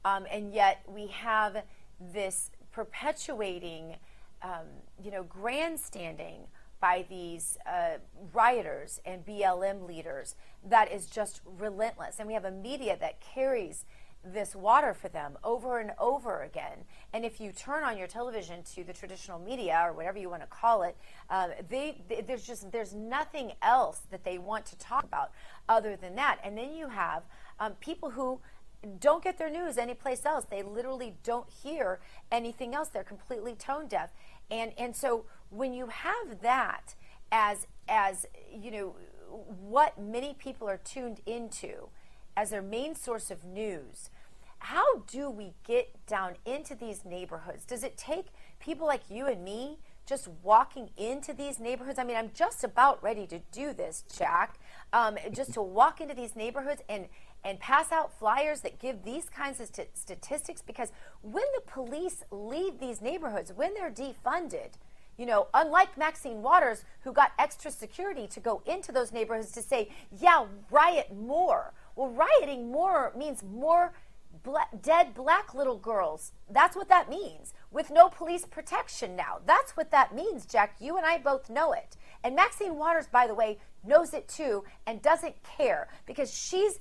Um, 0.03 0.25
and 0.31 0.53
yet 0.53 0.81
we 0.87 1.07
have 1.07 1.63
this 1.99 2.51
perpetuating, 2.71 3.95
um, 4.41 4.67
you 5.03 5.11
know, 5.11 5.23
grandstanding 5.23 6.47
by 6.79 7.05
these 7.09 7.57
uh, 7.65 7.97
rioters 8.33 8.99
and 9.05 9.25
BLM 9.25 9.87
leaders 9.87 10.35
that 10.67 10.91
is 10.91 11.07
just 11.07 11.41
relentless. 11.45 12.19
And 12.19 12.27
we 12.27 12.33
have 12.33 12.45
a 12.45 12.51
media 12.51 12.97
that 12.99 13.21
carries 13.21 13.85
this 14.23 14.55
water 14.55 14.93
for 14.93 15.07
them 15.07 15.37
over 15.43 15.79
and 15.79 15.91
over 15.99 16.41
again. 16.41 16.85
And 17.13 17.23
if 17.23 17.39
you 17.39 17.51
turn 17.51 17.83
on 17.83 17.97
your 17.97 18.07
television 18.07 18.63
to 18.75 18.83
the 18.83 18.93
traditional 18.93 19.39
media 19.39 19.79
or 19.85 19.93
whatever 19.93 20.17
you 20.17 20.29
want 20.29 20.41
to 20.41 20.47
call 20.47 20.83
it, 20.83 20.97
uh, 21.29 21.49
they, 21.69 22.01
they, 22.09 22.21
there's 22.21 22.45
just 22.45 22.71
there's 22.71 22.93
nothing 22.93 23.53
else 23.61 24.01
that 24.09 24.23
they 24.23 24.37
want 24.37 24.65
to 24.67 24.77
talk 24.77 25.03
about 25.03 25.31
other 25.69 25.95
than 25.95 26.15
that. 26.15 26.39
And 26.43 26.57
then 26.57 26.73
you 26.73 26.87
have 26.87 27.23
um, 27.59 27.73
people 27.73 28.09
who 28.09 28.39
don't 28.99 29.23
get 29.23 29.37
their 29.37 29.49
news 29.49 29.77
anyplace 29.77 30.25
else. 30.25 30.45
They 30.45 30.63
literally 30.63 31.15
don't 31.23 31.49
hear 31.49 31.99
anything 32.31 32.75
else. 32.75 32.89
They're 32.89 33.03
completely 33.03 33.53
tone 33.53 33.87
deaf. 33.87 34.09
And 34.49 34.73
and 34.77 34.95
so 34.95 35.25
when 35.49 35.73
you 35.73 35.87
have 35.87 36.41
that 36.41 36.95
as 37.31 37.67
as 37.87 38.25
you 38.51 38.71
know 38.71 38.95
what 39.47 39.99
many 39.99 40.33
people 40.33 40.67
are 40.69 40.77
tuned 40.77 41.21
into 41.25 41.89
as 42.37 42.49
their 42.49 42.61
main 42.61 42.95
source 42.95 43.31
of 43.31 43.43
news, 43.43 44.09
how 44.59 44.99
do 45.07 45.29
we 45.29 45.53
get 45.65 46.05
down 46.07 46.35
into 46.45 46.75
these 46.75 47.05
neighborhoods? 47.05 47.65
Does 47.65 47.83
it 47.83 47.97
take 47.97 48.27
people 48.59 48.87
like 48.87 49.09
you 49.09 49.27
and 49.27 49.43
me 49.43 49.79
just 50.05 50.27
walking 50.43 50.89
into 50.97 51.33
these 51.33 51.59
neighborhoods? 51.59 51.97
I 51.99 52.03
mean, 52.03 52.17
I'm 52.17 52.31
just 52.33 52.63
about 52.63 53.01
ready 53.03 53.25
to 53.27 53.39
do 53.51 53.73
this, 53.73 54.03
Jack. 54.17 54.59
Um, 54.93 55.17
just 55.31 55.53
to 55.53 55.61
walk 55.61 56.01
into 56.01 56.13
these 56.13 56.35
neighborhoods 56.35 56.81
and 56.89 57.07
and 57.43 57.59
pass 57.59 57.91
out 57.91 58.17
flyers 58.17 58.61
that 58.61 58.79
give 58.79 59.03
these 59.03 59.29
kinds 59.29 59.59
of 59.59 59.67
st- 59.67 59.95
statistics 59.95 60.63
because 60.63 60.91
when 61.21 61.43
the 61.53 61.61
police 61.61 62.23
leave 62.31 62.79
these 62.79 63.01
neighborhoods, 63.01 63.53
when 63.53 63.75
they're 63.75 63.91
defunded, 63.91 64.71
you 65.17 65.25
know, 65.25 65.47
unlike 65.53 65.97
Maxine 65.97 66.41
Waters, 66.41 66.83
who 67.01 67.13
got 67.13 67.31
extra 67.39 67.71
security 67.71 68.27
to 68.27 68.39
go 68.39 68.61
into 68.65 68.91
those 68.91 69.11
neighborhoods 69.11 69.51
to 69.53 69.61
say, 69.61 69.89
yeah, 70.11 70.45
riot 70.69 71.15
more. 71.15 71.73
Well, 71.95 72.09
rioting 72.09 72.71
more 72.71 73.13
means 73.17 73.43
more 73.43 73.93
bla- 74.43 74.67
dead 74.81 75.13
black 75.13 75.53
little 75.53 75.77
girls. 75.77 76.31
That's 76.49 76.75
what 76.75 76.89
that 76.89 77.09
means. 77.09 77.53
With 77.71 77.91
no 77.91 78.09
police 78.09 78.45
protection 78.45 79.15
now. 79.15 79.39
That's 79.45 79.75
what 79.77 79.91
that 79.91 80.13
means, 80.15 80.45
Jack. 80.45 80.75
You 80.79 80.97
and 80.97 81.05
I 81.05 81.17
both 81.17 81.49
know 81.49 81.73
it. 81.73 81.95
And 82.23 82.35
Maxine 82.35 82.75
Waters, 82.75 83.07
by 83.07 83.27
the 83.27 83.35
way, 83.35 83.59
knows 83.83 84.13
it 84.13 84.27
too 84.27 84.63
and 84.85 85.01
doesn't 85.01 85.35
care 85.43 85.87
because 86.05 86.33
she's 86.33 86.79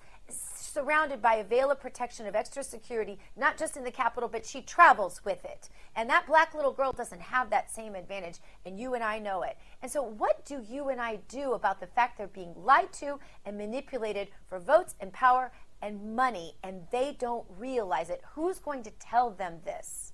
surrounded 0.75 1.23
by 1.23 1.37
a 1.37 1.45
veil 1.45 1.71
of 1.71 1.81
protection 1.81 2.27
of 2.27 2.35
extra 2.35 2.65
security, 2.65 3.17
not 3.37 3.57
just 3.57 3.77
in 3.77 3.85
the 3.85 3.91
Capitol, 3.93 4.29
but 4.29 4.45
she 4.45 4.61
travels 4.61 5.25
with 5.25 5.45
it. 5.45 5.71
And 5.95 6.11
that 6.11 6.27
black 6.27 6.53
little 6.53 6.73
girl 6.73 6.93
doesn't 6.93 7.21
have 7.21 7.49
that 7.51 7.71
same 7.71 7.95
advantage, 7.95 8.39
and 8.67 8.79
you 8.79 8.95
and 8.95 9.05
I 9.05 9.21
know 9.21 9.43
it. 9.43 9.57
And 9.81 9.91
so, 9.91 10.03
what 10.03 10.45
do 10.45 10.61
you 10.69 10.89
and 10.89 11.01
I 11.01 11.21
do 11.29 11.53
about 11.53 11.79
the 11.79 11.87
fact 11.87 12.19
they're 12.19 12.27
being 12.27 12.55
lied 12.57 12.93
to 12.95 13.21
and 13.47 13.57
manipulated 13.57 14.29
for 14.49 14.59
votes 14.59 14.97
and 15.01 15.13
power 15.13 15.53
and 15.81 16.17
money, 16.17 16.57
and 16.65 16.83
they 16.91 17.17
don't 17.19 17.47
realize 17.57 18.11
it? 18.11 18.21
Who's 18.35 18.59
going 18.59 18.83
to 18.83 18.91
tell 18.99 19.31
them 19.31 19.61
this? 19.65 20.13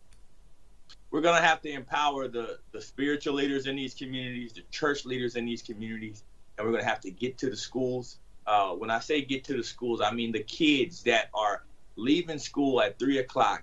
We're 1.11 1.22
going 1.22 1.40
to 1.40 1.46
have 1.46 1.62
to 1.62 1.70
empower 1.70 2.28
the, 2.28 2.58
the 2.72 2.82
spiritual 2.82 3.34
leaders 3.34 3.66
in 3.66 3.76
these 3.76 3.94
communities, 3.94 4.52
the 4.52 4.62
church 4.70 5.06
leaders 5.06 5.36
in 5.36 5.46
these 5.46 5.62
communities, 5.62 6.22
and 6.58 6.66
we're 6.66 6.72
going 6.72 6.84
to 6.84 6.88
have 6.88 7.00
to 7.00 7.11
get 7.11 7.38
to 7.38 7.48
the 7.48 7.56
schools 7.56 8.18
uh, 8.51 8.74
when 8.74 8.90
I 8.90 8.98
say 8.98 9.22
get 9.22 9.44
to 9.44 9.57
the 9.57 9.62
schools, 9.62 10.01
I 10.01 10.11
mean 10.11 10.32
the 10.32 10.42
kids 10.42 11.05
that 11.05 11.30
are 11.32 11.62
leaving 11.94 12.40
school 12.40 12.82
at 12.82 12.98
three 12.98 13.18
o'clock 13.18 13.62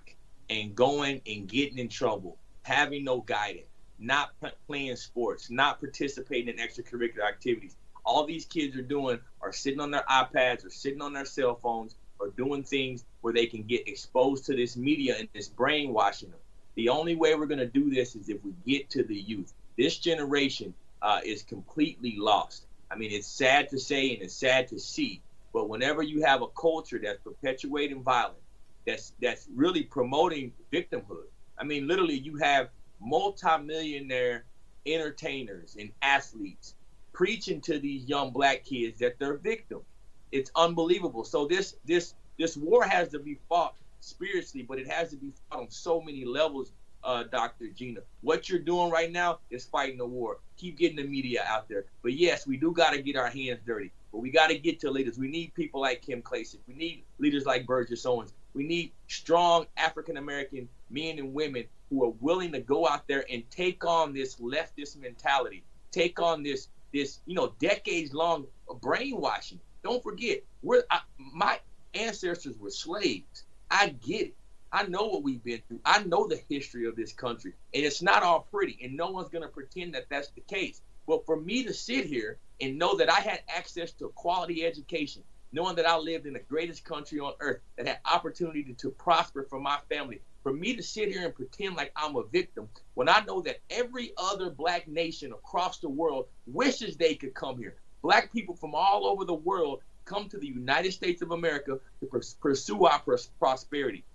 and 0.50 0.74
going 0.74 1.22
and 1.28 1.46
getting 1.46 1.78
in 1.78 1.90
trouble, 1.90 2.38
having 2.64 3.04
no 3.04 3.20
guidance, 3.20 3.68
not 4.00 4.32
playing 4.66 4.96
sports, 4.96 5.50
not 5.50 5.82
participating 5.82 6.58
in 6.58 6.66
extracurricular 6.66 7.28
activities. 7.28 7.76
All 8.06 8.26
these 8.26 8.46
kids 8.46 8.78
are 8.78 8.82
doing 8.82 9.20
are 9.42 9.52
sitting 9.52 9.82
on 9.82 9.92
their 9.92 10.06
iPads 10.10 10.66
or 10.66 10.70
sitting 10.70 11.02
on 11.02 11.12
their 11.12 11.26
cell 11.26 11.56
phones 11.56 11.98
or 12.18 12.30
doing 12.30 12.64
things 12.64 13.04
where 13.20 13.34
they 13.34 13.46
can 13.46 13.64
get 13.64 13.90
exposed 13.90 14.46
to 14.46 14.56
this 14.56 14.78
media 14.78 15.18
and 15.20 15.28
this 15.34 15.50
brainwashing 15.50 16.30
them. 16.30 16.40
The 16.76 16.88
only 16.88 17.16
way 17.16 17.36
we're 17.36 17.46
going 17.46 17.60
to 17.60 17.68
do 17.68 17.90
this 17.90 18.16
is 18.16 18.30
if 18.30 18.38
we 18.42 18.54
get 18.66 18.90
to 18.92 19.04
the 19.04 19.20
youth. 19.20 19.54
This 19.78 19.98
generation 19.98 20.74
uh, 21.02 21.20
is 21.26 21.44
completely 21.44 22.16
lost. 22.18 22.67
I 22.92 22.96
mean, 22.96 23.12
it's 23.12 23.28
sad 23.28 23.70
to 23.70 23.80
say 23.80 24.14
and 24.14 24.22
it's 24.22 24.36
sad 24.36 24.68
to 24.70 24.80
see, 24.80 25.22
but 25.54 25.70
whenever 25.70 26.04
you 26.04 26.24
have 26.24 26.42
a 26.42 26.48
culture 26.48 27.00
that's 27.02 27.20
perpetuating 27.20 28.04
violence, 28.04 28.40
that's 28.86 29.14
that's 29.22 29.48
really 29.54 29.84
promoting 29.84 30.54
victimhood. 30.72 31.28
I 31.58 31.64
mean, 31.64 31.88
literally, 31.88 32.18
you 32.18 32.38
have 32.38 32.70
multimillionaire 33.02 34.46
entertainers 34.86 35.76
and 35.78 35.92
athletes 36.02 36.76
preaching 37.14 37.60
to 37.62 37.80
these 37.80 38.08
young 38.08 38.32
black 38.32 38.64
kids 38.64 39.00
that 39.00 39.20
they're 39.20 39.38
victims. 39.38 39.84
It's 40.32 40.52
unbelievable. 40.56 41.24
So 41.24 41.48
this 41.48 41.76
this 41.86 42.14
this 42.38 42.56
war 42.56 42.84
has 42.84 43.10
to 43.10 43.20
be 43.20 43.40
fought 43.50 43.76
spiritually, 44.00 44.66
but 44.68 44.80
it 44.80 44.88
has 44.90 45.10
to 45.10 45.18
be 45.18 45.32
fought 45.50 45.62
on 45.62 45.70
so 45.70 46.02
many 46.02 46.24
levels 46.24 46.72
uh, 47.04 47.24
Dr. 47.24 47.68
Gina. 47.70 48.02
What 48.22 48.50
you're 48.50 48.60
doing 48.60 48.92
right 48.92 49.12
now 49.12 49.40
is 49.50 49.66
fighting 49.66 49.98
the 49.98 50.06
war. 50.06 50.40
Keep 50.58 50.78
getting 50.78 50.98
the 50.98 51.04
media 51.04 51.44
out 51.48 51.70
there. 51.70 51.86
But 52.02 52.14
yes, 52.14 52.48
we 52.48 52.58
do 52.58 52.72
got 52.72 52.94
to 52.94 53.02
get 53.02 53.16
our 53.16 53.30
hands 53.30 53.60
dirty. 53.66 53.92
But 54.12 54.20
we 54.20 54.32
got 54.32 54.48
to 54.48 54.58
get 54.58 54.80
to 54.82 54.92
leaders. 54.92 55.18
We 55.18 55.28
need 55.28 55.54
people 55.54 55.82
like 55.82 56.02
Kim 56.02 56.22
Klacik. 56.22 56.60
We 56.68 56.74
need 56.74 57.04
leaders 57.20 57.46
like 57.46 57.66
Burgess 57.66 58.06
Owens. 58.06 58.34
We 58.54 58.66
need 58.66 58.92
strong 59.08 59.68
African 59.78 60.18
American 60.18 60.68
men 60.90 61.20
and 61.20 61.34
women 61.34 61.66
who 61.90 62.04
are 62.04 62.14
willing 62.20 62.52
to 62.54 62.60
go 62.60 62.88
out 62.88 63.08
there 63.08 63.26
and 63.32 63.50
take 63.50 63.86
on 63.86 64.14
this 64.14 64.38
leftist 64.38 64.98
mentality, 65.00 65.64
take 65.92 66.20
on 66.20 66.44
this 66.44 66.70
this 66.94 67.20
you 67.26 67.36
know 67.36 67.54
decades 67.60 68.14
long 68.14 68.48
brainwashing. 68.82 69.60
Don't 69.84 70.02
forget, 70.02 70.40
we're 70.64 70.84
I, 70.90 71.02
my 71.18 71.60
ancestors 71.94 72.58
were 72.58 72.72
slaves. 72.72 73.44
I 73.70 73.90
get 73.90 74.28
it. 74.28 74.36
I 74.78 74.84
know 74.84 75.08
what 75.08 75.24
we've 75.24 75.44
been 75.44 75.60
through. 75.68 75.80
I 75.86 76.04
know 76.04 76.28
the 76.28 76.40
history 76.50 76.86
of 76.86 76.96
this 76.96 77.12
country, 77.12 77.54
and 77.74 77.84
it's 77.84 78.04
not 78.04 78.22
all 78.22 78.42
pretty, 78.42 78.78
and 78.84 78.96
no 78.96 79.10
one's 79.10 79.30
going 79.30 79.42
to 79.42 79.48
pretend 79.48 79.96
that 79.96 80.06
that's 80.08 80.30
the 80.30 80.42
case. 80.42 80.82
But 81.08 81.26
for 81.26 81.42
me 81.42 81.64
to 81.64 81.74
sit 81.74 82.06
here 82.06 82.38
and 82.62 82.78
know 82.78 82.96
that 82.98 83.12
I 83.12 83.20
had 83.20 83.42
access 83.48 83.92
to 83.94 84.10
quality 84.10 84.64
education, 84.68 85.24
knowing 85.52 85.78
that 85.78 85.90
I 85.90 85.98
lived 85.98 86.28
in 86.28 86.34
the 86.34 86.42
greatest 86.48 86.86
country 86.86 87.20
on 87.20 87.34
earth 87.40 87.60
that 87.76 87.88
had 87.88 87.98
opportunity 88.06 88.62
to, 88.66 88.74
to 88.76 88.92
prosper 88.92 89.48
for 89.50 89.60
my 89.60 89.80
family, 89.90 90.22
for 90.44 90.54
me 90.54 90.76
to 90.76 90.84
sit 90.84 91.10
here 91.10 91.26
and 91.26 91.34
pretend 91.34 91.76
like 91.76 91.92
I'm 91.96 92.16
a 92.16 92.24
victim 92.26 92.70
when 92.94 93.10
I 93.10 93.24
know 93.26 93.42
that 93.42 93.62
every 93.72 94.12
other 94.16 94.52
black 94.52 94.88
nation 94.88 95.32
across 95.32 95.80
the 95.80 95.90
world 95.90 96.28
wishes 96.46 96.98
they 96.98 97.16
could 97.16 97.34
come 97.34 97.58
here. 97.58 97.78
Black 98.04 98.32
people 98.32 98.56
from 98.56 98.76
all 98.76 99.08
over 99.08 99.26
the 99.26 99.34
world 99.34 99.82
come 100.06 100.30
to 100.30 100.38
the 100.38 100.46
United 100.48 100.92
States 100.92 101.24
of 101.24 101.32
America 101.32 101.80
to 102.00 102.22
pursue 102.40 102.86
our 102.86 103.00
pros- 103.00 103.32
prosperity. 103.40 104.06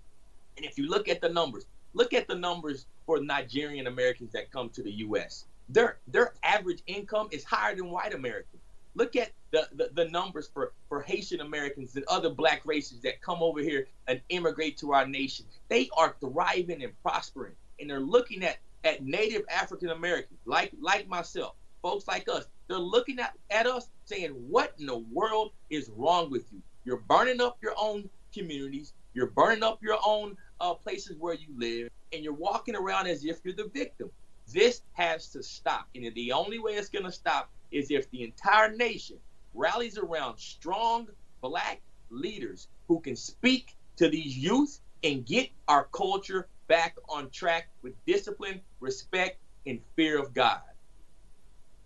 And 0.57 0.65
if 0.65 0.77
you 0.77 0.87
look 0.87 1.07
at 1.09 1.21
the 1.21 1.29
numbers, 1.29 1.65
look 1.93 2.13
at 2.13 2.27
the 2.27 2.35
numbers 2.35 2.85
for 3.05 3.21
Nigerian 3.21 3.87
Americans 3.87 4.31
that 4.33 4.51
come 4.51 4.69
to 4.69 4.83
the 4.83 4.91
U.S. 4.91 5.45
Their 5.69 5.97
their 6.07 6.33
average 6.43 6.83
income 6.87 7.29
is 7.31 7.43
higher 7.43 7.75
than 7.75 7.89
white 7.89 8.13
Americans. 8.13 8.61
Look 8.95 9.15
at 9.15 9.31
the, 9.51 9.67
the, 9.73 9.89
the, 9.93 10.09
numbers 10.09 10.49
for, 10.53 10.73
for 10.87 11.01
Haitian 11.01 11.41
Americans 11.41 11.95
and 11.95 12.05
other 12.07 12.29
black 12.29 12.61
races 12.63 12.99
that 13.01 13.21
come 13.21 13.41
over 13.41 13.59
here 13.59 13.87
and 14.07 14.21
immigrate 14.29 14.77
to 14.77 14.93
our 14.93 15.07
nation. 15.07 15.45
They 15.67 15.89
are 15.97 16.15
thriving 16.19 16.83
and 16.83 16.93
prospering. 17.01 17.53
And 17.79 17.89
they're 17.89 17.99
looking 17.99 18.43
at, 18.43 18.57
at 18.83 19.03
native 19.03 19.45
African 19.49 19.89
Americans 19.89 20.39
like 20.45 20.73
like 20.79 21.07
myself, 21.07 21.55
folks 21.81 22.07
like 22.07 22.27
us. 22.29 22.45
They're 22.67 22.77
looking 22.77 23.19
at, 23.19 23.33
at 23.49 23.65
us 23.65 23.89
saying, 24.05 24.31
What 24.31 24.73
in 24.79 24.85
the 24.85 24.99
world 24.99 25.53
is 25.69 25.89
wrong 25.95 26.29
with 26.29 26.45
you? 26.51 26.61
You're 26.85 26.97
burning 26.97 27.41
up 27.41 27.57
your 27.61 27.73
own 27.77 28.09
communities, 28.33 28.93
you're 29.13 29.27
burning 29.27 29.63
up 29.63 29.81
your 29.81 29.97
own 30.05 30.37
uh, 30.59 30.73
places 30.73 31.17
where 31.19 31.33
you 31.33 31.47
live, 31.57 31.89
and 32.11 32.23
you're 32.23 32.33
walking 32.33 32.75
around 32.75 33.07
as 33.07 33.25
if 33.25 33.39
you're 33.43 33.53
the 33.53 33.69
victim. 33.73 34.09
This 34.51 34.81
has 34.93 35.27
to 35.29 35.43
stop. 35.43 35.87
And 35.95 36.13
the 36.15 36.31
only 36.31 36.59
way 36.59 36.73
it's 36.73 36.89
going 36.89 37.05
to 37.05 37.11
stop 37.11 37.49
is 37.71 37.91
if 37.91 38.09
the 38.11 38.23
entire 38.23 38.75
nation 38.75 39.17
rallies 39.53 39.97
around 39.97 40.37
strong 40.37 41.07
black 41.41 41.81
leaders 42.09 42.67
who 42.87 42.99
can 42.99 43.15
speak 43.15 43.75
to 43.97 44.09
these 44.09 44.37
youth 44.37 44.79
and 45.03 45.25
get 45.25 45.49
our 45.67 45.85
culture 45.85 46.47
back 46.67 46.95
on 47.09 47.29
track 47.29 47.69
with 47.81 47.93
discipline, 48.05 48.61
respect, 48.79 49.39
and 49.65 49.79
fear 49.95 50.21
of 50.21 50.33
God. 50.33 50.61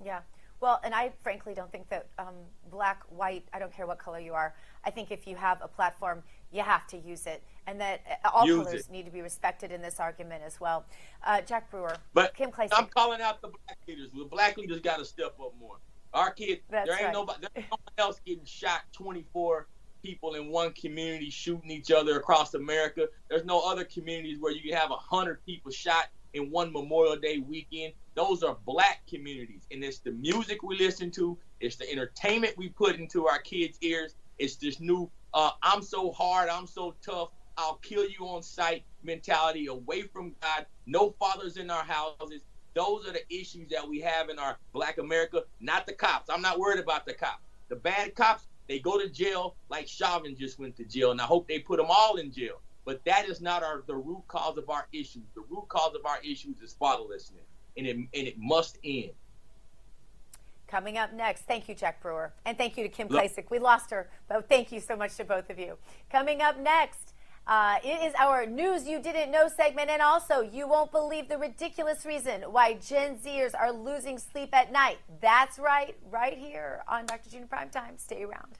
Yeah. 0.03 0.19
Well, 0.59 0.79
and 0.83 0.93
I 0.93 1.11
frankly 1.21 1.53
don't 1.53 1.71
think 1.71 1.87
that 1.89 2.07
um, 2.17 2.33
black, 2.71 3.03
white, 3.09 3.45
I 3.53 3.59
don't 3.59 3.71
care 3.71 3.85
what 3.85 3.99
color 3.99 4.19
you 4.19 4.33
are. 4.33 4.55
I 4.83 4.89
think 4.89 5.11
if 5.11 5.27
you 5.27 5.35
have 5.35 5.59
a 5.61 5.67
platform, 5.67 6.23
you 6.51 6.61
have 6.61 6.87
to 6.87 6.97
use 6.97 7.27
it, 7.27 7.43
and 7.67 7.79
that 7.79 8.01
uh, 8.25 8.29
all 8.33 8.47
use 8.47 8.65
colors 8.65 8.87
it. 8.87 8.91
need 8.91 9.05
to 9.05 9.11
be 9.11 9.21
respected 9.21 9.71
in 9.71 9.81
this 9.81 9.99
argument 9.99 10.43
as 10.45 10.59
well. 10.59 10.85
Uh, 11.25 11.41
Jack 11.41 11.69
Brewer, 11.69 11.95
but 12.13 12.33
Kim 12.35 12.51
Klacik. 12.51 12.69
I'm 12.75 12.87
calling 12.87 13.21
out 13.21 13.41
the 13.41 13.49
black 13.49 13.77
leaders. 13.87 14.09
The 14.15 14.25
black 14.25 14.57
leaders 14.57 14.79
got 14.79 14.97
to 14.97 15.05
step 15.05 15.35
up 15.39 15.53
more. 15.59 15.77
Our 16.13 16.31
kids, 16.31 16.61
That's 16.69 16.87
there 16.87 16.95
ain't 16.95 17.05
right. 17.05 17.13
nobody, 17.13 17.47
there's 17.53 17.65
no 17.69 17.77
one 17.83 18.07
else 18.07 18.19
getting 18.25 18.45
shot 18.45 18.81
24 18.93 19.67
people 20.01 20.35
in 20.35 20.49
one 20.49 20.71
community 20.71 21.29
shooting 21.29 21.69
each 21.69 21.91
other 21.91 22.17
across 22.17 22.53
America. 22.53 23.07
There's 23.29 23.45
no 23.45 23.59
other 23.59 23.83
communities 23.83 24.39
where 24.39 24.51
you 24.51 24.61
can 24.61 24.77
have 24.77 24.91
a 24.91 24.95
hundred 24.95 25.45
people 25.45 25.69
shot 25.69 26.07
in 26.33 26.51
one 26.51 26.71
Memorial 26.71 27.15
Day 27.15 27.39
weekend. 27.39 27.93
Those 28.15 28.43
are 28.43 28.57
black 28.65 29.01
communities, 29.07 29.67
and 29.71 29.83
it's 29.83 29.99
the 29.99 30.11
music 30.11 30.63
we 30.63 30.77
listen 30.77 31.11
to, 31.11 31.37
it's 31.59 31.75
the 31.75 31.89
entertainment 31.91 32.55
we 32.57 32.69
put 32.69 32.95
into 32.95 33.27
our 33.27 33.39
kids' 33.39 33.77
ears. 33.81 34.15
It's 34.39 34.55
this 34.55 34.79
new 34.79 35.09
uh, 35.33 35.51
"I'm 35.61 35.81
so 35.81 36.11
hard, 36.11 36.49
I'm 36.49 36.67
so 36.67 36.95
tough, 37.03 37.29
I'll 37.57 37.75
kill 37.77 38.07
you 38.07 38.27
on 38.27 38.41
sight" 38.43 38.83
mentality 39.03 39.67
away 39.67 40.03
from 40.03 40.35
God. 40.41 40.65
No 40.85 41.11
fathers 41.19 41.57
in 41.57 41.69
our 41.69 41.83
houses. 41.83 42.43
Those 42.73 43.07
are 43.07 43.13
the 43.13 43.33
issues 43.33 43.69
that 43.69 43.87
we 43.87 43.99
have 44.01 44.29
in 44.29 44.37
our 44.37 44.57
black 44.71 44.99
America, 44.99 45.43
not 45.59 45.87
the 45.87 45.93
cops. 45.93 46.29
I'm 46.29 46.41
not 46.41 46.59
worried 46.59 46.79
about 46.79 47.05
the 47.05 47.13
cops. 47.13 47.43
The 47.69 47.75
bad 47.75 48.15
cops, 48.15 48.47
they 48.67 48.79
go 48.79 48.99
to 48.99 49.09
jail 49.09 49.55
like 49.69 49.87
Chauvin 49.87 50.35
just 50.37 50.59
went 50.59 50.75
to 50.77 50.85
jail, 50.85 51.11
and 51.11 51.19
I 51.19 51.25
hope 51.25 51.47
they 51.47 51.59
put 51.59 51.77
them 51.77 51.87
all 51.89 52.17
in 52.17 52.31
jail. 52.31 52.61
But 52.87 53.03
that 53.03 53.27
is 53.27 53.41
not 53.41 53.63
our 53.63 53.83
the 53.85 53.97
root 53.97 54.23
cause 54.29 54.57
of 54.57 54.69
our 54.69 54.87
issues. 54.93 55.23
The 55.35 55.43
root 55.49 55.67
cause 55.67 55.93
of 55.93 56.05
our 56.05 56.19
issues 56.23 56.61
is 56.61 56.73
fatherlessness, 56.79 57.43
and 57.75 57.85
it 57.85 57.97
and 57.97 58.07
it 58.13 58.37
must 58.39 58.77
end. 58.81 59.11
Coming 60.69 60.97
up 60.97 61.11
next, 61.11 61.41
thank 61.41 61.67
you, 61.67 61.75
Jack 61.75 62.01
Brewer, 62.01 62.31
and 62.45 62.57
thank 62.57 62.77
you 62.77 62.83
to 62.83 62.89
Kim 62.89 63.09
Klacik. 63.09 63.49
We 63.49 63.59
lost 63.59 63.91
her, 63.91 64.09
but 64.29 64.47
thank 64.47 64.71
you 64.71 64.79
so 64.79 64.95
much 64.95 65.17
to 65.17 65.25
both 65.25 65.49
of 65.49 65.59
you. 65.59 65.77
Coming 66.09 66.41
up 66.41 66.57
next, 66.57 67.13
uh, 67.45 67.75
it 67.83 68.07
is 68.07 68.13
our 68.17 68.45
news 68.45 68.87
you 68.87 69.01
didn't 69.01 69.31
know 69.31 69.49
segment, 69.49 69.89
and 69.89 70.01
also 70.01 70.39
you 70.39 70.65
won't 70.65 70.93
believe 70.93 71.27
the 71.27 71.37
ridiculous 71.37 72.05
reason 72.05 72.43
why 72.43 72.75
Gen 72.75 73.17
Zers 73.17 73.51
are 73.53 73.73
losing 73.73 74.17
sleep 74.17 74.55
at 74.55 74.71
night. 74.71 74.99
That's 75.19 75.59
right, 75.59 75.97
right 76.09 76.37
here 76.37 76.83
on 76.87 77.05
Dr. 77.05 77.31
Gina 77.31 77.47
Primetime. 77.47 77.99
Stay 77.99 78.23
around. 78.23 78.59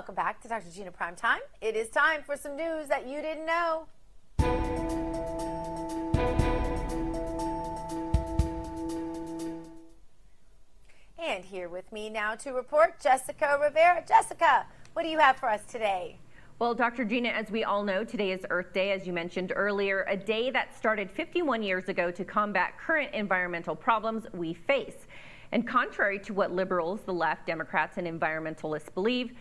Welcome 0.00 0.14
back 0.14 0.40
to 0.40 0.48
Dr. 0.48 0.70
Gina 0.74 0.90
Prime 0.90 1.14
Time. 1.14 1.40
It 1.60 1.76
is 1.76 1.90
time 1.90 2.22
for 2.22 2.34
some 2.34 2.56
news 2.56 2.88
that 2.88 3.06
you 3.06 3.20
didn't 3.20 3.44
know. 3.44 3.86
And 11.18 11.44
here 11.44 11.68
with 11.68 11.92
me 11.92 12.08
now 12.08 12.34
to 12.36 12.52
report, 12.52 12.98
Jessica 12.98 13.58
Rivera. 13.62 14.02
Jessica, 14.08 14.64
what 14.94 15.02
do 15.02 15.10
you 15.10 15.18
have 15.18 15.36
for 15.36 15.50
us 15.50 15.60
today? 15.70 16.16
Well, 16.58 16.74
Dr. 16.74 17.04
Gina, 17.04 17.28
as 17.28 17.50
we 17.50 17.64
all 17.64 17.84
know, 17.84 18.02
today 18.02 18.32
is 18.32 18.46
Earth 18.48 18.72
Day, 18.72 18.92
as 18.92 19.06
you 19.06 19.12
mentioned 19.12 19.52
earlier, 19.54 20.06
a 20.08 20.16
day 20.16 20.50
that 20.50 20.74
started 20.74 21.10
51 21.10 21.62
years 21.62 21.90
ago 21.90 22.10
to 22.10 22.24
combat 22.24 22.72
current 22.78 23.12
environmental 23.12 23.76
problems 23.76 24.24
we 24.32 24.54
face. 24.54 25.06
And 25.52 25.68
contrary 25.68 26.18
to 26.20 26.32
what 26.32 26.52
liberals, 26.52 27.00
the 27.04 27.12
left, 27.12 27.46
Democrats, 27.46 27.98
and 27.98 28.06
environmentalists 28.06 28.94
believe, 28.94 29.32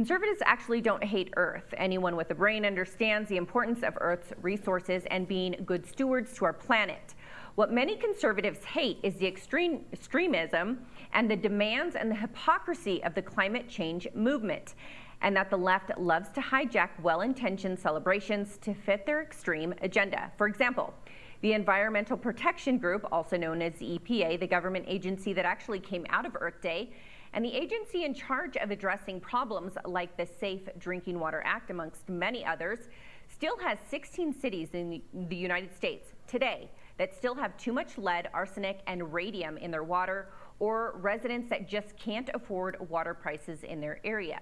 Conservatives 0.00 0.40
actually 0.46 0.80
don't 0.80 1.04
hate 1.04 1.30
Earth. 1.36 1.74
Anyone 1.76 2.16
with 2.16 2.30
a 2.30 2.34
brain 2.34 2.64
understands 2.64 3.28
the 3.28 3.36
importance 3.36 3.82
of 3.82 3.98
Earth's 4.00 4.32
resources 4.40 5.02
and 5.10 5.28
being 5.28 5.54
good 5.66 5.84
stewards 5.84 6.32
to 6.36 6.46
our 6.46 6.54
planet. 6.54 7.14
What 7.56 7.70
many 7.70 7.96
conservatives 7.96 8.64
hate 8.64 8.98
is 9.02 9.16
the 9.16 9.26
extreme 9.26 9.84
extremism 9.92 10.86
and 11.12 11.30
the 11.30 11.36
demands 11.36 11.96
and 11.96 12.10
the 12.10 12.14
hypocrisy 12.14 13.04
of 13.04 13.14
the 13.14 13.20
climate 13.20 13.68
change 13.68 14.08
movement, 14.14 14.74
and 15.20 15.36
that 15.36 15.50
the 15.50 15.58
left 15.58 15.90
loves 15.98 16.30
to 16.30 16.40
hijack 16.40 16.88
well 17.02 17.20
intentioned 17.20 17.78
celebrations 17.78 18.56
to 18.62 18.72
fit 18.72 19.04
their 19.04 19.20
extreme 19.20 19.74
agenda. 19.82 20.32
For 20.38 20.46
example, 20.46 20.94
the 21.42 21.52
Environmental 21.52 22.16
Protection 22.16 22.78
Group, 22.78 23.06
also 23.12 23.36
known 23.36 23.60
as 23.60 23.74
the 23.74 23.98
EPA, 23.98 24.40
the 24.40 24.46
government 24.46 24.86
agency 24.88 25.34
that 25.34 25.44
actually 25.44 25.80
came 25.80 26.06
out 26.08 26.24
of 26.24 26.38
Earth 26.40 26.62
Day, 26.62 26.90
and 27.32 27.44
the 27.44 27.54
agency 27.54 28.04
in 28.04 28.12
charge 28.12 28.56
of 28.56 28.70
addressing 28.70 29.20
problems 29.20 29.74
like 29.84 30.16
the 30.16 30.26
Safe 30.26 30.68
Drinking 30.78 31.18
Water 31.18 31.42
Act, 31.44 31.70
amongst 31.70 32.08
many 32.08 32.44
others, 32.44 32.88
still 33.28 33.56
has 33.58 33.78
16 33.88 34.32
cities 34.32 34.70
in 34.72 35.00
the 35.28 35.36
United 35.36 35.74
States 35.74 36.08
today 36.26 36.70
that 36.98 37.14
still 37.14 37.34
have 37.34 37.56
too 37.56 37.72
much 37.72 37.96
lead, 37.96 38.28
arsenic, 38.34 38.80
and 38.86 39.12
radium 39.12 39.56
in 39.56 39.70
their 39.70 39.84
water, 39.84 40.28
or 40.58 40.94
residents 40.96 41.48
that 41.48 41.68
just 41.68 41.96
can't 41.96 42.28
afford 42.34 42.76
water 42.90 43.14
prices 43.14 43.62
in 43.62 43.80
their 43.80 44.00
area. 44.04 44.40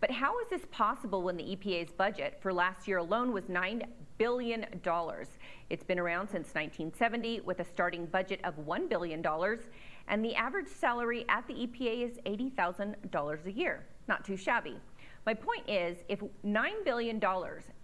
But 0.00 0.10
how 0.10 0.38
is 0.38 0.48
this 0.48 0.62
possible 0.70 1.22
when 1.22 1.36
the 1.36 1.42
EPA's 1.42 1.90
budget 1.90 2.38
for 2.40 2.52
last 2.52 2.86
year 2.86 2.98
alone 2.98 3.32
was 3.32 3.44
$9 3.44 3.82
billion. 4.18 4.64
It's 5.70 5.84
been 5.84 5.98
around 5.98 6.26
since 6.26 6.48
1970 6.48 7.40
with 7.40 7.60
a 7.60 7.64
starting 7.64 8.06
budget 8.06 8.40
of 8.44 8.56
$1 8.56 8.88
billion, 8.88 9.24
and 10.08 10.24
the 10.24 10.34
average 10.34 10.68
salary 10.68 11.24
at 11.28 11.46
the 11.46 11.54
EPA 11.54 12.10
is 12.10 12.18
$80,000 12.26 13.46
a 13.46 13.52
year. 13.52 13.86
Not 14.08 14.24
too 14.24 14.36
shabby. 14.36 14.76
My 15.26 15.34
point 15.34 15.68
is 15.68 15.98
if 16.08 16.20
$9 16.44 16.84
billion 16.84 17.20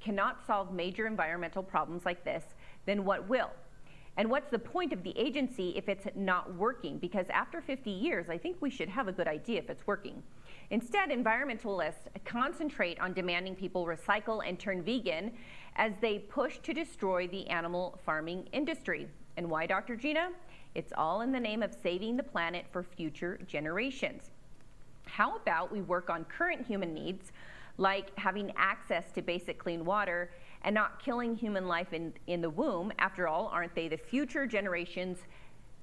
cannot 0.01 0.47
solve 0.47 0.73
major 0.73 1.07
environmental 1.07 1.63
problems 1.63 2.05
like 2.07 2.25
this, 2.25 2.43
then 2.87 3.05
what 3.05 3.29
will? 3.29 3.51
And 4.17 4.31
what's 4.31 4.51
the 4.51 4.59
point 4.59 4.93
of 4.93 5.03
the 5.03 5.17
agency 5.19 5.75
if 5.77 5.89
it's 5.89 6.07
not 6.15 6.55
working? 6.55 6.99
Because 6.99 7.27
after 7.31 7.61
50 7.61 7.91
years, 7.91 8.31
I 8.31 8.39
think 8.39 8.57
we 8.61 8.71
should 8.71 8.89
have 8.89 9.09
a 9.09 9.13
good 9.13 9.27
idea 9.27 9.59
if 9.59 9.69
it's 9.69 9.87
working. 9.87 10.23
Instead, 10.71 11.11
environmentalists 11.11 12.07
concentrate 12.25 12.99
on 13.01 13.13
demanding 13.13 13.55
people 13.55 13.85
recycle 13.85 14.41
and 14.47 14.59
turn 14.59 14.83
vegan 14.83 15.33
as 15.77 15.93
they 16.01 16.21
push 16.21 16.59
to 16.59 16.73
destroy 16.73 17.27
the 17.27 17.47
animal 17.49 18.01
farming 18.07 18.49
industry. 18.53 19.09
And 19.37 19.51
why, 19.51 19.67
Dr. 19.67 19.97
Gina? 19.97 20.31
It's 20.75 20.93
all 20.97 21.21
in 21.21 21.31
the 21.31 21.41
name 21.41 21.63
of 21.63 21.73
saving 21.83 22.17
the 22.17 22.23
planet 22.23 22.67
for 22.73 22.83
future 22.83 23.39
generations. 23.47 24.31
How 25.07 25.37
about 25.37 25.71
we 25.71 25.83
work 25.83 26.11
on 26.11 26.25
current 26.25 26.67
human 26.67 26.93
needs, 26.93 27.33
like 27.79 28.17
having 28.19 28.53
access 28.57 29.13
to 29.13 29.23
basic 29.23 29.59
clean 29.59 29.85
water 29.85 30.31
and 30.63 30.75
not 30.75 31.03
killing 31.03 31.37
human 31.37 31.69
life 31.69 31.93
in, 31.93 32.13
in 32.27 32.41
the 32.41 32.51
womb? 32.51 32.93
After 32.99 33.29
all, 33.29 33.49
aren't 33.49 33.75
they 33.75 33.89
the 33.89 33.97
future 33.97 34.47
generations 34.47 35.19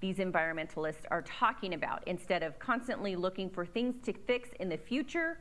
these 0.02 0.18
environmentalists 0.18 1.06
are 1.12 1.22
talking 1.22 1.76
about 1.76 2.04
instead 2.08 2.44
of 2.44 2.58
constantly 2.60 3.16
looking 3.16 3.50
for 3.50 3.66
things 3.66 3.96
to 4.04 4.14
fix 4.26 4.50
in 4.60 4.68
the 4.68 4.78
future 4.78 5.38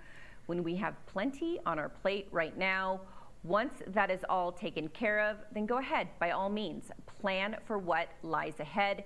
when 0.47 0.63
we 0.63 0.77
have 0.77 0.95
plenty 1.07 1.59
on 1.67 1.79
our 1.79 1.89
plate 1.89 2.29
right 2.31 2.57
now? 2.57 3.01
Once 3.43 3.83
that 3.87 4.11
is 4.11 4.21
all 4.29 4.53
taken 4.53 4.87
care 4.89 5.19
of, 5.19 5.39
then 5.53 5.65
go 5.65 5.79
ahead, 5.79 6.09
by 6.19 6.31
all 6.31 6.51
means, 6.51 6.91
plan 7.07 7.57
for 7.65 7.79
what 7.79 8.09
lies 8.23 8.61
ahead. 8.61 9.03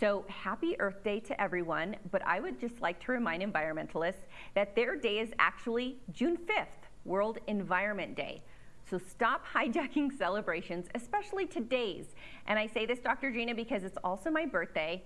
So 0.00 0.24
happy 0.28 0.80
Earth 0.80 1.04
Day 1.04 1.20
to 1.20 1.38
everyone, 1.38 1.94
but 2.10 2.22
I 2.26 2.40
would 2.40 2.58
just 2.58 2.80
like 2.80 3.04
to 3.04 3.12
remind 3.12 3.42
environmentalists 3.42 4.24
that 4.54 4.74
their 4.74 4.96
day 4.96 5.18
is 5.18 5.28
actually 5.38 5.98
June 6.10 6.38
5th, 6.38 6.88
World 7.04 7.36
Environment 7.48 8.16
Day. 8.16 8.42
So 8.88 8.96
stop 8.96 9.44
hijacking 9.46 10.10
celebrations, 10.18 10.86
especially 10.94 11.46
today's. 11.46 12.06
And 12.46 12.58
I 12.58 12.66
say 12.66 12.86
this, 12.86 12.98
Dr. 12.98 13.30
Gina, 13.30 13.54
because 13.54 13.84
it's 13.84 13.98
also 14.02 14.30
my 14.30 14.46
birthday, 14.46 15.02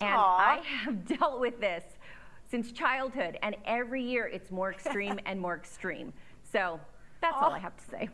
and 0.00 0.10
Aww. 0.10 0.18
I 0.18 0.62
have 0.64 1.06
dealt 1.18 1.38
with 1.38 1.60
this 1.60 1.84
since 2.50 2.72
childhood, 2.72 3.38
and 3.40 3.54
every 3.66 4.02
year 4.02 4.26
it's 4.26 4.50
more 4.50 4.72
extreme 4.72 5.20
and 5.26 5.40
more 5.40 5.54
extreme. 5.54 6.12
So 6.42 6.80
that's 7.20 7.36
Aww. 7.36 7.42
all 7.42 7.52
I 7.52 7.60
have 7.60 7.76
to 7.76 7.84
say. 7.88 8.08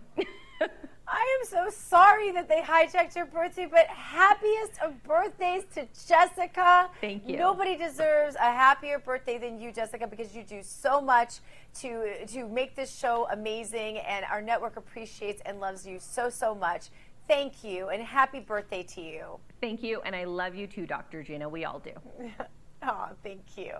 I 1.31 1.39
am 1.41 1.47
so 1.47 1.70
sorry 1.70 2.33
that 2.33 2.49
they 2.49 2.61
hijacked 2.61 3.14
your 3.14 3.26
birthday, 3.26 3.66
but 3.70 3.87
happiest 3.87 4.81
of 4.83 5.01
birthdays 5.05 5.62
to 5.74 5.87
Jessica. 6.09 6.89
Thank 7.01 7.28
you. 7.28 7.37
Nobody 7.37 7.76
deserves 7.76 8.35
a 8.35 8.51
happier 8.53 8.99
birthday 8.99 9.39
than 9.39 9.61
you, 9.61 9.70
Jessica, 9.70 10.09
because 10.09 10.35
you 10.35 10.43
do 10.43 10.61
so 10.62 11.01
much 11.01 11.35
to 11.81 12.26
to 12.26 12.49
make 12.49 12.74
this 12.74 12.97
show 12.97 13.28
amazing, 13.31 13.99
and 13.99 14.24
our 14.24 14.43
network 14.43 14.76
appreciates 14.76 15.41
and 15.47 15.61
loves 15.61 15.87
you 15.87 15.99
so 16.01 16.31
so 16.31 16.53
much. 16.55 16.89
Thank 17.28 17.62
you, 17.62 17.91
and 17.91 18.03
happy 18.03 18.41
birthday 18.41 18.83
to 18.83 19.01
you. 19.01 19.39
Thank 19.61 19.85
you, 19.85 20.01
and 20.01 20.16
I 20.16 20.24
love 20.24 20.57
you 20.57 20.66
too, 20.66 20.85
Dr. 20.85 21.22
Gina. 21.22 21.49
We 21.49 21.64
all 21.64 21.78
do. 21.78 21.93
oh, 22.83 23.09
thank 23.22 23.57
you. 23.57 23.74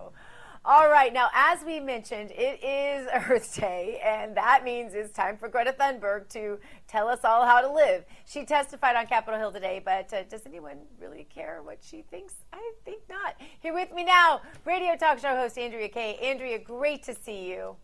All 0.63 0.91
right, 0.91 1.11
now 1.11 1.31
as 1.35 1.65
we 1.65 1.81
mentioned, 1.81 2.33
it 2.33 2.63
is 2.63 3.09
Earth 3.31 3.57
Day, 3.59 3.99
and 4.05 4.37
that 4.37 4.63
means 4.63 4.93
it's 4.93 5.11
time 5.11 5.39
for 5.39 5.49
Greta 5.49 5.73
Thunberg 5.73 6.29
to 6.29 6.59
tell 6.87 7.09
us 7.09 7.21
all 7.25 7.47
how 7.47 7.63
to 7.63 7.73
live. 7.73 8.05
She 8.27 8.45
testified 8.45 8.95
on 8.95 9.07
Capitol 9.07 9.41
Hill 9.41 9.53
today, 9.53 9.81
but 9.83 10.13
uh, 10.13 10.25
does 10.25 10.43
anyone 10.45 10.77
really 11.01 11.27
care 11.35 11.63
what 11.63 11.79
she 11.81 12.03
thinks? 12.11 12.35
I 12.53 12.73
think 12.85 13.01
not. 13.09 13.37
Here 13.61 13.73
with 13.73 13.95
me 13.95 14.05
now, 14.05 14.43
radio 14.67 14.97
talk 14.97 15.19
show 15.19 15.35
host 15.35 15.57
Andrea 15.57 15.89
Kaye. 15.89 16.19
Andrea, 16.23 16.59
great 16.59 17.05
to 17.05 17.15
see 17.15 17.49
you. 17.49 17.77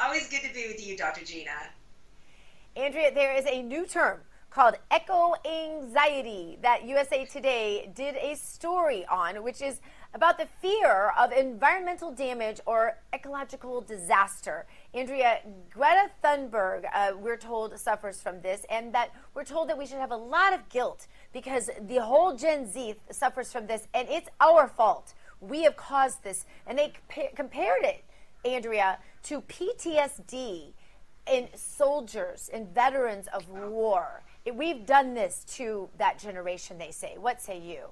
Always 0.00 0.28
good 0.28 0.42
to 0.42 0.54
be 0.54 0.68
with 0.68 0.86
you, 0.86 0.96
Dr. 0.96 1.24
Gina. 1.24 1.50
Andrea, 2.76 3.12
there 3.12 3.34
is 3.34 3.46
a 3.46 3.62
new 3.62 3.84
term 3.84 4.20
called 4.50 4.76
eco 4.94 5.34
anxiety 5.44 6.56
that 6.62 6.84
USA 6.86 7.24
Today 7.24 7.90
did 7.94 8.14
a 8.16 8.36
story 8.36 9.04
on, 9.06 9.42
which 9.42 9.60
is 9.60 9.80
about 10.16 10.38
the 10.38 10.48
fear 10.62 11.12
of 11.18 11.30
environmental 11.30 12.10
damage 12.10 12.58
or 12.64 12.96
ecological 13.14 13.82
disaster. 13.82 14.64
Andrea, 14.94 15.40
Greta 15.70 16.10
Thunberg, 16.24 16.86
uh, 16.94 17.12
we're 17.20 17.36
told, 17.36 17.78
suffers 17.78 18.22
from 18.22 18.40
this, 18.40 18.64
and 18.70 18.94
that 18.94 19.10
we're 19.34 19.44
told 19.44 19.68
that 19.68 19.76
we 19.76 19.84
should 19.84 19.98
have 19.98 20.10
a 20.10 20.16
lot 20.16 20.54
of 20.54 20.66
guilt 20.70 21.06
because 21.34 21.68
the 21.86 22.00
whole 22.00 22.34
Gen 22.34 22.66
Z 22.66 22.94
suffers 23.10 23.52
from 23.52 23.66
this, 23.66 23.88
and 23.92 24.08
it's 24.08 24.30
our 24.40 24.66
fault. 24.66 25.12
We 25.38 25.64
have 25.64 25.76
caused 25.76 26.24
this. 26.24 26.46
And 26.66 26.78
they 26.78 26.94
compared 27.34 27.82
it, 27.82 28.02
Andrea, 28.42 28.98
to 29.24 29.42
PTSD 29.42 30.72
in 31.30 31.48
soldiers 31.54 32.48
and 32.50 32.74
veterans 32.74 33.26
of 33.34 33.50
war. 33.50 34.22
We've 34.50 34.86
done 34.86 35.12
this 35.12 35.44
to 35.56 35.90
that 35.98 36.18
generation, 36.18 36.78
they 36.78 36.90
say. 36.90 37.16
What 37.18 37.42
say 37.42 37.58
you? 37.60 37.88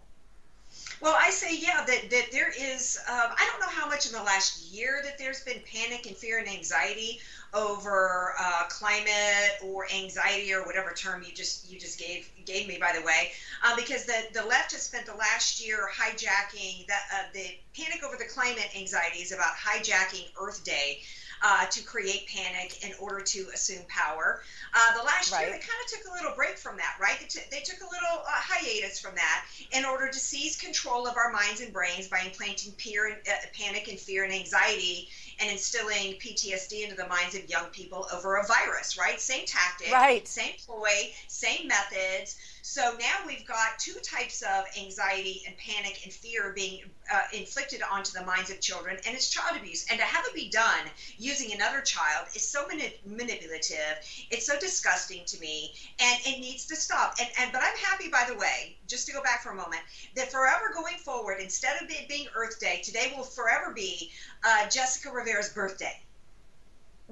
Well, 1.01 1.15
I 1.19 1.31
say, 1.31 1.57
yeah, 1.59 1.85
that, 1.87 2.11
that 2.11 2.31
there 2.31 2.49
is, 2.51 2.99
um, 3.09 3.31
I 3.37 3.47
don't 3.51 3.61
know 3.61 3.69
how 3.69 3.87
much 3.87 4.07
in 4.07 4.13
the 4.13 4.23
last 4.23 4.73
year 4.73 5.01
that 5.05 5.19
there's 5.19 5.41
been 5.41 5.61
panic 5.71 6.07
and 6.07 6.17
fear 6.17 6.39
and 6.39 6.49
anxiety 6.49 7.19
over 7.53 8.33
uh, 8.39 8.65
climate 8.69 9.53
or 9.63 9.87
anxiety 9.93 10.53
or 10.53 10.65
whatever 10.65 10.93
term 10.93 11.23
you 11.23 11.33
just 11.33 11.69
you 11.71 11.79
just 11.79 11.99
gave 11.99 12.29
gave 12.45 12.67
me 12.67 12.79
by 12.79 12.93
the 12.93 13.03
way. 13.03 13.31
Uh, 13.63 13.75
because 13.77 14.05
the 14.05 14.25
the 14.33 14.43
left 14.43 14.73
has 14.73 14.83
spent 14.83 15.07
the 15.07 15.15
last 15.15 15.61
year 15.61 15.89
hijacking 15.97 16.87
that 16.87 17.03
uh, 17.13 17.23
the 17.33 17.55
panic 17.77 18.03
over 18.05 18.17
the 18.17 18.25
climate 18.25 18.69
anxiety 18.77 19.19
is 19.19 19.31
about 19.33 19.53
hijacking 19.55 20.27
earth 20.41 20.65
day 20.65 20.99
uh, 21.45 21.67
to 21.67 21.83
create 21.83 22.27
panic 22.27 22.83
in 22.83 22.93
order 22.99 23.21
to 23.21 23.47
assume 23.53 23.83
power. 23.87 24.41
Uh, 24.73 24.97
the 24.97 25.05
last 25.05 25.31
right. 25.31 25.43
year, 25.43 25.51
they 25.51 25.59
kind 25.59 25.79
of 25.85 25.91
took 25.91 26.11
a 26.11 26.15
little 26.15 26.35
break 26.35 26.57
from 26.57 26.79
that, 26.79 26.97
right? 26.99 27.21
They, 27.21 27.27
t- 27.27 27.47
they 27.51 27.61
took 27.61 27.83
a 27.83 27.85
little 27.85 28.23
uh, 28.27 28.31
hiatus 28.31 28.99
from 28.99 29.15
that 29.15 29.45
in 29.71 29.85
order 29.85 30.09
to 30.09 30.19
seize 30.19 30.57
control 30.57 31.07
of 31.07 31.19
our 31.19 31.31
minds 31.31 31.61
and 31.61 31.71
brains 31.71 32.09
by 32.09 32.21
implanting 32.25 32.73
peer 32.73 33.09
and, 33.09 33.17
uh, 33.29 33.47
panic 33.53 33.89
and 33.89 34.01
fear 34.01 34.25
and 34.25 34.33
anxiety 34.33 35.11
and 35.39 35.51
instilling 35.51 36.15
PTSD 36.15 36.83
into 36.83 36.97
the 36.97 37.07
minds 37.09 37.35
of 37.35 37.47
young 37.51 37.67
people 37.67 38.07
over 38.11 38.37
a 38.37 38.47
virus, 38.47 38.97
right? 38.97 39.21
Same 39.21 39.45
tactic, 39.45 39.93
right. 39.93 40.27
same 40.27 40.55
ploy, 40.65 41.13
same 41.29 41.69
methods. 41.69 42.37
So 42.67 42.97
now 42.99 43.27
we've 43.27 43.47
got 43.47 43.79
two 43.79 43.93
types 44.03 44.41
of 44.41 44.65
anxiety 44.81 45.43
and 45.47 45.55
panic 45.59 46.01
and 46.03 46.11
fear 46.11 46.51
being 46.55 46.81
uh, 47.13 47.21
inflicted 47.35 47.83
onto 47.83 48.19
the 48.19 48.25
minds 48.25 48.49
of 48.49 48.59
children, 48.59 48.97
and 49.07 49.15
it's 49.15 49.29
child 49.29 49.59
abuse. 49.59 49.85
And 49.91 50.01
to 50.01 50.05
have 50.07 50.25
it 50.25 50.33
be 50.35 50.49
done 50.49 50.87
using 51.19 51.53
another 51.53 51.83
child 51.83 52.27
is 52.35 52.43
so 52.43 52.67
mani- 52.67 52.95
manipulative. 53.05 53.99
It's 54.31 54.47
so 54.47 54.59
disgusting 54.59 55.27
to 55.27 55.39
me, 55.41 55.75
and 56.01 56.19
it 56.25 56.41
needs 56.41 56.65
to 56.69 56.75
stop. 56.75 57.17
And, 57.21 57.29
and 57.39 57.53
but 57.53 57.61
I'm 57.63 57.77
happy, 57.77 58.09
by 58.09 58.25
the 58.27 58.35
way, 58.35 58.75
just 58.89 59.07
to 59.09 59.13
go 59.13 59.21
back 59.21 59.43
for 59.43 59.51
a 59.51 59.55
moment, 59.55 59.83
that 60.17 60.31
forever 60.31 60.73
going 60.73 60.97
forward, 60.97 61.41
instead 61.41 61.77
of 61.83 61.91
it 61.91 62.09
being 62.09 62.29
Earth 62.35 62.59
Day, 62.59 62.81
today 62.83 63.13
will 63.15 63.25
forever 63.25 63.75
be 63.75 64.11
uh, 64.43 64.71
Jessica 64.71 65.11
Rivera's 65.13 65.51
birthday. 65.51 66.01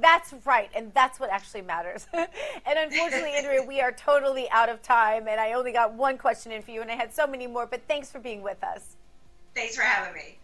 That's 0.03 0.34
right, 0.44 0.68
and 0.74 0.92
that's 0.94 1.20
what 1.20 1.30
actually 1.30 1.62
matters. 1.62 2.09
and 2.12 2.28
unfortunately, 2.66 3.30
Andrea, 3.36 3.62
we 3.62 3.80
are 3.80 3.92
totally 3.92 4.50
out 4.50 4.68
of 4.68 4.82
time, 4.82 5.28
and 5.28 5.40
I 5.40 5.53
only 5.53 5.72
got 5.72 5.94
one 5.94 6.18
question 6.18 6.50
in 6.50 6.61
for 6.61 6.72
you, 6.72 6.82
and 6.82 6.90
I 6.90 6.94
had 6.94 7.14
so 7.14 7.26
many 7.26 7.46
more, 7.46 7.66
but 7.66 7.82
thanks 7.86 8.11
for 8.11 8.18
being 8.18 8.42
with 8.42 8.62
us. 8.64 8.96
Thanks 9.55 9.76
for 9.76 9.82
having 9.82 10.14
me. 10.14 10.38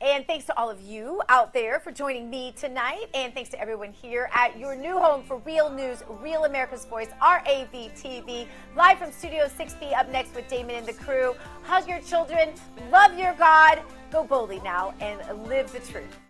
And 0.00 0.26
thanks 0.26 0.44
to 0.46 0.58
all 0.58 0.68
of 0.68 0.82
you 0.82 1.22
out 1.30 1.54
there 1.54 1.80
for 1.80 1.90
joining 1.90 2.28
me 2.28 2.52
tonight. 2.56 3.06
And 3.14 3.32
thanks 3.32 3.48
to 3.50 3.60
everyone 3.60 3.92
here 3.92 4.28
at 4.34 4.58
your 4.58 4.76
new 4.76 4.98
home 4.98 5.22
for 5.22 5.38
Real 5.38 5.70
News, 5.70 6.02
Real 6.20 6.44
America's 6.44 6.84
Voice, 6.84 7.08
RAV 7.22 7.72
TV, 7.72 8.46
live 8.76 8.98
from 8.98 9.12
Studio 9.12 9.46
6B 9.46 9.96
up 9.96 10.10
next 10.10 10.34
with 10.34 10.46
Damon 10.48 10.74
and 10.74 10.86
the 10.86 10.92
crew. 10.92 11.34
Hug 11.62 11.88
your 11.88 12.00
children, 12.00 12.50
love 12.90 13.18
your 13.18 13.32
God, 13.34 13.80
go 14.10 14.24
boldly 14.24 14.60
now, 14.60 14.92
and 15.00 15.48
live 15.48 15.72
the 15.72 15.80
truth. 15.80 16.23